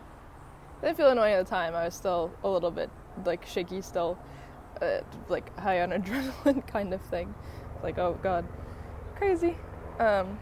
I 0.83 0.87
didn't 0.87 0.97
feel 0.97 1.11
annoying 1.11 1.35
at 1.35 1.45
the 1.45 1.51
time. 1.51 1.75
I 1.75 1.85
was 1.85 1.95
still 1.95 2.33
a 2.43 2.49
little 2.49 2.71
bit 2.71 2.90
like 3.25 3.47
shaky, 3.47 3.81
still 3.81 4.19
uh, 4.81 5.01
like 5.29 5.57
high 5.59 5.83
on 5.83 5.90
adrenaline 5.90 6.67
kind 6.67 6.93
of 6.93 7.01
thing. 7.03 7.35
Like 7.83 7.99
oh 7.99 8.19
god, 8.23 8.47
crazy. 9.17 9.57
Um, 9.99 10.38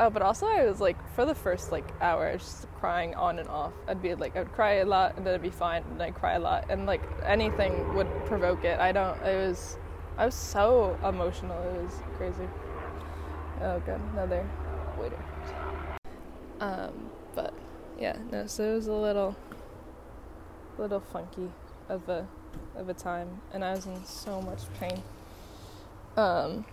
Oh, 0.00 0.08
but 0.08 0.22
also 0.22 0.46
I 0.46 0.64
was 0.64 0.80
like 0.80 0.96
for 1.14 1.26
the 1.26 1.34
first 1.34 1.70
like 1.72 1.84
hour 2.00 2.32
just 2.38 2.66
crying 2.76 3.14
on 3.16 3.38
and 3.38 3.46
off. 3.50 3.74
I'd 3.86 4.00
be 4.00 4.14
like 4.14 4.34
I'd 4.34 4.50
cry 4.50 4.76
a 4.76 4.86
lot 4.86 5.18
and 5.18 5.26
then 5.26 5.34
I'd 5.34 5.42
be 5.42 5.50
fine 5.50 5.82
and 5.90 6.02
I'd 6.02 6.14
cry 6.14 6.36
a 6.36 6.38
lot 6.38 6.70
and 6.70 6.86
like 6.86 7.02
anything 7.26 7.94
would 7.94 8.08
provoke 8.24 8.64
it. 8.64 8.80
I 8.80 8.92
don't 8.92 9.20
it 9.22 9.46
was 9.46 9.76
I 10.16 10.24
was 10.24 10.34
so 10.34 10.98
emotional. 11.04 11.62
It 11.62 11.82
was 11.82 12.00
crazy. 12.16 12.48
Oh 13.62 13.78
god, 13.80 14.00
another 14.12 14.48
waiter. 14.98 15.22
Um, 16.60 17.10
but 17.34 17.54
yeah, 17.98 18.16
no, 18.30 18.46
so 18.46 18.72
it 18.72 18.74
was 18.76 18.86
a 18.86 18.92
little 18.92 19.36
little 20.78 21.00
funky 21.00 21.50
of 21.88 22.08
a 22.08 22.26
of 22.74 22.88
a 22.88 22.94
time 22.94 23.40
and 23.52 23.64
I 23.64 23.74
was 23.74 23.86
in 23.86 24.04
so 24.04 24.40
much 24.40 24.60
pain. 24.78 25.02
Um 26.16 26.64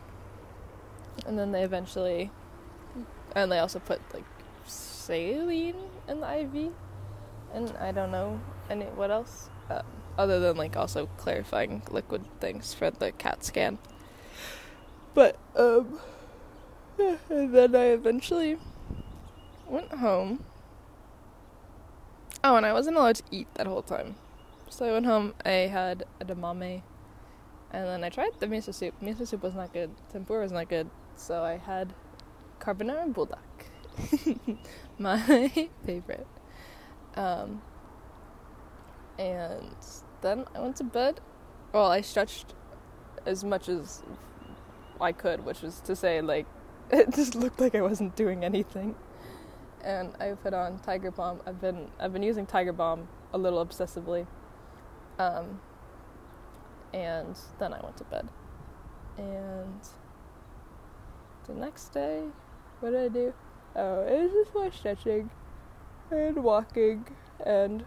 and 1.25 1.37
then 1.37 1.51
they 1.51 1.63
eventually 1.63 2.31
and 3.35 3.51
they 3.51 3.59
also 3.59 3.79
put 3.79 4.01
like 4.13 4.23
saline 4.65 5.75
in 6.07 6.21
the 6.21 6.39
IV, 6.41 6.71
and 7.53 7.71
I 7.79 7.91
don't 7.91 8.11
know 8.11 8.39
any 8.69 8.85
what 8.85 9.11
else 9.11 9.49
um, 9.69 9.83
other 10.17 10.39
than 10.39 10.57
like 10.57 10.75
also 10.77 11.07
clarifying 11.17 11.81
liquid 11.91 12.25
things 12.39 12.73
for 12.73 12.91
the 12.91 13.11
CAT 13.11 13.43
scan. 13.43 13.77
But 15.13 15.37
um, 15.55 15.99
and 16.99 17.53
then 17.53 17.75
I 17.75 17.85
eventually 17.85 18.57
went 19.67 19.91
home. 19.91 20.43
Oh, 22.43 22.55
and 22.55 22.65
I 22.65 22.73
wasn't 22.73 22.97
allowed 22.97 23.15
to 23.17 23.23
eat 23.31 23.47
that 23.55 23.67
whole 23.67 23.81
time, 23.81 24.15
so 24.69 24.85
I 24.85 24.91
went 24.91 25.05
home. 25.05 25.33
I 25.45 25.67
had 25.67 26.05
edamame, 26.21 26.83
and 27.71 27.85
then 27.87 28.03
I 28.03 28.09
tried 28.09 28.39
the 28.39 28.47
miso 28.47 28.73
soup. 28.73 28.93
Miso 29.01 29.27
soup 29.27 29.43
was 29.43 29.55
not 29.55 29.73
good. 29.73 29.91
Tempura 30.11 30.41
was 30.41 30.51
not 30.51 30.69
good, 30.69 30.89
so 31.15 31.43
I 31.43 31.57
had 31.57 31.93
carbonara 32.59 33.13
buldak. 33.13 33.37
my 34.99 35.69
favorite. 35.85 36.27
Um, 37.15 37.61
and 39.17 39.75
then 40.21 40.45
I 40.55 40.59
went 40.59 40.75
to 40.77 40.83
bed. 40.83 41.19
Well, 41.73 41.89
I 41.89 42.01
stretched 42.01 42.53
as 43.25 43.43
much 43.43 43.67
as 43.67 44.03
I 45.01 45.11
could, 45.11 45.45
which 45.45 45.63
is 45.63 45.79
to 45.81 45.95
say, 45.95 46.21
like, 46.21 46.45
it 46.91 47.13
just 47.13 47.35
looked 47.35 47.59
like 47.59 47.75
I 47.75 47.81
wasn't 47.81 48.15
doing 48.15 48.43
anything. 48.43 48.95
And 49.83 50.15
I 50.19 50.31
put 50.31 50.53
on 50.53 50.79
Tiger 50.79 51.11
Balm. 51.11 51.41
I've 51.45 51.59
been 51.59 51.89
I've 51.99 52.13
been 52.13 52.23
using 52.23 52.45
Tiger 52.45 52.73
Balm 52.73 53.07
a 53.33 53.37
little 53.37 53.65
obsessively. 53.65 54.25
Um, 55.19 55.59
and 56.93 57.37
then 57.59 57.73
I 57.73 57.81
went 57.81 57.97
to 57.97 58.03
bed. 58.05 58.29
And 59.17 59.81
the 61.47 61.53
next 61.53 61.89
day, 61.89 62.23
what 62.79 62.91
did 62.91 62.99
I 62.99 63.07
do? 63.07 63.33
Oh, 63.75 64.01
it 64.03 64.23
was 64.23 64.31
just 64.31 64.55
more 64.55 64.71
stretching 64.71 65.29
and 66.11 66.43
walking 66.43 67.05
and 67.45 67.85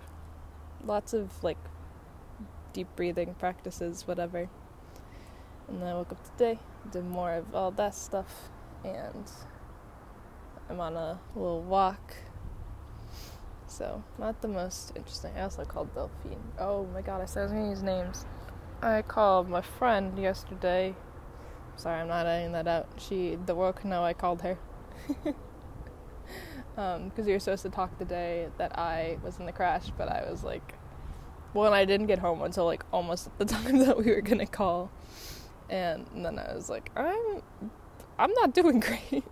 lots 0.84 1.12
of 1.12 1.42
like 1.42 1.58
deep 2.72 2.88
breathing 2.96 3.34
practices, 3.38 4.06
whatever. 4.06 4.48
And 5.68 5.80
then 5.80 5.88
I 5.88 5.94
woke 5.94 6.12
up 6.12 6.24
today, 6.36 6.58
did 6.90 7.04
more 7.04 7.32
of 7.32 7.54
all 7.54 7.70
that 7.72 7.94
stuff, 7.94 8.50
and 8.84 9.30
I'm 10.68 10.80
on 10.80 10.96
a 10.96 11.18
little 11.34 11.62
walk. 11.62 12.14
So, 13.66 14.02
not 14.18 14.40
the 14.42 14.48
most 14.48 14.92
interesting. 14.96 15.32
I 15.36 15.42
also 15.42 15.64
called 15.64 15.94
Delphine. 15.94 16.42
Oh 16.58 16.86
my 16.92 17.02
god, 17.02 17.22
I 17.22 17.24
said 17.24 17.40
I 17.40 17.42
was 17.44 17.52
gonna 17.52 17.70
use 17.70 17.82
names. 17.82 18.26
I 18.82 19.02
called 19.02 19.48
my 19.48 19.60
friend 19.60 20.18
yesterday. 20.18 20.94
Sorry, 21.76 22.00
I'm 22.00 22.08
not 22.08 22.26
editing 22.26 22.52
that 22.52 22.66
out. 22.66 22.88
She, 22.98 23.38
the 23.46 23.54
world 23.54 23.76
can 23.76 23.90
know 23.90 24.04
I 24.04 24.12
called 24.12 24.42
her. 24.42 24.58
because 25.06 25.34
um, 26.76 27.12
we 27.16 27.32
were 27.32 27.38
supposed 27.38 27.62
to 27.62 27.70
talk 27.70 27.98
the 27.98 28.04
day 28.04 28.48
that 28.58 28.78
I 28.78 29.18
was 29.22 29.38
in 29.38 29.46
the 29.46 29.52
crash, 29.52 29.90
but 29.96 30.08
I 30.08 30.28
was 30.30 30.44
like, 30.44 30.74
well, 31.54 31.72
I 31.72 31.84
didn't 31.84 32.06
get 32.06 32.18
home 32.18 32.42
until 32.42 32.64
like 32.64 32.84
almost 32.92 33.28
the 33.38 33.44
time 33.46 33.78
that 33.78 33.96
we 33.98 34.10
were 34.10 34.20
gonna 34.20 34.46
call, 34.46 34.90
and, 35.68 36.06
and 36.14 36.24
then 36.24 36.38
I 36.38 36.54
was 36.54 36.68
like, 36.68 36.90
I'm, 36.96 37.42
I'm 38.20 38.32
not 38.34 38.52
doing 38.52 38.80
great. 39.10 39.24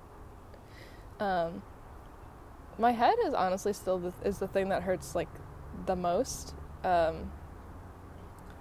um, 1.21 1.63
my 2.79 2.93
head 2.93 3.17
is 3.27 3.35
honestly 3.35 3.75
still 3.75 3.99
the, 3.99 4.13
is 4.25 4.39
the 4.39 4.49
thing 4.49 4.71
that 4.71 4.83
hurts 4.83 5.15
like 5.15 5.29
the 5.85 5.95
most. 5.95 6.55
Um, 6.83 7.31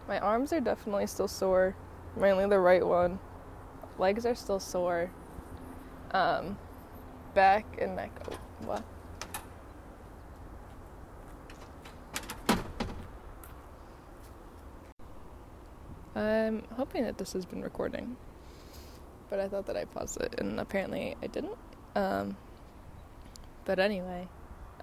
my 0.05 0.19
arms 0.19 0.51
are 0.51 0.59
definitely 0.59 1.07
still 1.07 1.29
sore, 1.29 1.77
mainly 2.17 2.45
the 2.45 2.59
right 2.59 2.85
one. 2.85 3.19
Legs 3.97 4.25
are 4.25 4.35
still 4.35 4.59
sore. 4.59 5.11
Um, 6.11 6.57
back 7.33 7.65
and 7.79 7.95
neck. 7.95 8.11
Oh, 8.29 8.37
what? 8.65 8.83
I'm 16.15 16.63
hoping 16.75 17.03
that 17.03 17.17
this 17.17 17.31
has 17.31 17.45
been 17.45 17.61
recording 17.61 18.17
but 19.29 19.39
I 19.39 19.47
thought 19.47 19.65
that 19.67 19.77
I 19.77 19.85
paused 19.85 20.19
it, 20.21 20.35
and 20.39 20.59
apparently 20.59 21.15
I 21.21 21.27
didn't. 21.27 21.57
Um, 21.95 22.37
but 23.65 23.79
anyway, 23.79 24.27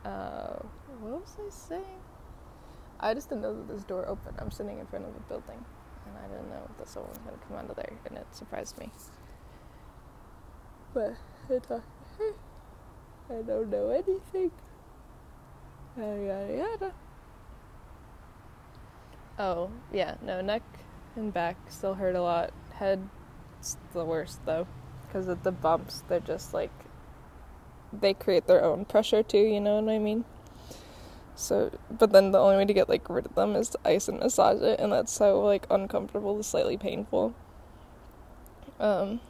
uh, 0.04 0.56
what 1.00 1.20
was 1.20 1.36
I 1.38 1.50
saying? 1.50 2.00
I 3.00 3.14
just 3.14 3.28
didn't 3.28 3.42
know 3.42 3.54
that 3.54 3.68
this 3.68 3.84
door 3.84 4.06
opened. 4.06 4.36
I'm 4.38 4.50
sitting 4.50 4.78
in 4.78 4.86
front 4.86 5.04
of 5.04 5.16
a 5.16 5.20
building, 5.28 5.64
and 6.06 6.14
I 6.16 6.28
didn't 6.28 6.48
know 6.48 6.70
that 6.78 6.88
someone 6.88 7.10
was 7.10 7.18
going 7.18 7.38
to 7.38 7.46
come 7.46 7.56
out 7.56 7.70
of 7.70 7.76
there, 7.76 7.92
and 8.06 8.16
it 8.18 8.26
surprised 8.32 8.78
me. 8.78 8.90
But 10.92 11.14
I 11.50 11.58
thought, 11.58 11.82
I 13.30 13.42
don't 13.42 13.70
know 13.70 13.90
anything. 13.90 14.50
Yada 15.96 16.22
yada 16.22 16.56
yada. 16.56 16.92
Oh, 19.38 19.70
yeah, 19.92 20.14
no, 20.22 20.40
neck 20.40 20.62
and 21.16 21.32
back 21.32 21.56
still 21.68 21.94
hurt 21.94 22.14
a 22.14 22.22
lot. 22.22 22.52
Head's 23.64 23.78
the 23.94 24.04
worst 24.04 24.44
though, 24.44 24.66
because 25.06 25.26
of 25.26 25.42
the 25.42 25.50
bumps. 25.50 26.02
They're 26.06 26.20
just 26.20 26.52
like, 26.52 26.70
they 27.92 28.12
create 28.12 28.46
their 28.46 28.62
own 28.62 28.84
pressure 28.84 29.22
too, 29.22 29.38
you 29.38 29.58
know 29.58 29.80
what 29.80 29.90
I 29.90 29.98
mean? 29.98 30.26
So, 31.34 31.72
but 31.90 32.12
then 32.12 32.30
the 32.30 32.38
only 32.38 32.58
way 32.58 32.66
to 32.66 32.74
get 32.74 32.90
like 32.90 33.08
rid 33.08 33.24
of 33.24 33.34
them 33.34 33.56
is 33.56 33.70
to 33.70 33.78
ice 33.86 34.06
and 34.06 34.20
massage 34.20 34.60
it, 34.60 34.78
and 34.78 34.92
that's 34.92 35.12
so 35.12 35.40
like 35.40 35.66
uncomfortable, 35.70 36.42
slightly 36.42 36.76
painful. 36.76 37.34
Um, 38.78 39.20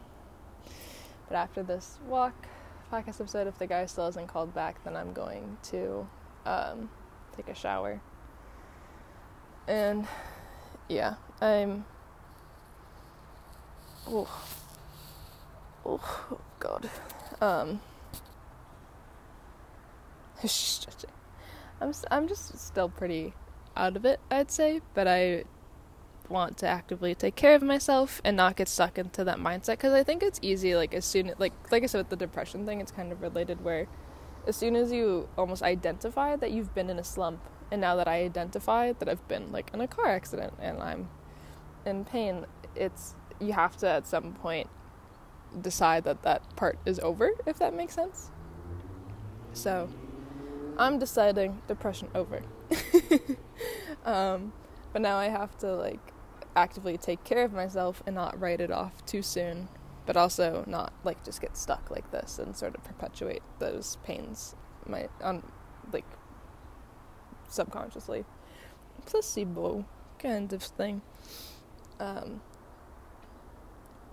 but 1.29 1.37
after 1.37 1.62
this 1.62 1.99
walk, 2.09 2.35
podcast 2.92 3.20
episode, 3.20 3.47
if 3.47 3.59
the 3.59 3.68
guy 3.68 3.87
still 3.87 4.07
hasn't 4.07 4.27
called 4.27 4.53
back, 4.53 4.83
then 4.83 4.97
I'm 4.97 5.12
going 5.12 5.59
to 5.70 6.09
um, 6.44 6.90
take 7.37 7.47
a 7.47 7.55
shower. 7.55 8.01
And 9.68 10.09
yeah, 10.88 11.14
I'm. 11.40 11.85
Oh, 14.07 14.29
oh 15.87 16.40
God. 16.61 16.90
Um, 17.40 17.81
I'm 21.81 21.93
I'm 22.11 22.29
just 22.29 22.59
still 22.59 22.88
pretty 22.88 23.35
out 23.77 23.97
of 23.97 24.05
it, 24.05 24.21
I'd 24.31 24.51
say, 24.51 24.81
but 24.95 25.09
I 25.09 25.45
want 26.29 26.57
to 26.59 26.67
actively 26.67 27.14
take 27.14 27.35
care 27.37 27.55
of 27.55 27.62
myself 27.62 28.21
and 28.25 28.37
not 28.37 28.57
get 28.57 28.69
stuck 28.69 28.99
into 28.99 29.25
that 29.25 29.38
mindset 29.38 29.73
because 29.73 29.93
I 29.93 30.03
think 30.03 30.23
it's 30.23 30.38
easy 30.43 30.75
like 30.75 30.95
as 30.95 31.05
soon 31.05 31.29
as 31.29 31.38
like 31.38 31.53
like 31.71 31.83
I 31.83 31.87
said 31.87 31.99
with 31.99 32.09
the 32.09 32.17
depression 32.17 32.64
thing 32.64 32.81
it's 32.81 32.90
kind 32.90 33.12
of 33.12 33.21
related 33.21 33.62
where 33.62 33.87
as 34.47 34.57
soon 34.57 34.75
as 34.75 34.90
you 34.90 35.29
almost 35.37 35.62
identify 35.62 36.37
that 36.37 36.51
you've 36.51 36.75
been 36.75 36.88
in 36.88 36.99
a 36.99 37.05
slump 37.05 37.40
and 37.71 37.81
now 37.81 37.97
that 37.97 38.09
I 38.09 38.23
identify 38.23 38.93
that 38.93 39.09
I've 39.09 39.27
been 39.29 39.53
like 39.53 39.71
in 39.75 39.81
a 39.83 39.87
car 39.87 40.07
accident 40.07 40.55
and 40.61 40.83
I'm 40.83 41.09
in 41.85 42.05
pain 42.07 42.47
it's 42.75 43.14
you 43.40 43.53
have 43.53 43.77
to 43.79 43.88
at 43.88 44.07
some 44.07 44.33
point 44.33 44.68
decide 45.61 46.05
that 46.05 46.23
that 46.23 46.57
part 46.57 46.79
is 46.85 46.99
over 47.01 47.31
if 47.47 47.59
that 47.59 47.75
makes 47.75 47.94
sense. 47.94 48.31
So 49.53 49.88
I'm 50.79 50.99
deciding 50.99 51.62
depression 51.68 52.09
over. 52.14 52.42
Um, 54.05 54.53
but 54.92 55.01
now 55.01 55.16
I 55.16 55.29
have 55.29 55.57
to 55.59 55.73
like 55.75 56.12
actively 56.55 56.99
take 56.99 57.25
care 57.25 57.42
of 57.44 57.53
myself 57.53 58.03
and 58.07 58.14
not 58.14 58.38
write 58.38 58.61
it 58.61 58.70
off 58.70 59.05
too 59.07 59.23
soon 59.23 59.68
but 60.07 60.16
also 60.16 60.62
not 60.66 60.92
like 61.03 61.25
just 61.25 61.40
get 61.40 61.57
stuck 61.57 61.90
like 61.90 62.11
this 62.11 62.38
and 62.38 62.55
sort 62.55 62.75
of 62.75 62.85
perpetuate 62.85 63.42
those 63.59 63.97
pains 64.05 64.55
my 64.87 65.09
on 65.23 65.42
like 65.92 66.05
subconsciously. 67.49 68.25
Placebo 69.07 69.85
kind 70.18 70.53
of 70.53 70.62
thing. 70.62 71.03
Um 71.99 72.42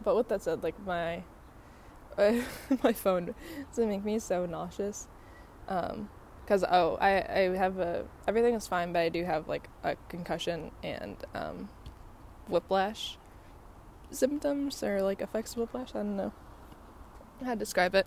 but 0.04 0.16
with 0.16 0.28
that 0.30 0.42
said 0.42 0.64
like 0.64 0.80
my 0.86 1.24
uh, 2.18 2.34
my 2.84 2.94
phone 2.94 3.34
does 3.76 3.86
make 3.86 4.04
me 4.04 4.20
so 4.20 4.46
nauseous 4.46 5.08
um 5.68 6.10
because 6.44 6.64
oh 6.70 6.98
I, 7.00 7.22
I 7.22 7.56
have 7.56 7.80
a 7.80 8.06
everything 8.28 8.56
is 8.56 8.68
fine 8.68 8.92
but 8.92 9.00
i 9.00 9.10
do 9.10 9.24
have 9.24 9.48
like 9.48 9.70
a 9.84 9.96
concussion 10.10 10.72
and 10.84 11.16
um 11.34 11.70
whiplash 12.48 13.18
symptoms 14.12 14.84
or 14.84 15.02
like 15.02 15.22
effects 15.22 15.54
of 15.54 15.60
whiplash. 15.60 15.92
I 15.96 16.00
don't 16.00 16.18
know 16.18 16.34
how 17.44 17.52
to 17.52 17.56
describe 17.56 17.96
it. 17.96 18.06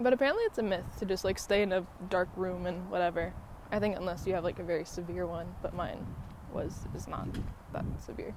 But 0.00 0.12
apparently 0.12 0.44
it's 0.44 0.58
a 0.58 0.62
myth 0.62 0.84
to 0.98 1.06
just 1.06 1.24
like 1.24 1.38
stay 1.38 1.62
in 1.62 1.72
a 1.72 1.86
dark 2.08 2.28
room 2.36 2.66
and 2.66 2.90
whatever. 2.90 3.32
I 3.72 3.78
think 3.78 3.96
unless 3.96 4.26
you 4.26 4.34
have 4.34 4.44
like 4.44 4.58
a 4.58 4.62
very 4.62 4.84
severe 4.84 5.26
one, 5.26 5.54
but 5.62 5.74
mine 5.74 6.06
was 6.52 6.86
is 6.94 7.08
not 7.08 7.28
that 7.72 7.84
severe. 8.04 8.34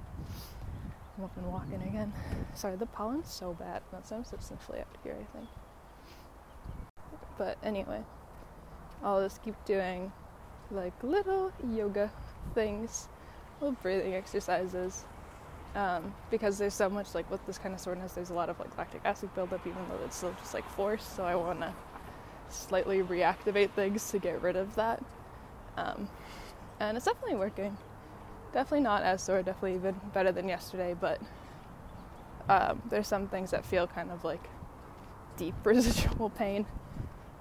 I'm 1.16 1.24
up 1.24 1.36
and 1.36 1.46
walking 1.46 1.82
again. 1.82 2.12
Sorry, 2.54 2.76
the 2.76 2.86
pollen's 2.86 3.30
so 3.30 3.52
bad. 3.54 3.82
That 3.92 4.06
sounds 4.06 4.30
so 4.30 4.36
sniffly 4.38 4.80
out 4.80 4.86
here, 5.02 5.16
I 5.20 5.36
think. 5.36 5.48
But 7.36 7.58
anyway, 7.62 8.02
I'll 9.02 9.22
just 9.22 9.42
keep 9.42 9.54
doing 9.64 10.12
like 10.70 10.94
little 11.02 11.52
yoga 11.74 12.10
things, 12.54 13.08
little 13.60 13.76
breathing 13.82 14.14
exercises, 14.14 15.04
um, 15.74 16.14
because 16.30 16.58
there's 16.58 16.74
so 16.74 16.88
much 16.88 17.14
like 17.14 17.30
with 17.30 17.44
this 17.46 17.58
kind 17.58 17.74
of 17.74 17.80
soreness 17.80 18.12
there's 18.12 18.30
a 18.30 18.34
lot 18.34 18.50
of 18.50 18.58
like 18.58 18.76
lactic 18.76 19.00
acid 19.04 19.34
buildup 19.34 19.66
even 19.66 19.78
though 19.88 20.04
it's 20.04 20.16
still 20.16 20.34
just 20.38 20.54
like 20.54 20.68
force 20.70 21.02
so 21.02 21.24
i 21.24 21.34
want 21.34 21.60
to 21.60 21.72
slightly 22.48 23.02
reactivate 23.02 23.70
things 23.70 24.10
to 24.10 24.18
get 24.18 24.40
rid 24.42 24.56
of 24.56 24.74
that 24.74 25.02
um, 25.78 26.08
and 26.80 26.96
it's 26.96 27.06
definitely 27.06 27.36
working 27.36 27.76
definitely 28.52 28.80
not 28.80 29.02
as 29.02 29.22
sore 29.22 29.42
definitely 29.42 29.74
even 29.74 29.94
better 30.12 30.32
than 30.32 30.48
yesterday 30.48 30.94
but 30.98 31.20
um, 32.48 32.82
there's 32.90 33.06
some 33.06 33.28
things 33.28 33.50
that 33.50 33.64
feel 33.64 33.86
kind 33.86 34.10
of 34.10 34.24
like 34.24 34.50
deep 35.36 35.54
residual 35.64 36.30
pain 36.30 36.66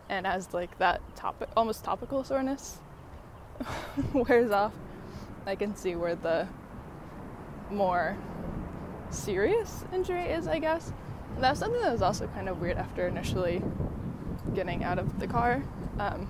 and 0.10 0.28
as 0.28 0.54
like 0.54 0.78
that 0.78 1.02
topic 1.16 1.50
almost 1.56 1.84
topical 1.84 2.24
soreness 2.24 2.78
wears 4.14 4.52
off 4.52 4.74
i 5.46 5.56
can 5.56 5.76
see 5.76 5.96
where 5.96 6.16
the 6.16 6.48
more 7.72 8.18
serious 9.10 9.84
injury 9.94 10.24
is, 10.24 10.48
I 10.48 10.60
guess. 10.60 10.92
And 11.36 11.44
that's 11.44 11.60
something 11.60 11.82
that 11.82 11.92
was 11.92 12.02
also 12.02 12.28
kind 12.28 12.50
of 12.50 12.60
weird 12.60 12.78
after 12.78 13.08
initially 13.08 13.62
getting 14.54 14.84
out 14.84 15.00
of 15.00 15.20
the 15.20 15.28
car. 15.28 15.64
Um, 16.00 16.30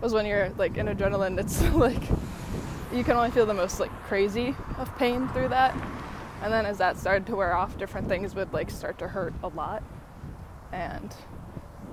was 0.00 0.12
when 0.12 0.26
you're 0.26 0.50
like 0.50 0.76
in 0.76 0.86
adrenaline, 0.86 1.38
it's 1.38 1.62
like 1.74 2.02
you 2.98 3.04
can 3.04 3.16
only 3.16 3.30
feel 3.30 3.46
the 3.46 3.54
most 3.54 3.78
like 3.78 3.92
crazy 4.02 4.56
of 4.76 4.94
pain 4.98 5.28
through 5.28 5.48
that. 5.48 5.72
And 6.42 6.52
then 6.52 6.66
as 6.66 6.78
that 6.78 6.98
started 6.98 7.26
to 7.26 7.36
wear 7.36 7.54
off, 7.54 7.78
different 7.78 8.08
things 8.08 8.34
would 8.34 8.52
like 8.52 8.70
start 8.70 8.98
to 8.98 9.06
hurt 9.06 9.32
a 9.44 9.48
lot. 9.48 9.84
And 10.72 11.14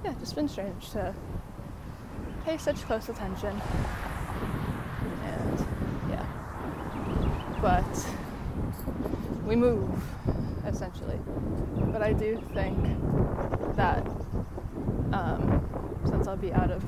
yeah, 0.04 0.15
just 0.20 0.36
been 0.36 0.48
strange 0.48 0.89
to 0.91 1.13
pay 2.44 2.58
such 2.58 2.78
close 2.84 3.08
attention. 3.08 3.62
And 5.24 5.68
yeah. 6.10 6.26
But 7.62 8.08
we 9.46 9.56
move 9.56 10.04
essentially. 10.65 11.20
But 11.91 12.02
I 12.02 12.13
do 12.13 12.41
think 12.56 12.80
that 13.76 14.04
um, 15.13 16.02
since 16.08 16.28
I'll 16.28 16.36
be 16.36 16.52
out 16.52 16.72
of 16.72 16.82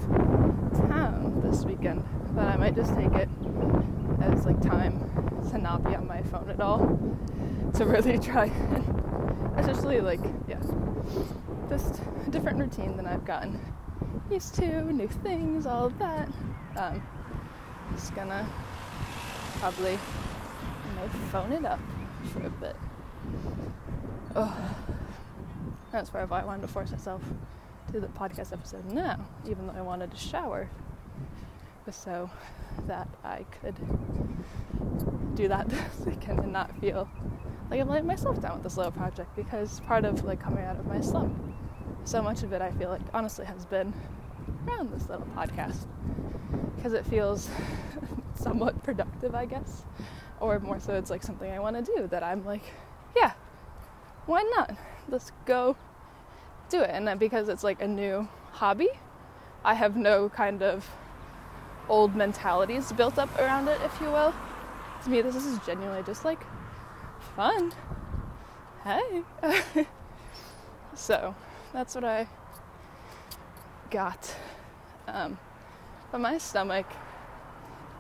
town 0.90 1.40
this 1.46 1.64
weekend, 1.64 2.04
that 2.34 2.48
I 2.48 2.58
might 2.58 2.76
just 2.76 2.96
take 2.96 3.14
it 3.14 3.30
as 4.22 4.46
like 4.46 4.62
time 4.62 5.00
to 5.52 5.58
not 5.58 5.84
be 5.84 5.96
on 5.96 6.08
my 6.08 6.22
phone 6.24 6.50
at 6.50 6.60
all, 6.60 6.80
to 7.76 7.86
really 7.86 8.18
try 8.32 8.46
and 8.46 9.60
essentially 9.60 10.02
like 10.02 10.20
yeah, 10.48 10.62
just 11.70 12.02
a 12.26 12.30
different 12.30 12.60
routine 12.60 12.98
than 12.98 13.06
I've 13.06 13.26
gotten 13.26 13.60
used 14.30 14.56
to, 14.56 14.82
new 14.92 15.08
things, 15.08 15.66
all 15.66 15.86
of 15.86 15.98
that. 16.00 16.28
Um, 16.76 17.02
just 17.96 18.14
gonna 18.16 18.48
probably 19.60 19.94
you 19.94 20.96
know, 20.96 21.08
phone 21.32 21.52
it 21.52 21.66
up 21.66 21.80
for 22.32 22.46
a 22.46 22.50
bit. 22.50 22.76
Oh, 24.36 24.56
that's 25.92 26.14
why 26.14 26.22
I 26.22 26.26
wanted 26.26 26.62
to 26.62 26.68
force 26.68 26.92
myself 26.92 27.24
to 27.92 28.00
the 28.00 28.08
podcast 28.08 28.54
episode 28.54 28.86
now, 28.86 29.26
even 29.50 29.68
though 29.68 29.74
I 29.74 29.82
wanted 29.82 30.12
to 30.12 30.18
shower, 30.18 30.70
so 31.92 32.30
that 32.88 33.08
I 33.24 33.46
could 33.62 33.76
do 35.36 35.48
that 35.48 35.70
this 35.70 36.06
weekend 36.06 36.40
and 36.40 36.54
not 36.54 36.78
feel 36.80 37.10
like 37.70 37.82
I'm 37.82 37.90
letting 37.90 38.08
myself 38.08 38.42
down 38.42 38.56
with 38.56 38.64
this 38.64 38.78
little 38.78 38.92
project 38.92 39.36
because 39.36 39.80
part 39.82 40.06
of 40.06 40.24
like 40.24 40.40
coming 40.40 40.64
out 40.64 40.80
of 40.80 40.86
my 40.86 41.02
slump, 41.02 41.36
so 42.04 42.22
much 42.22 42.44
of 42.44 42.54
it 42.54 42.62
I 42.62 42.72
feel 42.72 42.90
like 42.90 43.02
honestly 43.14 43.46
has 43.46 43.66
been 43.66 43.94
around 44.68 44.92
this 44.92 45.10
little 45.10 45.28
podcast 45.36 45.86
because 46.76 46.94
it 46.94 47.06
feels 47.06 47.50
somewhat 48.36 48.82
productive, 48.84 49.36
I 49.36 49.46
guess 49.46 49.84
or 50.40 50.60
more 50.60 50.80
so 50.80 50.94
it's 50.94 51.10
like 51.10 51.24
something 51.24 51.52
I 51.52 51.60
want 51.60 51.84
to 51.84 51.96
do 51.96 52.08
that 52.08 52.24
I'm 52.24 52.46
like, 52.46 52.64
yeah, 53.16 53.34
why 54.26 54.44
not? 54.56 54.76
Let's 55.10 55.32
go 55.46 55.76
do 56.70 56.82
it. 56.82 56.90
And 56.92 57.08
then 57.08 57.18
because 57.18 57.50
it's 57.50 57.64
like 57.64 57.82
a 57.82 57.88
new 57.88 58.28
hobby, 58.52 58.90
I 59.64 59.74
have 59.74 59.96
no 59.96 60.30
kind 60.30 60.62
of 60.62 60.88
old 61.90 62.16
mentalities 62.16 62.92
built 62.92 63.18
up 63.18 63.34
around 63.40 63.68
it, 63.68 63.80
if 63.84 64.00
you 64.02 64.08
will. 64.08 64.34
To 65.04 65.10
me, 65.10 65.22
this 65.22 65.36
is 65.36 65.60
genuinely 65.66 66.04
just 66.04 66.26
like 66.26 66.42
fun. 67.36 67.74
Hey. 68.84 69.24
so 70.94 71.36
that's 71.74 71.96
what 71.96 72.04
I 72.04 72.28
got. 73.90 74.36
Um, 75.08 75.38
but 76.12 76.20
my 76.20 76.38
stomach 76.38 76.86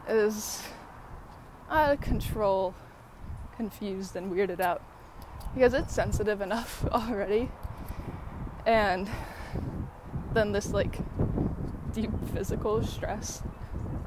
is 0.07 0.63
out 1.69 1.93
of 1.93 2.01
control, 2.01 2.73
confused, 3.55 4.15
and 4.15 4.31
weirded 4.31 4.59
out 4.59 4.81
because 5.53 5.73
it's 5.73 5.93
sensitive 5.93 6.41
enough 6.41 6.85
already. 6.91 7.49
And 8.65 9.09
then 10.33 10.51
this 10.51 10.71
like 10.71 10.99
deep 11.93 12.11
physical 12.33 12.83
stress. 12.83 13.41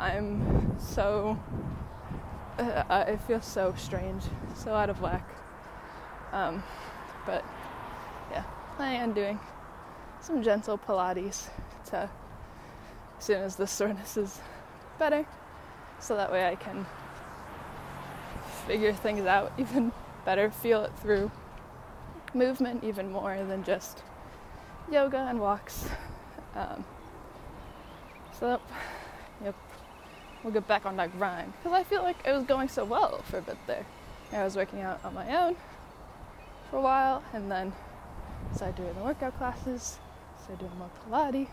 I'm 0.00 0.78
so, 0.78 1.38
uh, 2.58 2.84
I 2.88 3.18
feel 3.26 3.42
so 3.42 3.74
strange, 3.76 4.22
so 4.56 4.72
out 4.72 4.88
of 4.88 5.02
whack. 5.02 5.28
Um, 6.32 6.62
but 7.26 7.44
yeah, 8.30 8.44
planning 8.76 9.02
on 9.02 9.12
doing 9.12 9.38
some 10.22 10.42
gentle 10.42 10.78
Pilates 10.78 11.50
to 11.90 12.08
as 13.18 13.24
soon 13.24 13.42
as 13.42 13.56
the 13.56 13.66
soreness 13.66 14.16
is 14.16 14.40
better, 14.98 15.26
so 15.98 16.16
that 16.16 16.32
way 16.32 16.48
I 16.48 16.54
can 16.54 16.86
figure 18.66 18.94
things 18.94 19.26
out 19.26 19.52
even 19.58 19.92
better, 20.24 20.50
feel 20.50 20.82
it 20.84 20.92
through 21.02 21.30
movement 22.32 22.84
even 22.84 23.12
more 23.12 23.36
than 23.44 23.62
just 23.64 24.02
yoga 24.90 25.18
and 25.18 25.38
walks. 25.38 25.90
Um, 26.54 26.86
so, 28.38 28.58
we'll 30.42 30.52
get 30.52 30.66
back 30.66 30.86
on 30.86 30.96
that 30.96 31.16
grind 31.18 31.52
because 31.58 31.72
I 31.72 31.84
feel 31.84 32.02
like 32.02 32.16
it 32.24 32.32
was 32.32 32.44
going 32.44 32.68
so 32.68 32.84
well 32.84 33.22
for 33.22 33.38
a 33.38 33.42
bit 33.42 33.58
there. 33.66 33.84
I 34.32 34.44
was 34.44 34.56
working 34.56 34.80
out 34.80 35.00
on 35.04 35.14
my 35.14 35.36
own 35.36 35.56
for 36.70 36.76
a 36.76 36.80
while 36.80 37.22
and 37.32 37.50
then 37.50 37.72
started 38.54 38.76
doing 38.76 38.94
the 38.94 39.02
workout 39.02 39.36
classes, 39.38 39.98
started 40.42 40.60
doing 40.60 40.78
more 40.78 40.90
Pilates. 41.08 41.48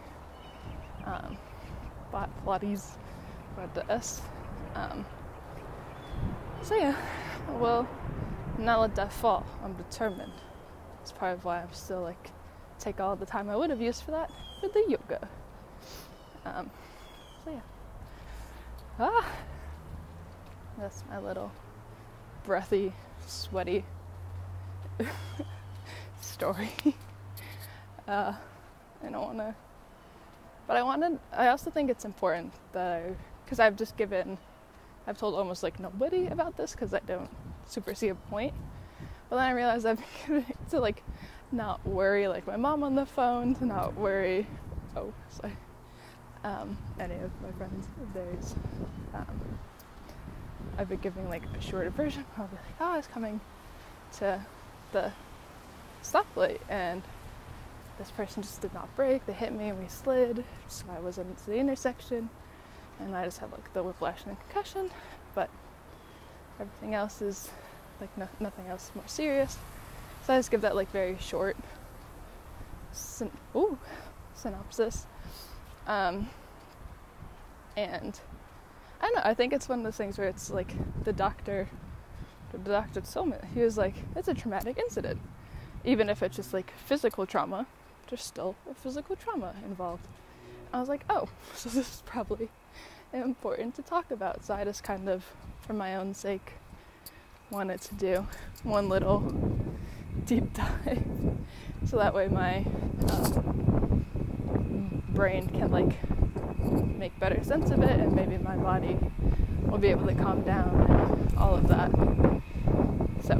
Um, 1.06 1.38
Pilates, 2.46 2.92
but 3.56 3.74
the 3.74 3.92
S. 3.92 4.22
Um, 4.76 5.06
so 6.62 6.76
yeah, 6.76 6.96
well, 7.60 7.88
not 8.60 8.80
let 8.82 8.96
that 8.96 9.12
fall. 9.12 9.46
I'm 9.64 9.74
determined. 9.74 10.34
It's 11.02 11.12
part 11.12 11.34
of 11.34 11.46
why 11.46 11.62
I'm 11.62 11.74
still 11.74 12.02
like 12.02 12.32
take 12.80 13.00
all 13.00 13.16
the 13.16 13.26
time 13.26 13.50
I 13.50 13.56
would 13.56 13.70
have 13.70 13.82
used 13.82 14.04
for 14.04 14.12
that 14.12 14.32
for 14.60 14.70
the 14.70 14.86
yoga. 14.88 15.28
Um, 16.46 16.70
so 17.44 17.52
yeah. 17.52 17.60
Ah, 19.00 19.32
that's 20.80 21.04
my 21.10 21.20
little 21.20 21.52
breathy, 22.44 22.94
sweaty 23.26 23.86
story. 26.22 26.72
uh, 28.08 28.34
I 29.04 29.10
don't 29.10 29.22
want 29.22 29.38
to 29.38 29.56
but 30.68 30.76
I 30.76 30.84
wanted, 30.84 31.18
I 31.32 31.48
also 31.48 31.72
think 31.72 31.90
it's 31.90 32.04
important 32.04 32.54
that 32.74 33.02
I, 33.02 33.16
because 33.46 33.60
I've 33.60 33.78
just 33.78 33.96
given, 33.96 34.38
I've 35.08 35.18
told 35.18 35.34
almost 35.34 35.64
like 35.64 35.80
nobody 35.80 36.28
about 36.28 36.58
this 36.58 36.74
because 36.74 36.94
I 36.94 37.00
don't 37.00 37.30
super 37.66 37.96
see 37.96 38.10
a 38.10 38.16
point. 38.16 38.54
But 39.30 39.38
then 39.38 39.46
I 39.46 39.52
realized 39.52 39.86
I've 39.86 40.02
been 40.28 40.46
to 40.70 40.80
like 40.82 41.04
not 41.54 41.86
worry 41.88 42.28
like 42.28 42.46
my 42.46 42.58
mom 42.58 42.84
on 42.84 42.96
the 42.96 43.06
phone, 43.06 43.56
to 43.56 43.66
not 43.66 43.96
worry, 43.96 44.46
oh, 44.98 45.14
sorry, 45.30 45.56
um, 46.44 46.78
any 47.00 47.16
of 47.16 47.32
my 47.42 47.52
friends 47.58 47.88
of 48.02 48.14
theirs. 48.14 48.56
Um, 49.14 49.60
I've 50.78 50.90
been 50.90 51.00
giving 51.00 51.28
like 51.30 51.44
a 51.58 51.62
shorter 51.62 51.90
version. 51.90 52.26
I'll 52.38 52.48
be 52.48 52.56
like, 52.56 52.66
oh, 52.80 52.94
I 52.94 52.98
was 52.98 53.08
coming 53.08 53.40
to 54.18 54.40
the 54.92 55.12
stoplight 56.04 56.60
and 56.70 57.02
this 57.98 58.12
person 58.12 58.44
just 58.44 58.62
did 58.62 58.74
not 58.74 58.94
brake. 58.96 59.26
They 59.26 59.34
hit 59.34 59.52
me 59.52 59.70
and 59.70 59.80
we 59.80 59.88
slid. 59.88 60.44
So 60.68 60.86
I 60.96 61.00
was 61.00 61.18
into 61.18 61.46
the 61.46 61.58
intersection 61.58 62.30
and 63.00 63.16
I 63.16 63.26
just 63.26 63.40
had 63.40 63.52
like 63.52 63.74
the 63.74 63.84
whiplash 63.84 64.24
and 64.26 64.38
the 64.38 64.42
concussion. 64.44 64.92
But 65.34 65.50
everything 66.60 66.94
else 66.94 67.22
is 67.22 67.50
like 68.00 68.16
no, 68.18 68.28
nothing 68.40 68.68
else 68.68 68.92
more 68.96 69.08
serious. 69.08 69.58
So 70.26 70.34
I 70.34 70.38
just 70.38 70.52
give 70.52 70.62
that 70.62 70.76
like 70.76 70.92
very 70.92 71.18
short 71.20 71.58
syn- 72.92 73.32
ooh, 73.56 73.78
synopsis. 74.36 75.08
Um, 75.88 76.30
and 77.78 78.20
I 79.02 79.06
don't 79.06 79.16
know, 79.16 79.22
I 79.24 79.34
think 79.34 79.54
it's 79.54 79.70
one 79.70 79.80
of 79.80 79.86
those 79.86 79.96
things 79.96 80.18
where 80.18 80.28
it's 80.28 80.50
like 80.52 80.74
the 81.04 81.14
doctor, 81.14 81.70
the 82.52 82.58
doctor 82.58 83.02
told 83.02 83.30
me, 83.30 83.38
he 83.54 83.62
was 83.62 83.78
like, 83.78 83.96
it's 84.16 84.28
a 84.28 84.34
traumatic 84.34 84.78
incident. 84.78 85.20
Even 85.86 86.10
if 86.10 86.22
it's 86.22 86.36
just 86.36 86.54
like 86.54 86.74
physical 86.86 87.26
trauma, 87.26 87.66
there's 88.10 88.24
still 88.24 88.56
a 88.70 88.74
physical 88.74 89.16
trauma 89.16 89.56
involved. 89.66 90.08
I 90.74 90.80
was 90.80 90.90
like, 90.90 91.06
oh, 91.10 91.30
so 91.56 91.70
this 91.70 91.96
is 91.96 92.04
probably 92.06 92.50
important 93.14 93.76
to 93.76 93.82
talk 93.82 94.12
about. 94.12 94.44
So 94.44 94.54
I 94.54 94.66
just 94.66 94.84
kind 94.84 95.08
of, 95.08 95.24
for 95.62 95.74
my 95.74 95.96
own 95.96 96.14
sake, 96.14 96.54
wanted 97.50 97.80
to 97.82 97.96
do 97.96 98.28
one 98.64 98.90
little 98.90 99.20
deep 100.26 100.54
dive. 100.86 101.04
So 101.86 101.98
that 101.98 102.14
way 102.14 102.28
my 102.28 102.66
um, 103.10 103.57
brain 105.18 105.48
can 105.50 105.72
like 105.72 105.94
make 106.98 107.20
better 107.20 107.44
sense 107.44 107.72
of 107.72 107.82
it 107.82 108.00
and 108.00 108.14
maybe 108.14 108.38
my 108.38 108.56
body 108.56 108.98
will 109.64 109.80
be 109.80 109.88
able 109.88 110.06
to 110.06 110.14
calm 110.14 110.42
down 110.44 111.34
all 111.38 111.56
of 111.56 111.68
that. 111.68 111.92
So 113.24 113.36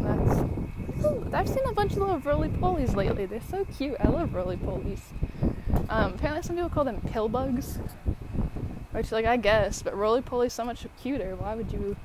that's 0.00 1.34
I've 1.34 1.48
seen 1.48 1.64
a 1.66 1.72
bunch 1.72 1.92
of 1.92 1.98
little 1.98 2.18
roly 2.18 2.48
polies 2.48 2.94
lately. 2.94 3.26
They're 3.26 3.40
so 3.40 3.64
cute. 3.64 3.96
I 4.00 4.08
love 4.08 4.34
roly 4.34 4.56
polies. 4.56 5.00
Um, 5.88 6.14
apparently, 6.14 6.42
some 6.42 6.56
people 6.56 6.70
call 6.70 6.84
them 6.84 7.00
pill 7.00 7.28
bugs, 7.28 7.78
which, 8.92 9.12
like, 9.12 9.24
I 9.24 9.36
guess, 9.36 9.82
but 9.82 9.96
roly 9.96 10.22
poly's 10.22 10.52
so 10.52 10.64
much 10.64 10.86
cuter. 11.00 11.36
Why 11.36 11.54
would 11.54 11.72
you? 11.72 11.96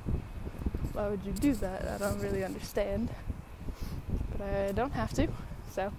Why 0.92 1.08
would 1.08 1.24
you 1.24 1.32
do 1.32 1.54
that? 1.54 1.88
I 1.88 1.98
don't 1.98 2.20
really 2.20 2.44
understand. 2.44 3.08
But 4.38 4.46
I 4.48 4.72
don't 4.72 4.92
have 4.92 5.12
to, 5.14 5.28
so 5.70 5.92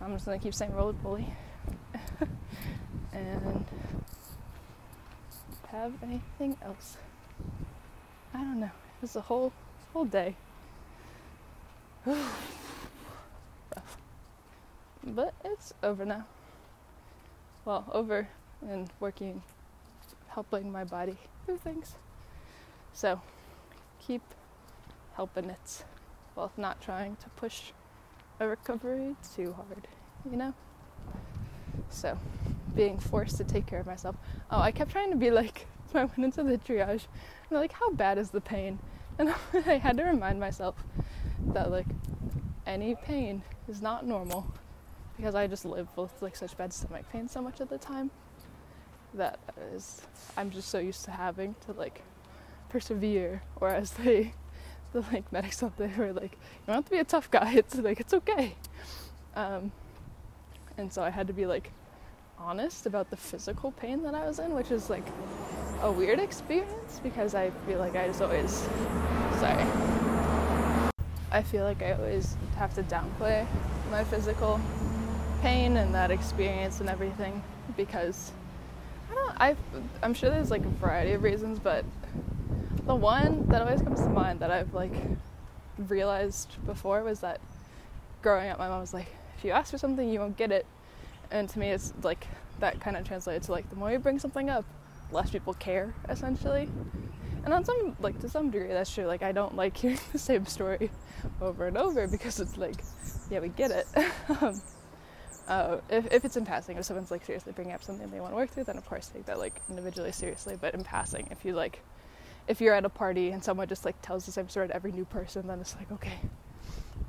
I'm 0.00 0.12
just 0.12 0.26
gonna 0.26 0.38
keep 0.38 0.54
saying 0.54 0.74
roly 0.74 0.94
poly. 1.02 1.26
And 3.20 3.64
have 5.70 5.92
anything 6.02 6.56
else? 6.62 6.96
I 8.34 8.38
don't 8.38 8.60
know. 8.60 8.66
It 8.66 9.02
was 9.02 9.16
a 9.16 9.20
whole 9.20 9.52
whole 9.92 10.04
day. 10.04 10.36
but 15.04 15.34
it's 15.44 15.74
over 15.82 16.04
now. 16.04 16.26
Well, 17.64 17.84
over 17.92 18.28
and 18.62 18.90
working, 19.00 19.42
helping 20.28 20.70
my 20.72 20.84
body 20.84 21.16
do 21.46 21.56
things. 21.56 21.94
So 22.92 23.20
keep 24.00 24.22
helping 25.14 25.50
it 25.50 25.84
while 26.34 26.52
not 26.56 26.80
trying 26.80 27.16
to 27.16 27.28
push 27.30 27.72
a 28.38 28.46
recovery 28.46 29.16
too 29.36 29.52
hard, 29.52 29.86
you 30.30 30.36
know? 30.36 30.54
So 31.90 32.18
being 32.74 32.98
forced 32.98 33.36
to 33.38 33.44
take 33.44 33.66
care 33.66 33.80
of 33.80 33.86
myself. 33.86 34.16
Oh, 34.50 34.60
I 34.60 34.70
kept 34.70 34.90
trying 34.90 35.10
to 35.10 35.16
be 35.16 35.30
like, 35.30 35.66
so 35.92 35.98
I 36.00 36.04
went 36.04 36.18
into 36.18 36.42
the 36.42 36.58
triage 36.58 36.90
and 36.90 37.50
they're 37.50 37.60
like, 37.60 37.72
how 37.72 37.90
bad 37.92 38.18
is 38.18 38.30
the 38.30 38.40
pain? 38.40 38.78
And 39.18 39.34
I 39.66 39.76
had 39.76 39.98
to 39.98 40.04
remind 40.04 40.40
myself 40.40 40.76
that 41.48 41.70
like 41.70 41.84
any 42.66 42.94
pain 42.94 43.42
is 43.68 43.82
not 43.82 44.06
normal 44.06 44.46
because 45.16 45.34
I 45.34 45.46
just 45.46 45.66
live 45.66 45.88
with 45.94 46.22
like 46.22 46.36
such 46.36 46.56
bad 46.56 46.72
stomach 46.72 47.04
pain 47.12 47.28
so 47.28 47.42
much 47.42 47.60
of 47.60 47.68
the 47.68 47.76
time 47.76 48.10
that 49.12 49.38
is 49.74 50.00
I'm 50.38 50.50
just 50.50 50.68
so 50.68 50.78
used 50.78 51.04
to 51.04 51.10
having 51.10 51.54
to 51.66 51.72
like 51.72 52.02
persevere 52.70 53.42
whereas 53.58 53.90
they 54.02 54.32
the 54.92 55.02
like 55.12 55.30
medics 55.32 55.62
out 55.62 55.76
there 55.76 55.92
were 55.98 56.12
like 56.12 56.32
you 56.32 56.66
don't 56.66 56.76
have 56.76 56.84
to 56.86 56.90
be 56.90 56.98
a 56.98 57.04
tough 57.04 57.30
guy 57.30 57.52
it's 57.54 57.74
like 57.76 58.00
it's 58.00 58.14
okay 58.14 58.56
um, 59.34 59.70
and 60.76 60.92
so 60.92 61.02
I 61.02 61.10
had 61.10 61.26
to 61.26 61.32
be 61.32 61.46
like 61.46 61.72
honest 62.40 62.86
about 62.86 63.10
the 63.10 63.16
physical 63.16 63.70
pain 63.72 64.02
that 64.02 64.14
I 64.14 64.26
was 64.26 64.38
in 64.38 64.54
which 64.54 64.70
is 64.70 64.88
like 64.88 65.06
a 65.82 65.92
weird 65.92 66.18
experience 66.18 66.98
because 67.02 67.34
I 67.34 67.50
feel 67.66 67.78
like 67.78 67.96
I 67.96 68.06
just 68.06 68.22
always 68.22 68.52
sorry. 69.38 69.66
I 71.30 71.42
feel 71.42 71.64
like 71.64 71.82
I 71.82 71.92
always 71.92 72.36
have 72.56 72.74
to 72.74 72.82
downplay 72.84 73.46
my 73.90 74.04
physical 74.04 74.60
pain 75.42 75.76
and 75.76 75.94
that 75.94 76.10
experience 76.10 76.80
and 76.80 76.88
everything 76.88 77.42
because 77.76 78.32
I 79.10 79.14
don't 79.14 79.36
I 79.40 79.56
I'm 80.02 80.14
sure 80.14 80.30
there's 80.30 80.50
like 80.50 80.64
a 80.64 80.68
variety 80.68 81.12
of 81.12 81.22
reasons 81.22 81.58
but 81.58 81.84
the 82.86 82.94
one 82.94 83.46
that 83.48 83.60
always 83.60 83.82
comes 83.82 84.00
to 84.00 84.08
mind 84.08 84.40
that 84.40 84.50
I've 84.50 84.72
like 84.72 84.92
realized 85.76 86.56
before 86.66 87.02
was 87.02 87.20
that 87.20 87.40
growing 88.22 88.48
up 88.48 88.58
my 88.58 88.68
mom 88.68 88.80
was 88.80 88.94
like 88.94 89.08
if 89.36 89.44
you 89.44 89.50
ask 89.50 89.70
for 89.70 89.78
something 89.78 90.08
you 90.08 90.20
won't 90.20 90.36
get 90.38 90.50
it 90.52 90.66
and 91.30 91.48
to 91.48 91.58
me 91.58 91.70
it's 91.70 91.92
like 92.02 92.26
that 92.60 92.80
kind 92.80 92.96
of 92.96 93.06
translated 93.06 93.42
to 93.42 93.52
like 93.52 93.68
the 93.70 93.76
more 93.76 93.90
you 93.90 93.98
bring 93.98 94.18
something 94.18 94.50
up 94.50 94.64
less 95.12 95.30
people 95.30 95.54
care 95.54 95.94
essentially 96.08 96.68
And 97.44 97.54
on 97.54 97.64
some, 97.64 97.96
like, 98.00 98.18
to 98.20 98.28
some 98.28 98.50
degree, 98.50 98.68
that's 98.68 98.92
true. 98.92 99.06
Like, 99.06 99.22
I 99.22 99.32
don't 99.32 99.56
like 99.56 99.76
hearing 99.76 99.98
the 100.12 100.18
same 100.18 100.46
story 100.46 100.90
over 101.40 101.66
and 101.66 101.76
over 101.78 102.06
because 102.06 102.40
it's 102.40 102.56
like, 102.58 102.84
yeah, 103.30 103.40
we 103.40 103.48
get 103.48 103.70
it. 103.70 103.86
um, 104.42 104.60
uh, 105.48 105.78
if, 105.88 106.12
if 106.12 106.24
it's 106.24 106.36
in 106.36 106.44
passing, 106.44 106.76
if 106.78 106.84
someone's 106.84 107.10
like 107.10 107.24
seriously 107.24 107.52
bringing 107.52 107.74
up 107.74 107.82
something 107.82 108.10
they 108.10 108.20
want 108.20 108.32
to 108.32 108.36
work 108.36 108.50
through, 108.50 108.64
then 108.64 108.76
of 108.78 108.86
course 108.86 109.08
take 109.08 109.26
that 109.26 109.38
like 109.38 109.60
individually 109.68 110.12
seriously. 110.12 110.56
But 110.60 110.74
in 110.74 110.84
passing, 110.84 111.28
if 111.30 111.44
you 111.44 111.54
like, 111.54 111.80
if 112.48 112.60
you're 112.60 112.74
at 112.74 112.84
a 112.84 112.88
party 112.90 113.30
and 113.30 113.42
someone 113.42 113.68
just 113.68 113.84
like 113.84 114.00
tells 114.02 114.26
the 114.26 114.32
same 114.32 114.48
story 114.48 114.68
to 114.68 114.74
every 114.74 114.92
new 114.92 115.04
person, 115.04 115.46
then 115.48 115.60
it's 115.60 115.74
like, 115.76 115.90
okay, 115.92 116.20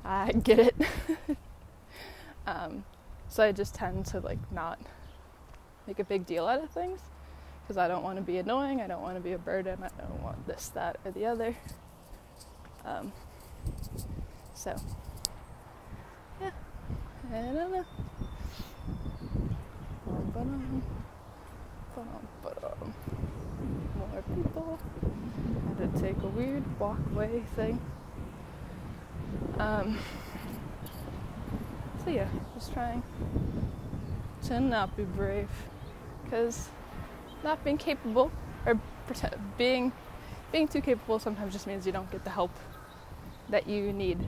I 0.04 0.32
get 0.32 0.58
it. 0.58 0.76
um, 2.46 2.84
so 3.32 3.42
I 3.42 3.50
just 3.50 3.74
tend 3.74 4.04
to 4.06 4.20
like 4.20 4.52
not 4.52 4.78
make 5.86 5.98
a 5.98 6.04
big 6.04 6.26
deal 6.26 6.46
out 6.46 6.62
of 6.62 6.68
things 6.68 7.00
because 7.62 7.78
I 7.78 7.88
don't 7.88 8.02
want 8.02 8.16
to 8.16 8.22
be 8.22 8.36
annoying. 8.36 8.82
I 8.82 8.86
don't 8.86 9.00
want 9.00 9.16
to 9.16 9.22
be 9.22 9.32
a 9.32 9.38
burden. 9.38 9.78
I 9.82 9.88
don't 10.02 10.22
want 10.22 10.46
this, 10.46 10.68
that, 10.74 10.98
or 11.02 11.12
the 11.12 11.24
other. 11.24 11.56
Um, 12.84 13.10
so, 14.54 14.76
yeah, 16.42 16.50
I 17.32 17.40
don't 17.40 17.72
know. 17.72 17.84
More 23.96 24.22
people. 24.34 24.78
Had 25.78 25.94
to 25.94 26.00
take 26.02 26.22
a 26.22 26.28
weird 26.28 26.64
walkway 26.78 27.42
thing. 27.56 27.80
Um, 29.58 29.98
yeah, 32.06 32.28
just 32.54 32.72
trying 32.72 33.02
to 34.44 34.60
not 34.60 34.96
be 34.96 35.04
brave, 35.04 35.50
because 36.24 36.68
not 37.44 37.62
being 37.64 37.78
capable 37.78 38.30
or 38.66 38.78
being 39.58 39.92
being 40.52 40.68
too 40.68 40.80
capable 40.80 41.18
sometimes 41.18 41.52
just 41.52 41.66
means 41.66 41.86
you 41.86 41.92
don't 41.92 42.10
get 42.10 42.24
the 42.24 42.30
help 42.30 42.50
that 43.48 43.66
you 43.66 43.92
need. 43.92 44.18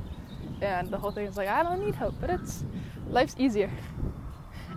And 0.62 0.88
the 0.88 0.98
whole 0.98 1.10
thing 1.10 1.26
is 1.26 1.36
like, 1.36 1.48
I 1.48 1.62
don't 1.62 1.84
need 1.84 1.94
help, 1.94 2.14
but 2.20 2.30
it's 2.30 2.64
life's 3.08 3.34
easier. 3.38 3.70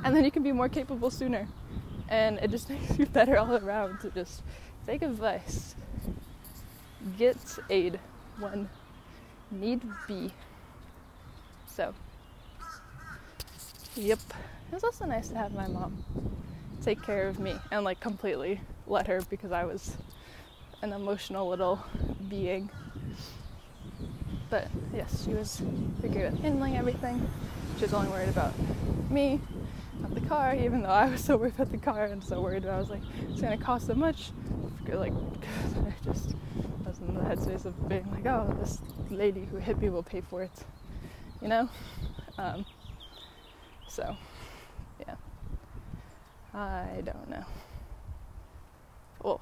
And 0.03 0.15
then 0.15 0.25
you 0.25 0.31
can 0.31 0.43
be 0.43 0.51
more 0.51 0.69
capable 0.69 1.09
sooner. 1.09 1.47
And 2.09 2.37
it 2.39 2.51
just 2.51 2.69
makes 2.71 2.97
you 2.97 3.05
better 3.05 3.37
all 3.37 3.55
around 3.55 3.99
to 4.01 4.09
just 4.09 4.43
take 4.85 5.01
advice. 5.01 5.75
Get 7.17 7.37
aid 7.69 7.99
when 8.39 8.69
need 9.51 9.81
be. 10.07 10.33
So, 11.67 11.93
yep. 13.97 14.19
It 14.71 14.73
was 14.73 14.83
also 14.83 15.05
nice 15.05 15.29
to 15.29 15.37
have 15.37 15.53
my 15.53 15.67
mom 15.67 16.03
take 16.83 17.01
care 17.01 17.27
of 17.27 17.39
me 17.39 17.53
and 17.71 17.83
like 17.83 17.99
completely 17.99 18.61
let 18.85 19.07
her 19.07 19.21
because 19.29 19.51
I 19.51 19.65
was 19.65 19.97
an 20.81 20.93
emotional 20.93 21.49
little 21.49 21.83
being. 22.29 22.69
But 24.49 24.67
yes, 24.93 25.25
she 25.25 25.33
was 25.33 25.61
pretty 25.99 26.15
good 26.15 26.33
at 26.33 26.39
handling 26.39 26.77
everything. 26.77 27.29
She 27.77 27.83
was 27.83 27.93
only 27.93 28.09
worried 28.09 28.29
about 28.29 28.53
me, 29.09 29.41
not 29.99 30.13
the 30.13 30.21
car, 30.21 30.55
even 30.55 30.81
though 30.81 30.89
I 30.89 31.09
was 31.09 31.21
so 31.25 31.35
worried 31.35 31.55
about 31.55 31.71
the 31.71 31.77
car 31.77 32.05
and 32.05 32.23
so 32.23 32.39
worried 32.41 32.63
that 32.63 32.71
I 32.71 32.79
was 32.79 32.89
like, 32.89 33.01
it's 33.29 33.41
gonna 33.41 33.57
cost 33.57 33.87
so 33.87 33.93
much. 33.95 34.31
Like, 34.89 35.11
I 35.75 35.93
just 36.05 36.33
was 36.85 36.97
in 36.99 37.13
the 37.13 37.19
headspace 37.19 37.65
of 37.65 37.89
being 37.89 38.09
like, 38.09 38.25
oh, 38.25 38.55
this 38.57 38.79
lady 39.09 39.45
who 39.51 39.57
hit 39.57 39.81
me 39.81 39.89
will 39.89 40.01
pay 40.01 40.21
for 40.21 40.43
it, 40.43 40.51
you 41.41 41.49
know? 41.49 41.67
Um, 42.37 42.65
so, 43.97 44.15
yeah. 44.99 45.15
I 46.53 47.01
don't 47.03 47.27
know. 47.31 47.45
Oh, 49.25 49.39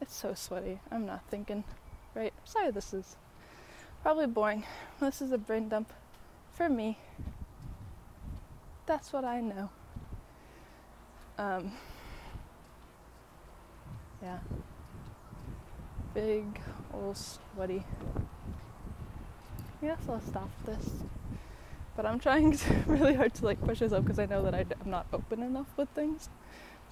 it's 0.00 0.14
so 0.14 0.34
sweaty. 0.34 0.78
I'm 0.88 1.04
not 1.04 1.24
thinking. 1.28 1.64
Right? 2.14 2.32
Sorry, 2.44 2.70
this 2.70 2.94
is 2.94 3.16
probably 4.02 4.28
boring. 4.28 4.62
This 5.00 5.20
is 5.20 5.32
a 5.32 5.38
brain 5.38 5.68
dump 5.68 5.92
for 6.52 6.68
me. 6.68 6.96
That's 8.86 9.12
what 9.12 9.24
I 9.24 9.40
know. 9.40 9.68
Um, 11.38 11.72
yeah. 14.22 14.38
Big, 16.14 16.60
old, 16.94 17.16
sweaty. 17.16 17.82
Yes, 19.82 19.98
I'll 20.08 20.20
stop 20.20 20.50
this. 20.64 20.88
But 21.94 22.06
I'm 22.06 22.18
trying 22.18 22.58
really 22.86 23.14
hard 23.14 23.34
to 23.34 23.44
like 23.44 23.60
push 23.60 23.80
myself 23.80 24.04
because 24.04 24.18
I 24.18 24.26
know 24.26 24.42
that 24.42 24.54
I, 24.54 24.60
am 24.60 24.90
not 24.90 25.06
open 25.12 25.42
enough 25.42 25.66
with 25.76 25.88
things. 25.90 26.28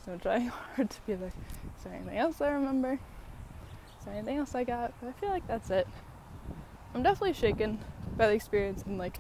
So 0.05 0.13
I'm 0.13 0.21
trying 0.21 0.47
hard 0.77 0.91
to 0.91 1.01
be 1.07 1.17
like, 1.17 1.33
is 1.77 1.85
there 1.85 1.95
anything 1.95 2.19
else 2.19 2.41
I 2.41 2.49
remember? 2.49 2.99
Is 3.99 4.05
there 4.05 4.15
anything 4.15 4.39
else 4.39 4.55
I 4.55 4.65
got? 4.65 4.93
But 5.01 5.09
I 5.09 5.13
feel 5.13 5.31
like 5.31 5.47
that's 5.47 5.71
it. 5.71 5.87
I'm 6.95 7.03
definitely 7.03 7.35
shaken 7.35 7.79
by 8.17 8.27
the 8.27 8.33
experience 8.35 8.83
and 8.83 8.99
like 8.99 9.19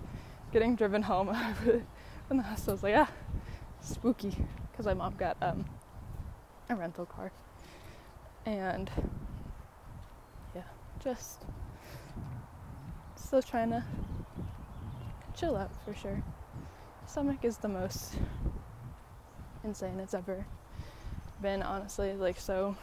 getting 0.52 0.74
driven 0.74 1.02
home 1.02 1.28
from 2.28 2.36
the 2.36 2.42
hospital. 2.42 2.72
I 2.72 2.74
was 2.74 2.82
like, 2.82 2.96
ah, 2.96 3.10
spooky, 3.80 4.36
because 4.70 4.86
my 4.86 4.94
mom 4.94 5.14
got 5.16 5.36
um, 5.42 5.64
a 6.68 6.74
rental 6.74 7.06
car, 7.06 7.30
and 8.44 8.90
yeah, 10.54 10.62
just 10.98 11.44
still 13.14 13.42
trying 13.42 13.70
to 13.70 13.84
chill 15.40 15.56
out 15.56 15.70
for 15.86 15.94
sure. 15.94 16.22
Stomach 17.06 17.38
is 17.44 17.56
the 17.56 17.68
most 17.68 18.14
insane 19.64 19.98
it's 19.98 20.12
ever 20.12 20.44
been, 21.40 21.62
honestly. 21.62 22.12
Like 22.12 22.38
so 22.38 22.76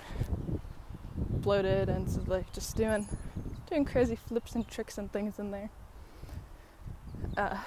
bloated 1.17 1.87
and 1.87 2.09
so, 2.09 2.21
like 2.25 2.51
just 2.53 2.75
doing 2.75 3.07
doing 3.69 3.85
crazy 3.85 4.15
flips 4.15 4.55
and 4.55 4.67
tricks 4.67 4.97
and 4.97 5.11
things 5.11 5.37
in 5.37 5.51
there. 5.51 5.69
Uh, 7.37 7.57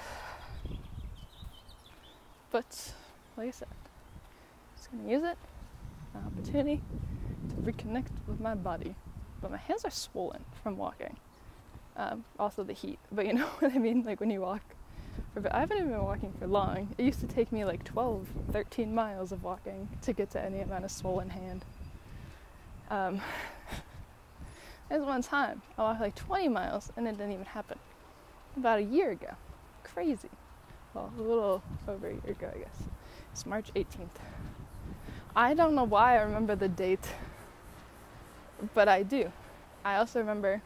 but 2.51 2.93
like 3.37 3.47
I 3.47 3.51
said, 3.51 3.69
just 4.75 4.91
gonna 4.91 5.09
use 5.09 5.23
it, 5.23 5.37
an 6.13 6.25
opportunity 6.27 6.81
to 7.49 7.55
reconnect 7.71 8.11
with 8.27 8.41
my 8.41 8.55
body. 8.55 8.95
But 9.41 9.51
my 9.51 9.57
hands 9.57 9.85
are 9.85 9.91
swollen 9.91 10.43
from 10.61 10.77
walking. 10.77 11.15
Um, 11.95 12.25
also 12.37 12.63
the 12.63 12.73
heat, 12.73 12.99
but 13.09 13.25
you 13.25 13.33
know 13.33 13.45
what 13.59 13.71
I 13.73 13.77
mean? 13.77 14.03
Like 14.03 14.19
when 14.19 14.29
you 14.29 14.41
walk 14.41 14.61
I 15.33 15.61
haven't 15.61 15.77
even 15.77 15.89
been 15.91 16.03
walking 16.03 16.33
for 16.37 16.45
long. 16.45 16.93
It 16.97 17.05
used 17.05 17.21
to 17.21 17.27
take 17.27 17.53
me 17.53 17.63
like 17.63 17.85
12, 17.85 18.27
13 18.51 18.93
miles 18.93 19.31
of 19.31 19.43
walking 19.43 19.87
to 20.01 20.11
get 20.11 20.29
to 20.31 20.41
any 20.41 20.59
amount 20.59 20.83
of 20.83 20.91
swollen 20.91 21.29
hand. 21.29 21.63
Um, 22.89 23.21
there's 24.89 25.03
one 25.03 25.23
time 25.23 25.61
I 25.77 25.83
walked 25.83 26.01
like 26.01 26.15
20 26.15 26.49
miles 26.49 26.91
and 26.97 27.07
it 27.07 27.11
didn't 27.11 27.31
even 27.31 27.45
happen. 27.45 27.79
About 28.57 28.79
a 28.79 28.83
year 28.83 29.11
ago. 29.11 29.33
Crazy. 29.85 30.29
Well, 30.93 31.13
a 31.17 31.21
little 31.21 31.63
over 31.87 32.07
a 32.07 32.11
year 32.11 32.21
ago, 32.31 32.51
I 32.53 32.57
guess. 32.57 32.83
It's 33.31 33.45
March 33.45 33.73
18th. 33.73 34.09
I 35.33 35.53
don't 35.53 35.75
know 35.75 35.85
why 35.85 36.17
I 36.17 36.23
remember 36.23 36.57
the 36.57 36.67
date, 36.67 37.07
but 38.73 38.89
I 38.89 39.03
do. 39.03 39.31
I 39.85 39.95
also 39.95 40.19
remember 40.19 40.61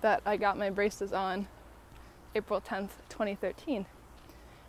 that 0.00 0.22
I 0.24 0.38
got 0.38 0.56
my 0.56 0.70
braces 0.70 1.12
on 1.12 1.46
April 2.34 2.60
10th, 2.60 2.90
2013. 3.08 3.86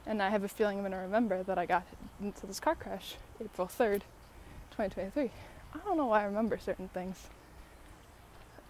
And 0.05 0.21
I 0.21 0.29
have 0.29 0.43
a 0.43 0.47
feeling 0.47 0.77
I'm 0.77 0.83
going 0.83 0.91
to 0.91 0.97
remember 0.97 1.43
that 1.43 1.57
I 1.57 1.65
got 1.65 1.85
into 2.21 2.45
this 2.45 2.59
car 2.59 2.75
crash 2.75 3.15
April 3.41 3.67
3rd, 3.67 4.01
2023. 4.71 5.31
I 5.73 5.77
don't 5.85 5.97
know 5.97 6.07
why 6.07 6.21
I 6.21 6.25
remember 6.25 6.57
certain 6.57 6.89
things. 6.89 7.27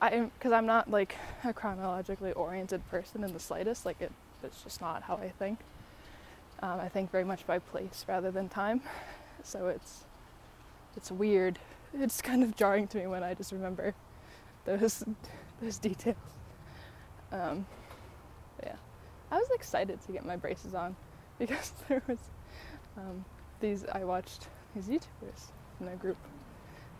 I 0.02 0.30
because 0.38 0.52
I'm 0.52 0.66
not 0.66 0.91
like 0.91 1.16
a 1.44 1.54
chronologically 1.54 2.34
oriented 2.34 2.88
person 2.89 3.24
in 3.24 3.34
the 3.34 3.39
slightest. 3.39 3.86
Like 3.86 4.02
it, 4.02 4.12
it's 4.44 4.62
just 4.62 4.82
not 4.82 5.04
how 5.04 5.16
I 5.16 5.30
think. 5.30 5.60
Um, 6.62 6.80
I 6.80 6.89
think 6.89 7.12
very 7.12 7.24
much 7.24 7.48
by 7.48 7.60
place 7.60 8.06
rather 8.08 8.32
than 8.32 8.50
time. 8.50 8.82
So 9.44 9.68
it's 9.68 10.04
it's 10.96 11.12
weird. 11.12 11.60
It's 11.94 12.22
kind 12.22 12.44
of 12.44 12.56
jarring 12.56 12.88
to 12.88 12.98
me 12.98 13.08
when 13.08 13.24
I 13.24 13.34
just 13.34 13.52
remember 13.52 13.94
those 14.66 15.04
those 15.62 15.78
details. 15.78 16.16
Um, 17.32 17.66
yeah, 18.64 18.76
I 19.32 19.38
was 19.38 19.49
excited 19.51 20.01
to 20.05 20.11
get 20.11 20.26
my 20.26 20.36
braces 20.36 20.74
on 20.74 20.95
because 21.39 21.74
there 21.88 22.01
was 22.07 22.20
um, 22.97 23.26
these. 23.59 23.86
I 23.91 24.03
watched 24.03 24.47
these 24.76 24.88
YouTubers 24.88 25.51
in 25.80 25.88
a 25.88 25.95
group 25.95 26.18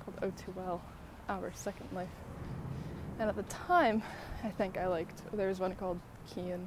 called 0.04 0.34
O2L, 0.34 0.80
Our 1.30 1.52
Second 1.54 1.90
Life, 1.94 2.08
and 3.20 3.30
at 3.30 3.36
the 3.36 3.44
time, 3.44 4.02
I 4.44 4.50
think 4.50 4.78
I 4.78 4.88
liked. 4.88 5.22
There 5.34 5.48
was 5.48 5.60
one 5.60 5.76
called 5.76 6.00
Kian 6.30 6.66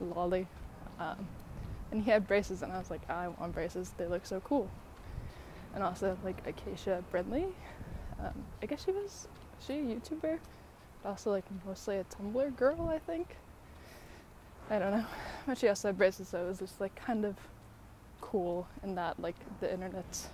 Lawley, 0.00 0.46
um, 0.98 1.26
and 1.90 2.02
he 2.02 2.10
had 2.10 2.26
braces, 2.26 2.62
and 2.62 2.72
I 2.72 2.78
was 2.78 2.90
like, 2.90 3.08
I 3.10 3.28
want 3.28 3.54
braces. 3.54 3.92
They 3.96 4.06
look 4.06 4.26
so 4.26 4.40
cool. 4.40 4.68
And 5.74 5.82
also 5.82 6.16
like 6.24 6.46
Acacia 6.46 7.02
Brinley. 7.12 7.46
Um, 8.20 8.44
I 8.62 8.66
guess 8.66 8.84
she 8.84 8.92
was 8.92 9.28
she 9.66 9.74
a 9.74 9.76
YouTuber, 9.76 10.38
but 11.02 11.08
also 11.08 11.30
like 11.30 11.44
mostly 11.66 11.98
a 11.98 12.04
Tumblr 12.04 12.56
girl, 12.56 12.88
I 12.88 12.98
think. 12.98 13.36
I 14.70 14.78
don't 14.78 14.92
know. 14.92 15.04
But 15.46 15.58
she 15.58 15.68
also 15.68 15.88
had 15.88 15.98
braces, 15.98 16.28
so 16.28 16.42
it 16.42 16.48
was 16.48 16.58
just 16.58 16.80
like 16.80 16.94
kind 16.94 17.26
of 17.26 17.36
cool 18.22 18.66
in 18.82 18.94
that 18.94 19.20
like 19.20 19.36
the 19.60 19.70
internet 19.70 20.26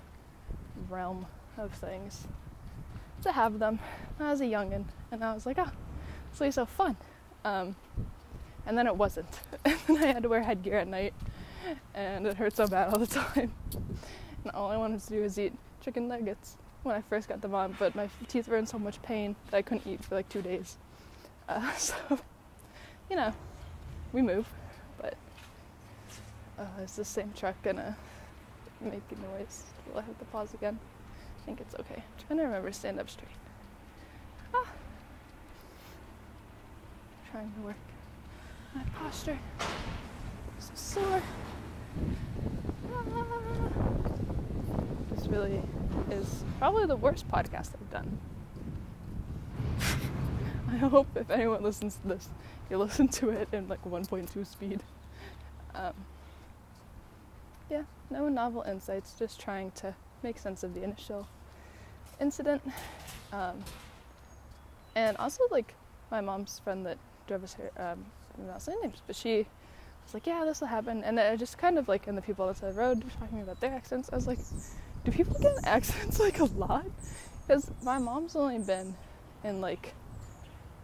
realm 0.88 1.26
of 1.58 1.72
things. 1.72 2.28
to 3.22 3.32
have 3.32 3.58
them. 3.58 3.80
I 4.20 4.30
was 4.30 4.40
a 4.40 4.44
youngin, 4.44 4.84
and 5.10 5.24
I 5.24 5.34
was 5.34 5.46
like, 5.46 5.58
oh, 5.58 5.70
this 6.30 6.38
will 6.38 6.46
be 6.46 6.52
so 6.52 6.64
fun. 6.64 6.96
Um, 7.44 7.74
and 8.66 8.78
then 8.78 8.86
it 8.86 8.94
wasn't. 8.94 9.40
and 9.64 9.78
then 9.88 9.96
I 9.98 10.12
had 10.12 10.22
to 10.22 10.28
wear 10.28 10.42
headgear 10.42 10.76
at 10.76 10.86
night, 10.86 11.12
and 11.94 12.26
it 12.26 12.36
hurt 12.36 12.54
so 12.54 12.68
bad 12.68 12.92
all 12.92 13.00
the 13.00 13.06
time. 13.06 13.52
and 14.44 14.52
all 14.54 14.70
I 14.70 14.76
wanted 14.76 15.00
to 15.00 15.08
do 15.08 15.22
was 15.22 15.38
eat 15.38 15.52
chicken 15.80 16.06
nuggets 16.06 16.56
when 16.82 16.94
I 16.94 17.02
first 17.02 17.28
got 17.28 17.40
them 17.40 17.54
on, 17.54 17.76
but 17.78 17.94
my 17.94 18.08
teeth 18.28 18.48
were 18.48 18.56
in 18.56 18.66
so 18.66 18.78
much 18.78 19.02
pain 19.02 19.36
that 19.50 19.56
I 19.56 19.62
couldn't 19.62 19.86
eat 19.86 20.04
for 20.04 20.14
like 20.14 20.28
two 20.28 20.42
days. 20.42 20.78
Uh, 21.48 21.72
so, 21.74 21.94
you 23.10 23.16
know, 23.16 23.34
we 24.12 24.22
move, 24.22 24.46
but 25.00 25.14
uh, 26.58 26.82
is 26.82 26.96
the 26.96 27.04
same 27.04 27.32
truck 27.36 27.60
gonna 27.62 27.96
make 28.80 29.02
a 29.10 29.38
noise? 29.38 29.64
Will 29.86 30.00
I 30.00 30.02
have 30.02 30.18
to 30.18 30.24
pause 30.26 30.54
again? 30.54 30.78
I 31.42 31.46
think 31.46 31.60
it's 31.60 31.74
okay. 31.74 31.96
I'm 31.96 32.26
trying 32.26 32.38
to 32.38 32.44
remember 32.44 32.72
stand 32.72 32.98
up 33.00 33.08
straight. 33.08 33.28
Ah. 34.54 34.66
Trying 37.30 37.52
to 37.52 37.60
work 37.60 37.76
my 38.74 38.82
posture. 38.98 39.38
So 40.58 40.70
sore. 40.74 41.22
Ah. 42.92 43.04
This 45.14 45.26
really 45.26 45.62
is 46.10 46.44
probably 46.58 46.86
the 46.86 46.96
worst 46.96 47.28
podcast 47.28 47.70
I've 47.80 47.90
done. 47.90 48.18
I 50.72 50.76
hope 50.76 51.08
if 51.16 51.30
anyone 51.30 51.62
listens 51.62 51.96
to 51.96 52.08
this, 52.08 52.28
you 52.70 52.78
listen 52.78 53.08
to 53.08 53.30
it 53.30 53.48
in 53.52 53.68
like 53.68 53.82
1.2 53.84 54.46
speed. 54.46 54.82
Um, 55.74 55.94
yeah, 57.68 57.82
no 58.10 58.28
novel 58.28 58.62
insights, 58.62 59.14
just 59.18 59.40
trying 59.40 59.72
to 59.72 59.94
make 60.22 60.38
sense 60.38 60.62
of 60.62 60.74
the 60.74 60.82
initial 60.82 61.26
incident. 62.20 62.62
Um, 63.32 63.64
and 64.94 65.16
also, 65.16 65.44
like, 65.50 65.74
my 66.10 66.20
mom's 66.20 66.60
friend 66.60 66.86
that 66.86 66.98
drove 67.26 67.44
us 67.44 67.54
here, 67.54 67.70
um, 67.76 68.04
I'm 68.38 68.46
not 68.46 68.62
saying 68.62 68.78
names, 68.82 69.02
but 69.06 69.16
she 69.16 69.46
was 70.04 70.14
like, 70.14 70.26
yeah, 70.26 70.44
this 70.44 70.60
will 70.60 70.68
happen. 70.68 71.02
And 71.02 71.18
it 71.18 71.38
just 71.38 71.58
kind 71.58 71.78
of 71.78 71.88
like, 71.88 72.06
and 72.06 72.16
the 72.16 72.22
people 72.22 72.44
on 72.44 72.52
the 72.52 72.58
side 72.58 72.68
of 72.70 72.74
the 72.74 72.80
road 72.80 73.04
talking 73.18 73.40
about 73.40 73.60
their 73.60 73.72
accidents, 73.72 74.10
I 74.12 74.16
was 74.16 74.26
like, 74.26 74.38
do 75.04 75.10
people 75.10 75.36
get 75.40 75.54
accidents 75.64 76.20
like 76.20 76.38
a 76.38 76.44
lot? 76.44 76.86
Because 77.46 77.70
my 77.82 77.98
mom's 77.98 78.36
only 78.36 78.58
been 78.58 78.94
in 79.42 79.60
like 79.60 79.94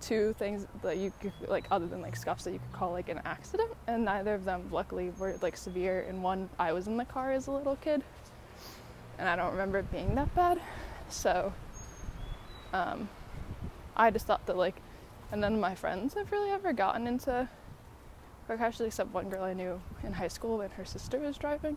two 0.07 0.34
things 0.38 0.66
that 0.82 0.98
you 0.98 1.12
could 1.20 1.32
like 1.48 1.64
other 1.72 1.86
than 1.86 2.00
like 2.00 2.14
scuffs 2.14 2.44
that 2.44 2.52
you 2.52 2.61
could 2.61 2.72
call 2.72 2.92
like 2.92 3.09
an 3.09 3.20
accident 3.24 3.70
and 3.88 4.04
neither 4.04 4.34
of 4.34 4.44
them 4.44 4.68
luckily 4.70 5.12
were 5.18 5.36
like 5.42 5.57
severe. 5.57 6.07
And 6.09 6.22
one 6.22 6.48
i 6.61 6.72
was 6.72 6.86
in 6.86 6.96
the 6.96 7.04
car 7.04 7.32
as 7.32 7.48
a 7.48 7.50
little 7.50 7.74
kid 7.76 8.04
and 9.18 9.28
i 9.28 9.34
don't 9.34 9.50
remember 9.50 9.78
it 9.78 9.90
being 9.90 10.14
that 10.14 10.32
bad. 10.34 10.61
So 11.09 11.52
um 12.72 13.09
i 13.96 14.11
just 14.11 14.26
thought 14.26 14.46
that 14.46 14.57
like 14.57 14.76
and 15.32 15.40
none 15.40 15.54
of 15.54 15.61
my 15.61 15.74
friends 15.74 16.14
have 16.14 16.30
really 16.30 16.50
ever 16.50 16.72
gotten 16.72 17.09
into 17.09 17.48
car 18.46 18.57
crashes 18.57 18.86
except 18.86 19.12
one 19.12 19.28
girl 19.28 19.42
i 19.42 19.52
knew 19.52 19.80
in 20.04 20.12
high 20.12 20.28
school 20.28 20.59
when 20.59 20.70
her 20.70 20.84
sister 20.84 21.18
was 21.18 21.36
driving 21.36 21.76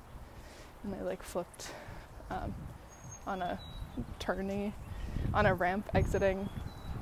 and 0.83 0.93
they 0.93 1.01
like 1.01 1.23
flipped 1.23 1.71
um, 2.29 2.53
on 3.25 3.41
a 3.41 3.59
turny 4.19 4.71
on 5.33 5.47
a 5.47 5.53
ramp 5.53 5.89
exiting 5.95 6.47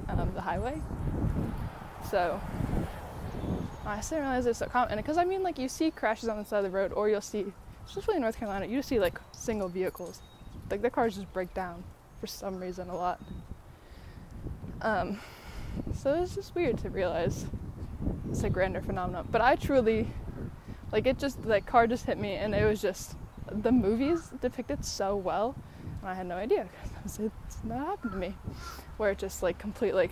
um, 0.09 0.31
the 0.33 0.41
highway. 0.41 0.81
So 2.09 2.39
I 3.85 4.01
didn't 4.01 4.19
realize 4.19 4.45
it's 4.45 4.59
so 4.59 4.65
common 4.65 4.97
because 4.97 5.17
I 5.17 5.25
mean, 5.25 5.43
like 5.43 5.57
you 5.57 5.69
see 5.69 5.91
crashes 5.91 6.29
on 6.29 6.37
the 6.37 6.45
side 6.45 6.59
of 6.59 6.71
the 6.71 6.77
road, 6.77 6.91
or 6.93 7.09
you'll 7.09 7.21
see, 7.21 7.45
especially 7.85 8.15
in 8.15 8.21
North 8.21 8.37
Carolina, 8.37 8.65
you 8.65 8.81
see 8.81 8.99
like 8.99 9.19
single 9.31 9.69
vehicles, 9.69 10.21
like 10.69 10.81
the 10.81 10.89
cars 10.89 11.15
just 11.15 11.31
break 11.33 11.53
down 11.53 11.83
for 12.19 12.27
some 12.27 12.59
reason 12.59 12.89
a 12.89 12.95
lot. 12.95 13.19
Um, 14.81 15.19
so 15.93 16.13
it's 16.21 16.35
just 16.35 16.53
weird 16.55 16.77
to 16.79 16.89
realize 16.89 17.45
it's 18.29 18.43
a 18.43 18.49
grander 18.49 18.81
phenomenon. 18.81 19.27
But 19.31 19.41
I 19.41 19.55
truly, 19.55 20.09
like, 20.91 21.07
it 21.07 21.17
just 21.17 21.41
that 21.43 21.65
car 21.65 21.87
just 21.87 22.05
hit 22.05 22.17
me, 22.17 22.33
and 22.33 22.53
it 22.53 22.65
was 22.65 22.81
just 22.81 23.15
the 23.49 23.71
movies 23.71 24.31
depicted 24.41 24.83
so 24.83 25.15
well, 25.15 25.55
and 26.01 26.09
I 26.09 26.13
had 26.13 26.27
no 26.27 26.35
idea 26.35 26.67
because 26.97 27.19
it's 27.47 27.63
not 27.63 27.85
happened 27.85 28.11
to 28.11 28.17
me 28.17 28.35
where 28.97 29.11
it 29.11 29.17
just 29.17 29.43
like 29.43 29.57
complete 29.57 29.93
like 29.93 30.11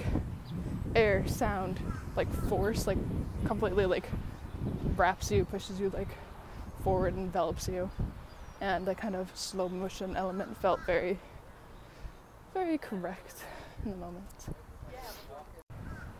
air, 0.95 1.27
sound, 1.27 1.79
like 2.15 2.31
force, 2.47 2.88
like 2.88 2.97
completely 3.45 3.86
like 3.86 4.07
wraps 4.95 5.31
you, 5.31 5.45
pushes 5.45 5.79
you 5.79 5.89
like 5.89 6.07
forward, 6.83 7.15
envelops 7.15 7.67
you, 7.67 7.89
and 8.61 8.86
the 8.86 8.95
kind 8.95 9.15
of 9.15 9.29
slow 9.36 9.67
motion 9.67 10.15
element 10.15 10.55
felt 10.61 10.79
very, 10.86 11.19
very 12.53 12.77
correct 12.77 13.43
in 13.83 13.91
the 13.91 13.97
moment. 13.97 14.23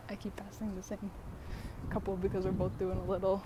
I 0.08 0.14
keep 0.14 0.36
passing 0.36 0.74
the 0.76 0.82
same 0.82 1.10
couple 1.90 2.16
because 2.16 2.44
we're 2.44 2.52
both 2.52 2.76
doing 2.78 2.98
a 2.98 3.10
little, 3.10 3.42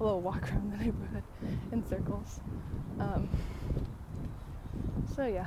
a 0.00 0.02
little 0.02 0.20
walk 0.20 0.50
around 0.50 0.72
the 0.72 0.84
neighborhood 0.84 1.22
in 1.72 1.86
circles. 1.88 2.40
Um, 3.00 3.28
so 5.14 5.26
yeah, 5.26 5.46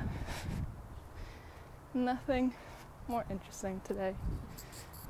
nothing 1.94 2.54
more 3.08 3.24
interesting 3.30 3.80
today. 3.84 4.14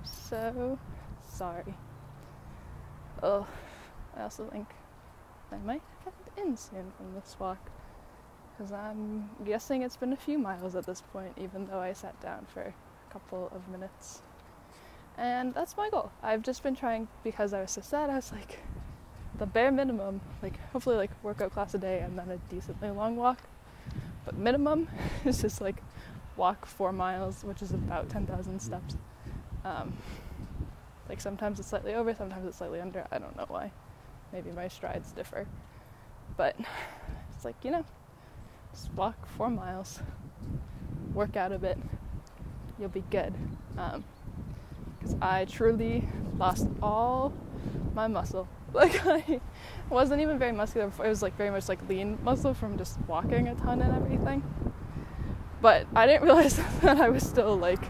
So 0.04 0.78
sorry. 1.28 1.74
Oh, 3.22 3.46
I 4.16 4.22
also 4.22 4.46
think 4.46 4.68
I 5.50 5.56
might 5.58 5.82
have 6.04 6.14
to 6.24 6.40
end 6.40 6.58
soon 6.58 6.92
from 6.96 7.14
this 7.14 7.36
walk 7.38 7.58
because 8.52 8.72
I'm 8.72 9.30
guessing 9.44 9.82
it's 9.82 9.96
been 9.96 10.12
a 10.12 10.16
few 10.16 10.38
miles 10.38 10.74
at 10.76 10.86
this 10.86 11.02
point, 11.12 11.32
even 11.36 11.66
though 11.66 11.80
I 11.80 11.92
sat 11.92 12.20
down 12.20 12.46
for 12.52 12.62
a 12.62 13.12
couple 13.12 13.50
of 13.54 13.68
minutes. 13.68 14.22
And 15.18 15.54
that's 15.54 15.76
my 15.76 15.90
goal. 15.90 16.10
I've 16.22 16.42
just 16.42 16.62
been 16.62 16.74
trying 16.74 17.08
because 17.22 17.52
I 17.52 17.60
was 17.60 17.70
so 17.70 17.80
sad. 17.80 18.10
I 18.10 18.16
was 18.16 18.32
like, 18.32 18.58
the 19.38 19.46
bare 19.46 19.70
minimum, 19.70 20.20
like 20.42 20.58
hopefully 20.70 20.96
like 20.96 21.10
workout 21.22 21.52
class 21.52 21.74
a 21.74 21.78
day 21.78 22.00
and 22.00 22.18
then 22.18 22.30
a 22.30 22.36
decently 22.52 22.90
long 22.90 23.16
walk. 23.16 23.38
But 24.24 24.36
minimum 24.36 24.88
is 25.24 25.42
just 25.42 25.60
like 25.60 25.82
walk 26.36 26.66
four 26.66 26.92
miles, 26.92 27.44
which 27.44 27.62
is 27.62 27.72
about 27.72 28.08
10,000 28.08 28.60
steps. 28.60 28.96
Um, 29.64 29.96
like 31.08 31.20
sometimes 31.20 31.60
it's 31.60 31.68
slightly 31.68 31.94
over, 31.94 32.14
sometimes 32.14 32.46
it's 32.46 32.58
slightly 32.58 32.80
under. 32.80 33.06
I 33.10 33.18
don't 33.18 33.36
know 33.36 33.46
why. 33.48 33.70
Maybe 34.32 34.50
my 34.50 34.68
strides 34.68 35.12
differ. 35.12 35.46
But 36.36 36.56
it's 37.34 37.44
like, 37.44 37.56
you 37.62 37.70
know, 37.70 37.84
just 38.72 38.92
walk 38.94 39.26
four 39.36 39.50
miles, 39.50 40.00
work 41.12 41.36
out 41.36 41.52
a 41.52 41.58
bit, 41.58 41.78
you'll 42.78 42.88
be 42.88 43.04
good. 43.10 43.34
Because 43.74 45.12
um, 45.12 45.18
I 45.20 45.44
truly 45.44 46.08
lost 46.38 46.66
all 46.82 47.32
my 47.94 48.08
muscle. 48.08 48.48
Like, 48.72 49.06
I 49.06 49.38
wasn't 49.90 50.22
even 50.22 50.38
very 50.38 50.52
muscular 50.52 50.86
before. 50.86 51.04
It 51.04 51.10
was 51.10 51.20
like 51.20 51.36
very 51.36 51.50
much 51.50 51.68
like 51.68 51.86
lean 51.90 52.18
muscle 52.24 52.54
from 52.54 52.78
just 52.78 52.98
walking 53.06 53.48
a 53.48 53.54
ton 53.54 53.82
and 53.82 53.94
everything. 53.94 54.42
But 55.62 55.86
I 55.94 56.06
didn't 56.06 56.24
realize 56.24 56.56
that 56.82 57.00
I 57.00 57.08
was 57.08 57.22
still 57.22 57.56
like, 57.56 57.80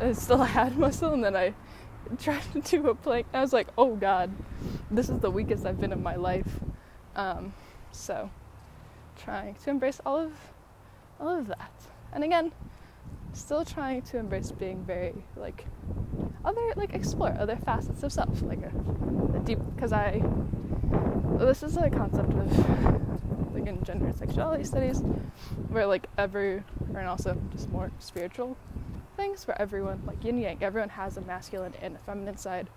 I 0.00 0.12
still 0.12 0.42
had 0.42 0.76
muscle, 0.76 1.14
and 1.14 1.24
then 1.24 1.36
I 1.36 1.54
tried 2.18 2.42
to 2.52 2.60
do 2.60 2.88
a 2.90 2.94
plank. 2.94 3.26
I 3.32 3.40
was 3.40 3.52
like, 3.52 3.68
oh 3.78 3.94
god, 3.94 4.30
this 4.90 5.08
is 5.08 5.20
the 5.20 5.30
weakest 5.30 5.64
I've 5.64 5.80
been 5.80 5.92
in 5.92 6.02
my 6.02 6.16
life. 6.16 6.60
Um, 7.14 7.54
so, 7.92 8.28
trying 9.16 9.54
to 9.54 9.70
embrace 9.70 10.00
all 10.04 10.18
of, 10.18 10.32
all 11.20 11.38
of 11.38 11.46
that. 11.46 11.70
And 12.12 12.24
again, 12.24 12.52
still 13.32 13.64
trying 13.64 14.02
to 14.02 14.18
embrace 14.18 14.50
being 14.50 14.82
very 14.84 15.14
like 15.36 15.66
other 16.44 16.72
like 16.76 16.94
explore 16.94 17.36
other 17.38 17.56
facets 17.56 18.02
of 18.02 18.10
self 18.10 18.40
like 18.42 18.60
a, 18.62 19.36
a 19.36 19.40
deep 19.40 19.58
because 19.74 19.92
i 19.92 20.22
this 21.38 21.62
is 21.62 21.76
a 21.76 21.90
concept 21.90 22.32
of 22.32 23.05
like 23.66 23.76
in 23.76 23.84
gender 23.84 24.06
and 24.06 24.16
sexuality 24.16 24.64
studies, 24.64 25.00
where 25.70 25.86
like 25.86 26.06
every, 26.18 26.62
and 26.88 27.08
also 27.08 27.36
just 27.52 27.70
more 27.70 27.90
spiritual 27.98 28.56
things, 29.16 29.46
where 29.46 29.60
everyone, 29.60 30.02
like 30.06 30.22
yin 30.24 30.38
yang, 30.38 30.58
everyone 30.62 30.88
has 30.88 31.16
a 31.16 31.20
masculine 31.22 31.74
and 31.82 31.96
a 31.96 31.98
feminine 32.00 32.36
side, 32.36 32.68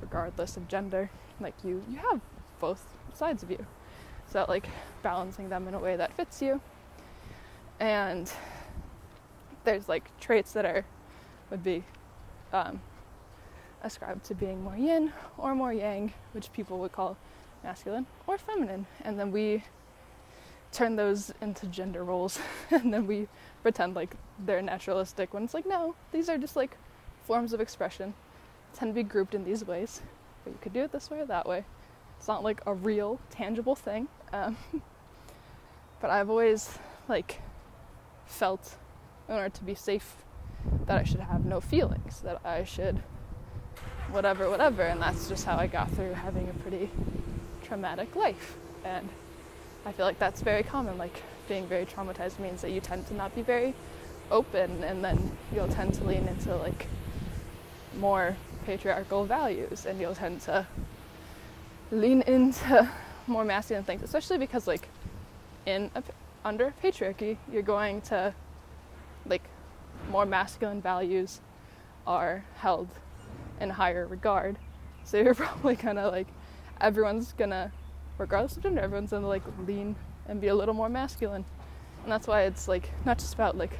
regardless 0.00 0.56
of 0.56 0.66
gender. 0.68 1.10
Like 1.40 1.54
you, 1.64 1.82
you 1.90 1.98
have 1.98 2.20
both 2.60 2.84
sides 3.14 3.42
of 3.42 3.50
you. 3.50 3.64
So 4.30 4.44
like 4.48 4.68
balancing 5.02 5.48
them 5.48 5.68
in 5.68 5.74
a 5.74 5.78
way 5.78 5.96
that 5.96 6.12
fits 6.14 6.42
you. 6.42 6.60
And 7.80 8.30
there's 9.64 9.88
like 9.88 10.10
traits 10.20 10.52
that 10.52 10.64
are 10.64 10.84
would 11.50 11.62
be 11.62 11.82
um, 12.52 12.80
ascribed 13.82 14.24
to 14.24 14.34
being 14.34 14.62
more 14.62 14.76
yin 14.76 15.12
or 15.38 15.54
more 15.54 15.72
yang, 15.72 16.12
which 16.32 16.52
people 16.52 16.78
would 16.78 16.92
call 16.92 17.16
masculine 17.64 18.06
or 18.26 18.36
feminine. 18.36 18.86
And 19.02 19.18
then 19.18 19.32
we 19.32 19.62
turn 20.72 20.96
those 20.96 21.32
into 21.40 21.66
gender 21.66 22.04
roles 22.04 22.38
and 22.70 22.92
then 22.92 23.06
we 23.06 23.26
pretend 23.62 23.94
like 23.94 24.14
they're 24.44 24.62
naturalistic 24.62 25.32
when 25.32 25.44
it's 25.44 25.54
like 25.54 25.66
no 25.66 25.94
these 26.12 26.28
are 26.28 26.38
just 26.38 26.56
like 26.56 26.76
forms 27.26 27.52
of 27.52 27.60
expression 27.60 28.14
tend 28.74 28.90
to 28.90 28.94
be 28.94 29.02
grouped 29.02 29.34
in 29.34 29.44
these 29.44 29.64
ways 29.64 30.02
but 30.44 30.50
you 30.52 30.58
could 30.60 30.72
do 30.72 30.82
it 30.82 30.92
this 30.92 31.10
way 31.10 31.20
or 31.20 31.26
that 31.26 31.46
way 31.46 31.64
it's 32.18 32.28
not 32.28 32.42
like 32.42 32.60
a 32.66 32.74
real 32.74 33.18
tangible 33.30 33.74
thing 33.74 34.08
um, 34.32 34.56
but 36.00 36.10
i've 36.10 36.28
always 36.30 36.78
like 37.08 37.40
felt 38.26 38.76
in 39.28 39.34
order 39.34 39.48
to 39.48 39.64
be 39.64 39.74
safe 39.74 40.16
that 40.86 40.98
I 40.98 41.04
should 41.04 41.20
have 41.20 41.44
no 41.44 41.60
feelings, 41.60 42.20
that 42.20 42.40
I 42.44 42.64
should 42.64 43.02
whatever, 44.10 44.48
whatever. 44.50 44.82
And 44.82 45.00
that's 45.00 45.28
just 45.28 45.44
how 45.44 45.56
I 45.56 45.66
got 45.66 45.90
through 45.90 46.14
having 46.14 46.48
a 46.48 46.54
pretty 46.54 46.90
traumatic 47.62 48.16
life. 48.16 48.56
And 48.84 49.08
I 49.88 49.92
feel 49.92 50.04
like 50.04 50.18
that's 50.18 50.42
very 50.42 50.62
common. 50.62 50.98
Like 50.98 51.22
being 51.48 51.66
very 51.66 51.86
traumatized 51.86 52.38
means 52.38 52.60
that 52.60 52.72
you 52.72 52.80
tend 52.80 53.06
to 53.06 53.14
not 53.14 53.34
be 53.34 53.40
very 53.40 53.72
open 54.30 54.84
and 54.84 55.02
then 55.02 55.32
you'll 55.54 55.68
tend 55.68 55.94
to 55.94 56.04
lean 56.04 56.28
into 56.28 56.54
like 56.56 56.86
more 57.98 58.36
patriarchal 58.66 59.24
values 59.24 59.86
and 59.86 59.98
you'll 59.98 60.14
tend 60.14 60.42
to 60.42 60.66
lean 61.90 62.20
into 62.22 62.86
more 63.26 63.46
masculine 63.46 63.82
things, 63.82 64.02
especially 64.02 64.36
because 64.36 64.66
like 64.66 64.88
in 65.64 65.90
a, 65.94 66.02
under 66.44 66.74
patriarchy, 66.84 67.38
you're 67.50 67.62
going 67.62 68.02
to 68.02 68.34
like 69.24 69.48
more 70.10 70.26
masculine 70.26 70.82
values 70.82 71.40
are 72.06 72.44
held 72.58 72.88
in 73.58 73.70
higher 73.70 74.06
regard. 74.06 74.58
So 75.04 75.16
you're 75.16 75.34
probably 75.46 75.76
gonna 75.76 76.10
like 76.10 76.28
everyone's 76.78 77.32
gonna 77.32 77.72
regardless 78.18 78.56
of 78.56 78.62
gender, 78.62 78.80
everyone's 78.80 79.10
gonna 79.10 79.26
like 79.26 79.42
lean 79.66 79.96
and 80.26 80.40
be 80.40 80.48
a 80.48 80.54
little 80.54 80.74
more 80.74 80.88
masculine. 80.88 81.44
And 82.02 82.12
that's 82.12 82.26
why 82.26 82.42
it's 82.42 82.68
like 82.68 82.90
not 83.04 83.18
just 83.18 83.34
about 83.34 83.56
like 83.56 83.78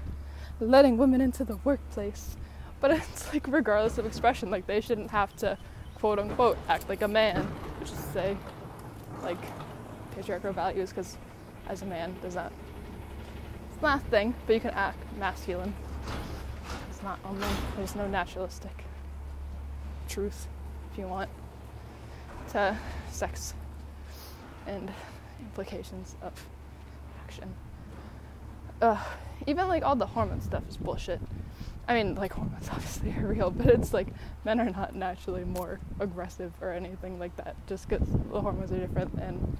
letting 0.60 0.96
women 0.96 1.20
into 1.20 1.44
the 1.44 1.56
workplace, 1.64 2.36
but 2.80 2.90
it's 2.92 3.32
like 3.32 3.46
regardless 3.48 3.98
of 3.98 4.06
expression, 4.06 4.50
like 4.50 4.66
they 4.66 4.80
shouldn't 4.80 5.10
have 5.10 5.34
to 5.36 5.58
quote 5.96 6.18
unquote 6.18 6.56
act 6.68 6.88
like 6.88 7.02
a 7.02 7.08
man, 7.08 7.44
which 7.80 7.90
is 7.90 7.96
to 7.96 8.02
say 8.12 8.36
like 9.22 9.38
patriarchal 10.14 10.52
values 10.52 10.90
because 10.90 11.16
as 11.68 11.82
a 11.82 11.86
man 11.86 12.14
does 12.22 12.34
not 12.34 12.52
it's 13.72 13.82
not 13.82 14.00
a 14.00 14.04
thing, 14.06 14.34
but 14.46 14.54
you 14.54 14.60
can 14.60 14.70
act 14.70 14.98
masculine. 15.18 15.72
It's 16.90 17.00
not 17.02 17.20
only 17.24 17.46
there's 17.76 17.94
no 17.94 18.08
naturalistic 18.08 18.84
truth, 20.08 20.48
if 20.90 20.98
you 20.98 21.06
want, 21.06 21.30
to 22.50 22.76
sex 23.12 23.54
and 24.68 24.92
implications 25.40 26.14
of 26.22 26.32
action. 27.24 27.54
Ugh, 28.80 28.98
even 29.46 29.66
like 29.66 29.84
all 29.84 29.96
the 29.96 30.06
hormone 30.06 30.40
stuff 30.40 30.62
is 30.68 30.76
bullshit. 30.76 31.20
I 31.88 31.94
mean, 31.94 32.14
like 32.14 32.32
hormones 32.32 32.68
obviously 32.72 33.14
are 33.18 33.26
real, 33.26 33.50
but 33.50 33.66
it's 33.66 33.92
like 33.92 34.08
men 34.44 34.60
are 34.60 34.70
not 34.70 34.94
naturally 34.94 35.44
more 35.44 35.80
aggressive 35.98 36.52
or 36.60 36.72
anything 36.72 37.18
like 37.18 37.34
that 37.36 37.56
just 37.66 37.88
because 37.88 38.06
the 38.30 38.40
hormones 38.40 38.70
are 38.70 38.78
different 38.78 39.14
and 39.14 39.56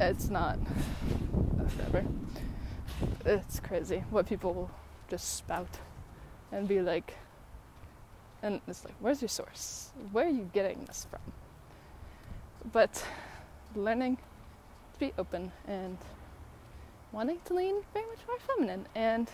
it's 0.00 0.28
not 0.28 0.56
whatever. 0.56 2.04
It's 3.24 3.58
crazy 3.58 4.04
what 4.10 4.26
people 4.28 4.70
just 5.08 5.36
spout 5.36 5.78
and 6.52 6.68
be 6.68 6.80
like, 6.80 7.14
and 8.42 8.60
it's 8.68 8.84
like, 8.84 8.94
where's 9.00 9.22
your 9.22 9.28
source? 9.28 9.90
Where 10.10 10.26
are 10.26 10.30
you 10.30 10.50
getting 10.52 10.84
this 10.84 11.06
from? 11.10 11.20
But 12.70 13.04
learning 13.74 14.18
be 15.02 15.12
open 15.18 15.50
and 15.66 15.98
wanting 17.10 17.38
to 17.44 17.54
lean 17.54 17.76
very 17.92 18.06
much 18.06 18.20
more 18.28 18.38
feminine 18.46 18.86
and 18.94 19.28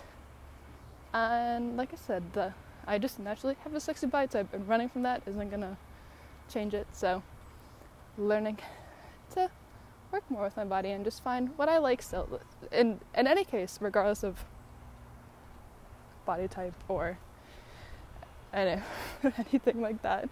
and 1.13 1.77
like 1.77 1.93
I 1.93 1.97
said, 1.97 2.23
the 2.33 2.53
I 2.87 2.99
just 2.99 3.19
naturally 3.19 3.57
have 3.65 3.75
a 3.75 3.81
sexy 3.81 4.07
body 4.07 4.29
type 4.29 4.53
and 4.55 4.67
running 4.67 4.89
from 4.89 5.03
that 5.03 5.23
isn't 5.27 5.51
gonna 5.51 5.77
change 6.53 6.73
it. 6.75 6.87
So 6.93 7.23
learning 8.17 8.59
to 9.35 9.51
work 10.11 10.31
more 10.31 10.45
with 10.45 10.57
my 10.57 10.65
body 10.65 10.91
and 10.91 11.05
just 11.05 11.23
find 11.23 11.51
what 11.57 11.69
I 11.69 11.79
like 11.79 12.01
still. 12.03 12.41
In 12.73 13.01
in 13.15 13.27
any 13.27 13.45
case, 13.45 13.79
regardless 13.81 14.23
of 14.25 14.45
body 16.25 16.49
type 16.49 16.75
or 16.89 17.19
any, 18.55 18.81
anything 19.23 19.81
like 19.83 20.01
that, 20.03 20.29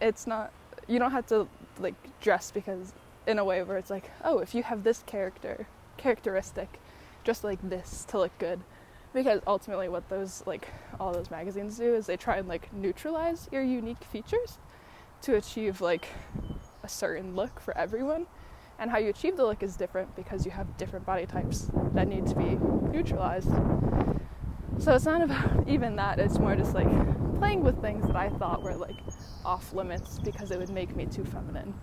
it's 0.00 0.26
not. 0.26 0.52
You 0.88 0.98
don't 0.98 1.12
have 1.12 1.26
to 1.26 1.46
like 1.78 1.94
dress 2.20 2.50
because 2.50 2.92
in 3.30 3.38
a 3.38 3.44
way 3.44 3.62
where 3.62 3.78
it's 3.78 3.90
like, 3.90 4.10
oh, 4.24 4.38
if 4.40 4.54
you 4.54 4.62
have 4.64 4.84
this 4.84 5.02
character 5.06 5.66
characteristic, 5.96 6.80
just 7.24 7.44
like 7.44 7.58
this 7.62 8.04
to 8.06 8.18
look 8.18 8.36
good. 8.38 8.60
Because 9.12 9.40
ultimately, 9.46 9.88
what 9.88 10.08
those 10.08 10.42
like 10.46 10.68
all 10.98 11.12
those 11.12 11.30
magazines 11.30 11.78
do 11.78 11.94
is 11.94 12.06
they 12.06 12.16
try 12.16 12.36
and 12.36 12.48
like 12.48 12.72
neutralize 12.72 13.48
your 13.50 13.62
unique 13.62 14.04
features 14.04 14.58
to 15.22 15.36
achieve 15.36 15.80
like 15.80 16.08
a 16.82 16.88
certain 16.88 17.34
look 17.34 17.60
for 17.60 17.76
everyone 17.76 18.26
and 18.78 18.90
how 18.90 18.98
you 18.98 19.10
achieve 19.10 19.36
the 19.36 19.44
look 19.44 19.62
is 19.62 19.76
different 19.76 20.14
because 20.16 20.46
you 20.46 20.50
have 20.50 20.76
different 20.78 21.04
body 21.04 21.26
types 21.26 21.70
that 21.92 22.08
need 22.08 22.26
to 22.26 22.34
be 22.34 22.56
neutralized. 22.90 23.50
So 24.78 24.94
it's 24.94 25.04
not 25.04 25.22
about 25.22 25.64
even 25.68 25.96
that, 25.96 26.18
it's 26.18 26.38
more 26.38 26.56
just 26.56 26.74
like 26.74 26.88
playing 27.38 27.62
with 27.62 27.80
things 27.82 28.06
that 28.06 28.16
I 28.16 28.30
thought 28.30 28.62
were 28.62 28.74
like 28.74 28.96
off 29.44 29.72
limits 29.74 30.18
because 30.20 30.50
it 30.50 30.58
would 30.58 30.70
make 30.70 30.96
me 30.96 31.04
too 31.04 31.24
feminine, 31.24 31.74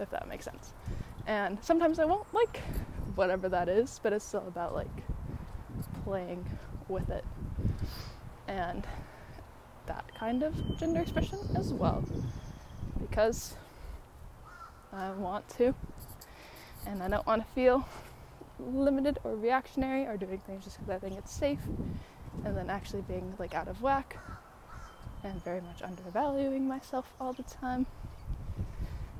if 0.00 0.10
that 0.10 0.28
makes 0.28 0.44
sense. 0.44 0.72
And 1.26 1.58
sometimes 1.62 1.98
I 1.98 2.04
won't 2.04 2.32
like 2.32 2.60
whatever 3.14 3.48
that 3.48 3.68
is, 3.68 4.00
but 4.02 4.12
it's 4.12 4.24
still 4.24 4.46
about 4.46 4.74
like 4.74 5.02
playing 6.04 6.46
with 6.88 7.10
it. 7.10 7.24
And 8.48 8.86
that 9.86 10.04
kind 10.14 10.42
of 10.42 10.54
gender 10.78 11.00
expression 11.00 11.38
as 11.56 11.72
well. 11.72 12.04
Because 13.00 13.54
I 14.92 15.10
want 15.12 15.48
to 15.58 15.74
and 16.86 17.02
I 17.02 17.08
don't 17.08 17.26
want 17.26 17.46
to 17.46 17.52
feel 17.52 17.86
limited 18.58 19.18
or 19.24 19.34
reactionary 19.34 20.06
or 20.06 20.16
doing 20.16 20.38
things 20.46 20.64
just 20.64 20.78
because 20.78 20.94
I 20.94 20.98
think 20.98 21.18
it's 21.18 21.32
safe 21.32 21.60
and 22.44 22.56
then 22.56 22.70
actually 22.70 23.02
being 23.02 23.34
like 23.38 23.54
out 23.54 23.68
of 23.68 23.82
whack 23.82 24.16
and 25.24 25.42
very 25.44 25.60
much 25.60 25.82
undervaluing 25.82 26.66
myself 26.66 27.12
all 27.20 27.32
the 27.32 27.42
time 27.42 27.86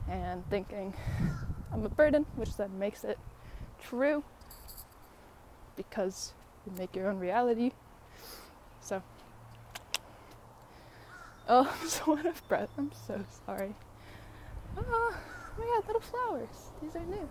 and 0.09 0.49
thinking 0.49 0.95
I'm 1.73 1.85
a 1.85 1.89
burden, 1.89 2.27
which 2.37 2.57
then 2.57 2.79
makes 2.79 3.05
it 3.05 3.19
true 3.83 4.25
because 5.77 6.33
you 6.65 6.73
make 6.79 6.97
your 6.97 7.09
own 7.09 7.19
reality. 7.19 7.73
So, 8.81 9.03
oh, 11.49 11.77
I'm 11.81 11.89
so 11.89 12.17
out 12.17 12.27
of 12.27 12.49
breath. 12.49 12.71
I'm 12.79 12.93
so 13.07 13.25
sorry. 13.45 13.75
Ah, 14.79 14.83
oh, 14.87 15.17
my 15.59 15.65
god, 15.65 15.87
little 15.87 16.01
flowers. 16.01 16.73
These 16.81 16.97
are 16.97 17.05
new. 17.05 17.29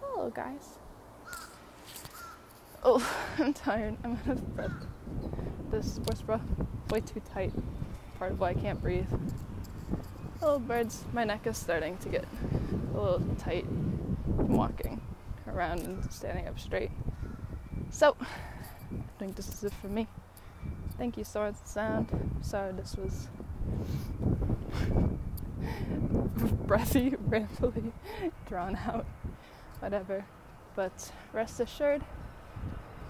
Hello, 0.00 0.30
guys. 0.30 0.78
Oh, 2.82 3.06
I'm 3.38 3.52
tired. 3.52 3.96
I'm 4.04 4.12
out 4.12 4.28
of 4.28 4.54
breath. 4.54 4.72
This 5.70 5.98
bra 5.98 6.38
way 6.90 7.00
too 7.00 7.20
tight. 7.32 7.52
Part 8.18 8.32
of 8.32 8.40
why 8.40 8.50
I 8.50 8.54
can't 8.54 8.80
breathe. 8.80 9.06
Little 10.44 10.58
birds. 10.58 11.04
My 11.14 11.24
neck 11.24 11.46
is 11.46 11.56
starting 11.56 11.96
to 11.96 12.10
get 12.10 12.26
a 12.94 13.00
little 13.00 13.22
tight. 13.38 13.64
I'm 13.64 14.52
walking 14.52 15.00
around 15.48 15.80
and 15.80 16.12
standing 16.12 16.46
up 16.46 16.60
straight. 16.60 16.90
So, 17.88 18.14
I 18.20 19.18
think 19.18 19.36
this 19.36 19.48
is 19.48 19.64
it 19.64 19.72
for 19.80 19.88
me. 19.88 20.06
Thank 20.98 21.16
you, 21.16 21.24
Swords 21.24 21.58
Sound. 21.64 22.10
Sorry, 22.42 22.72
this 22.72 22.94
was 22.94 23.28
breathy, 26.66 27.12
rambly, 27.30 27.92
drawn 28.46 28.76
out, 28.86 29.06
whatever. 29.78 30.26
But 30.76 31.10
rest 31.32 31.58
assured, 31.60 32.04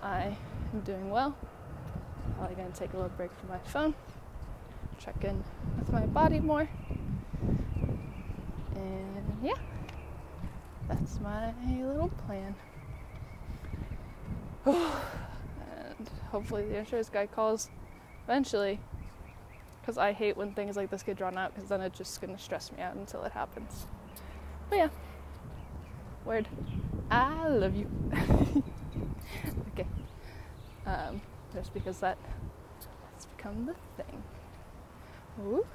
I 0.05 0.37
am 0.72 0.80
doing 0.82 1.11
well. 1.11 1.37
Probably 2.37 2.55
gonna 2.55 2.70
take 2.70 2.93
a 2.93 2.97
little 2.97 3.11
break 3.16 3.32
from 3.41 3.49
my 3.49 3.59
phone, 3.59 3.93
check 4.99 5.24
in 5.24 5.43
with 5.80 5.91
my 5.91 6.07
body 6.07 6.39
more, 6.39 6.68
and 8.85 9.39
yeah, 9.43 9.55
that's 10.89 11.20
my 11.20 11.53
little 11.76 12.11
plan. 12.26 12.55
and 14.66 16.11
hopefully 16.30 16.68
the 16.68 16.78
insurance 16.78 17.09
guy 17.09 17.26
calls 17.26 17.70
eventually 18.24 18.80
because 19.80 19.99
I 19.99 20.12
hate 20.12 20.37
when 20.37 20.55
things 20.55 20.76
like 20.76 20.91
this 20.91 21.03
get 21.03 21.16
drawn 21.16 21.37
out 21.37 21.55
because 21.55 21.68
then 21.68 21.82
it's 21.82 21.99
just 21.99 22.20
gonna 22.20 22.39
stress 22.39 22.72
me 22.72 22.80
out 22.80 22.95
until 22.97 23.22
it 23.24 23.32
happens. 23.32 23.87
But 24.70 24.76
yeah, 24.76 24.89
word. 26.24 26.49
I 27.11 27.49
love 27.49 27.76
you. 27.76 27.91
okay. 29.72 29.87
Um, 30.87 31.20
just 31.53 31.74
because 31.74 32.01
that 32.01 32.16
has 33.14 33.26
become 33.26 33.66
the 33.66 33.74
thing. 34.03 34.22
Ooh. 35.43 35.66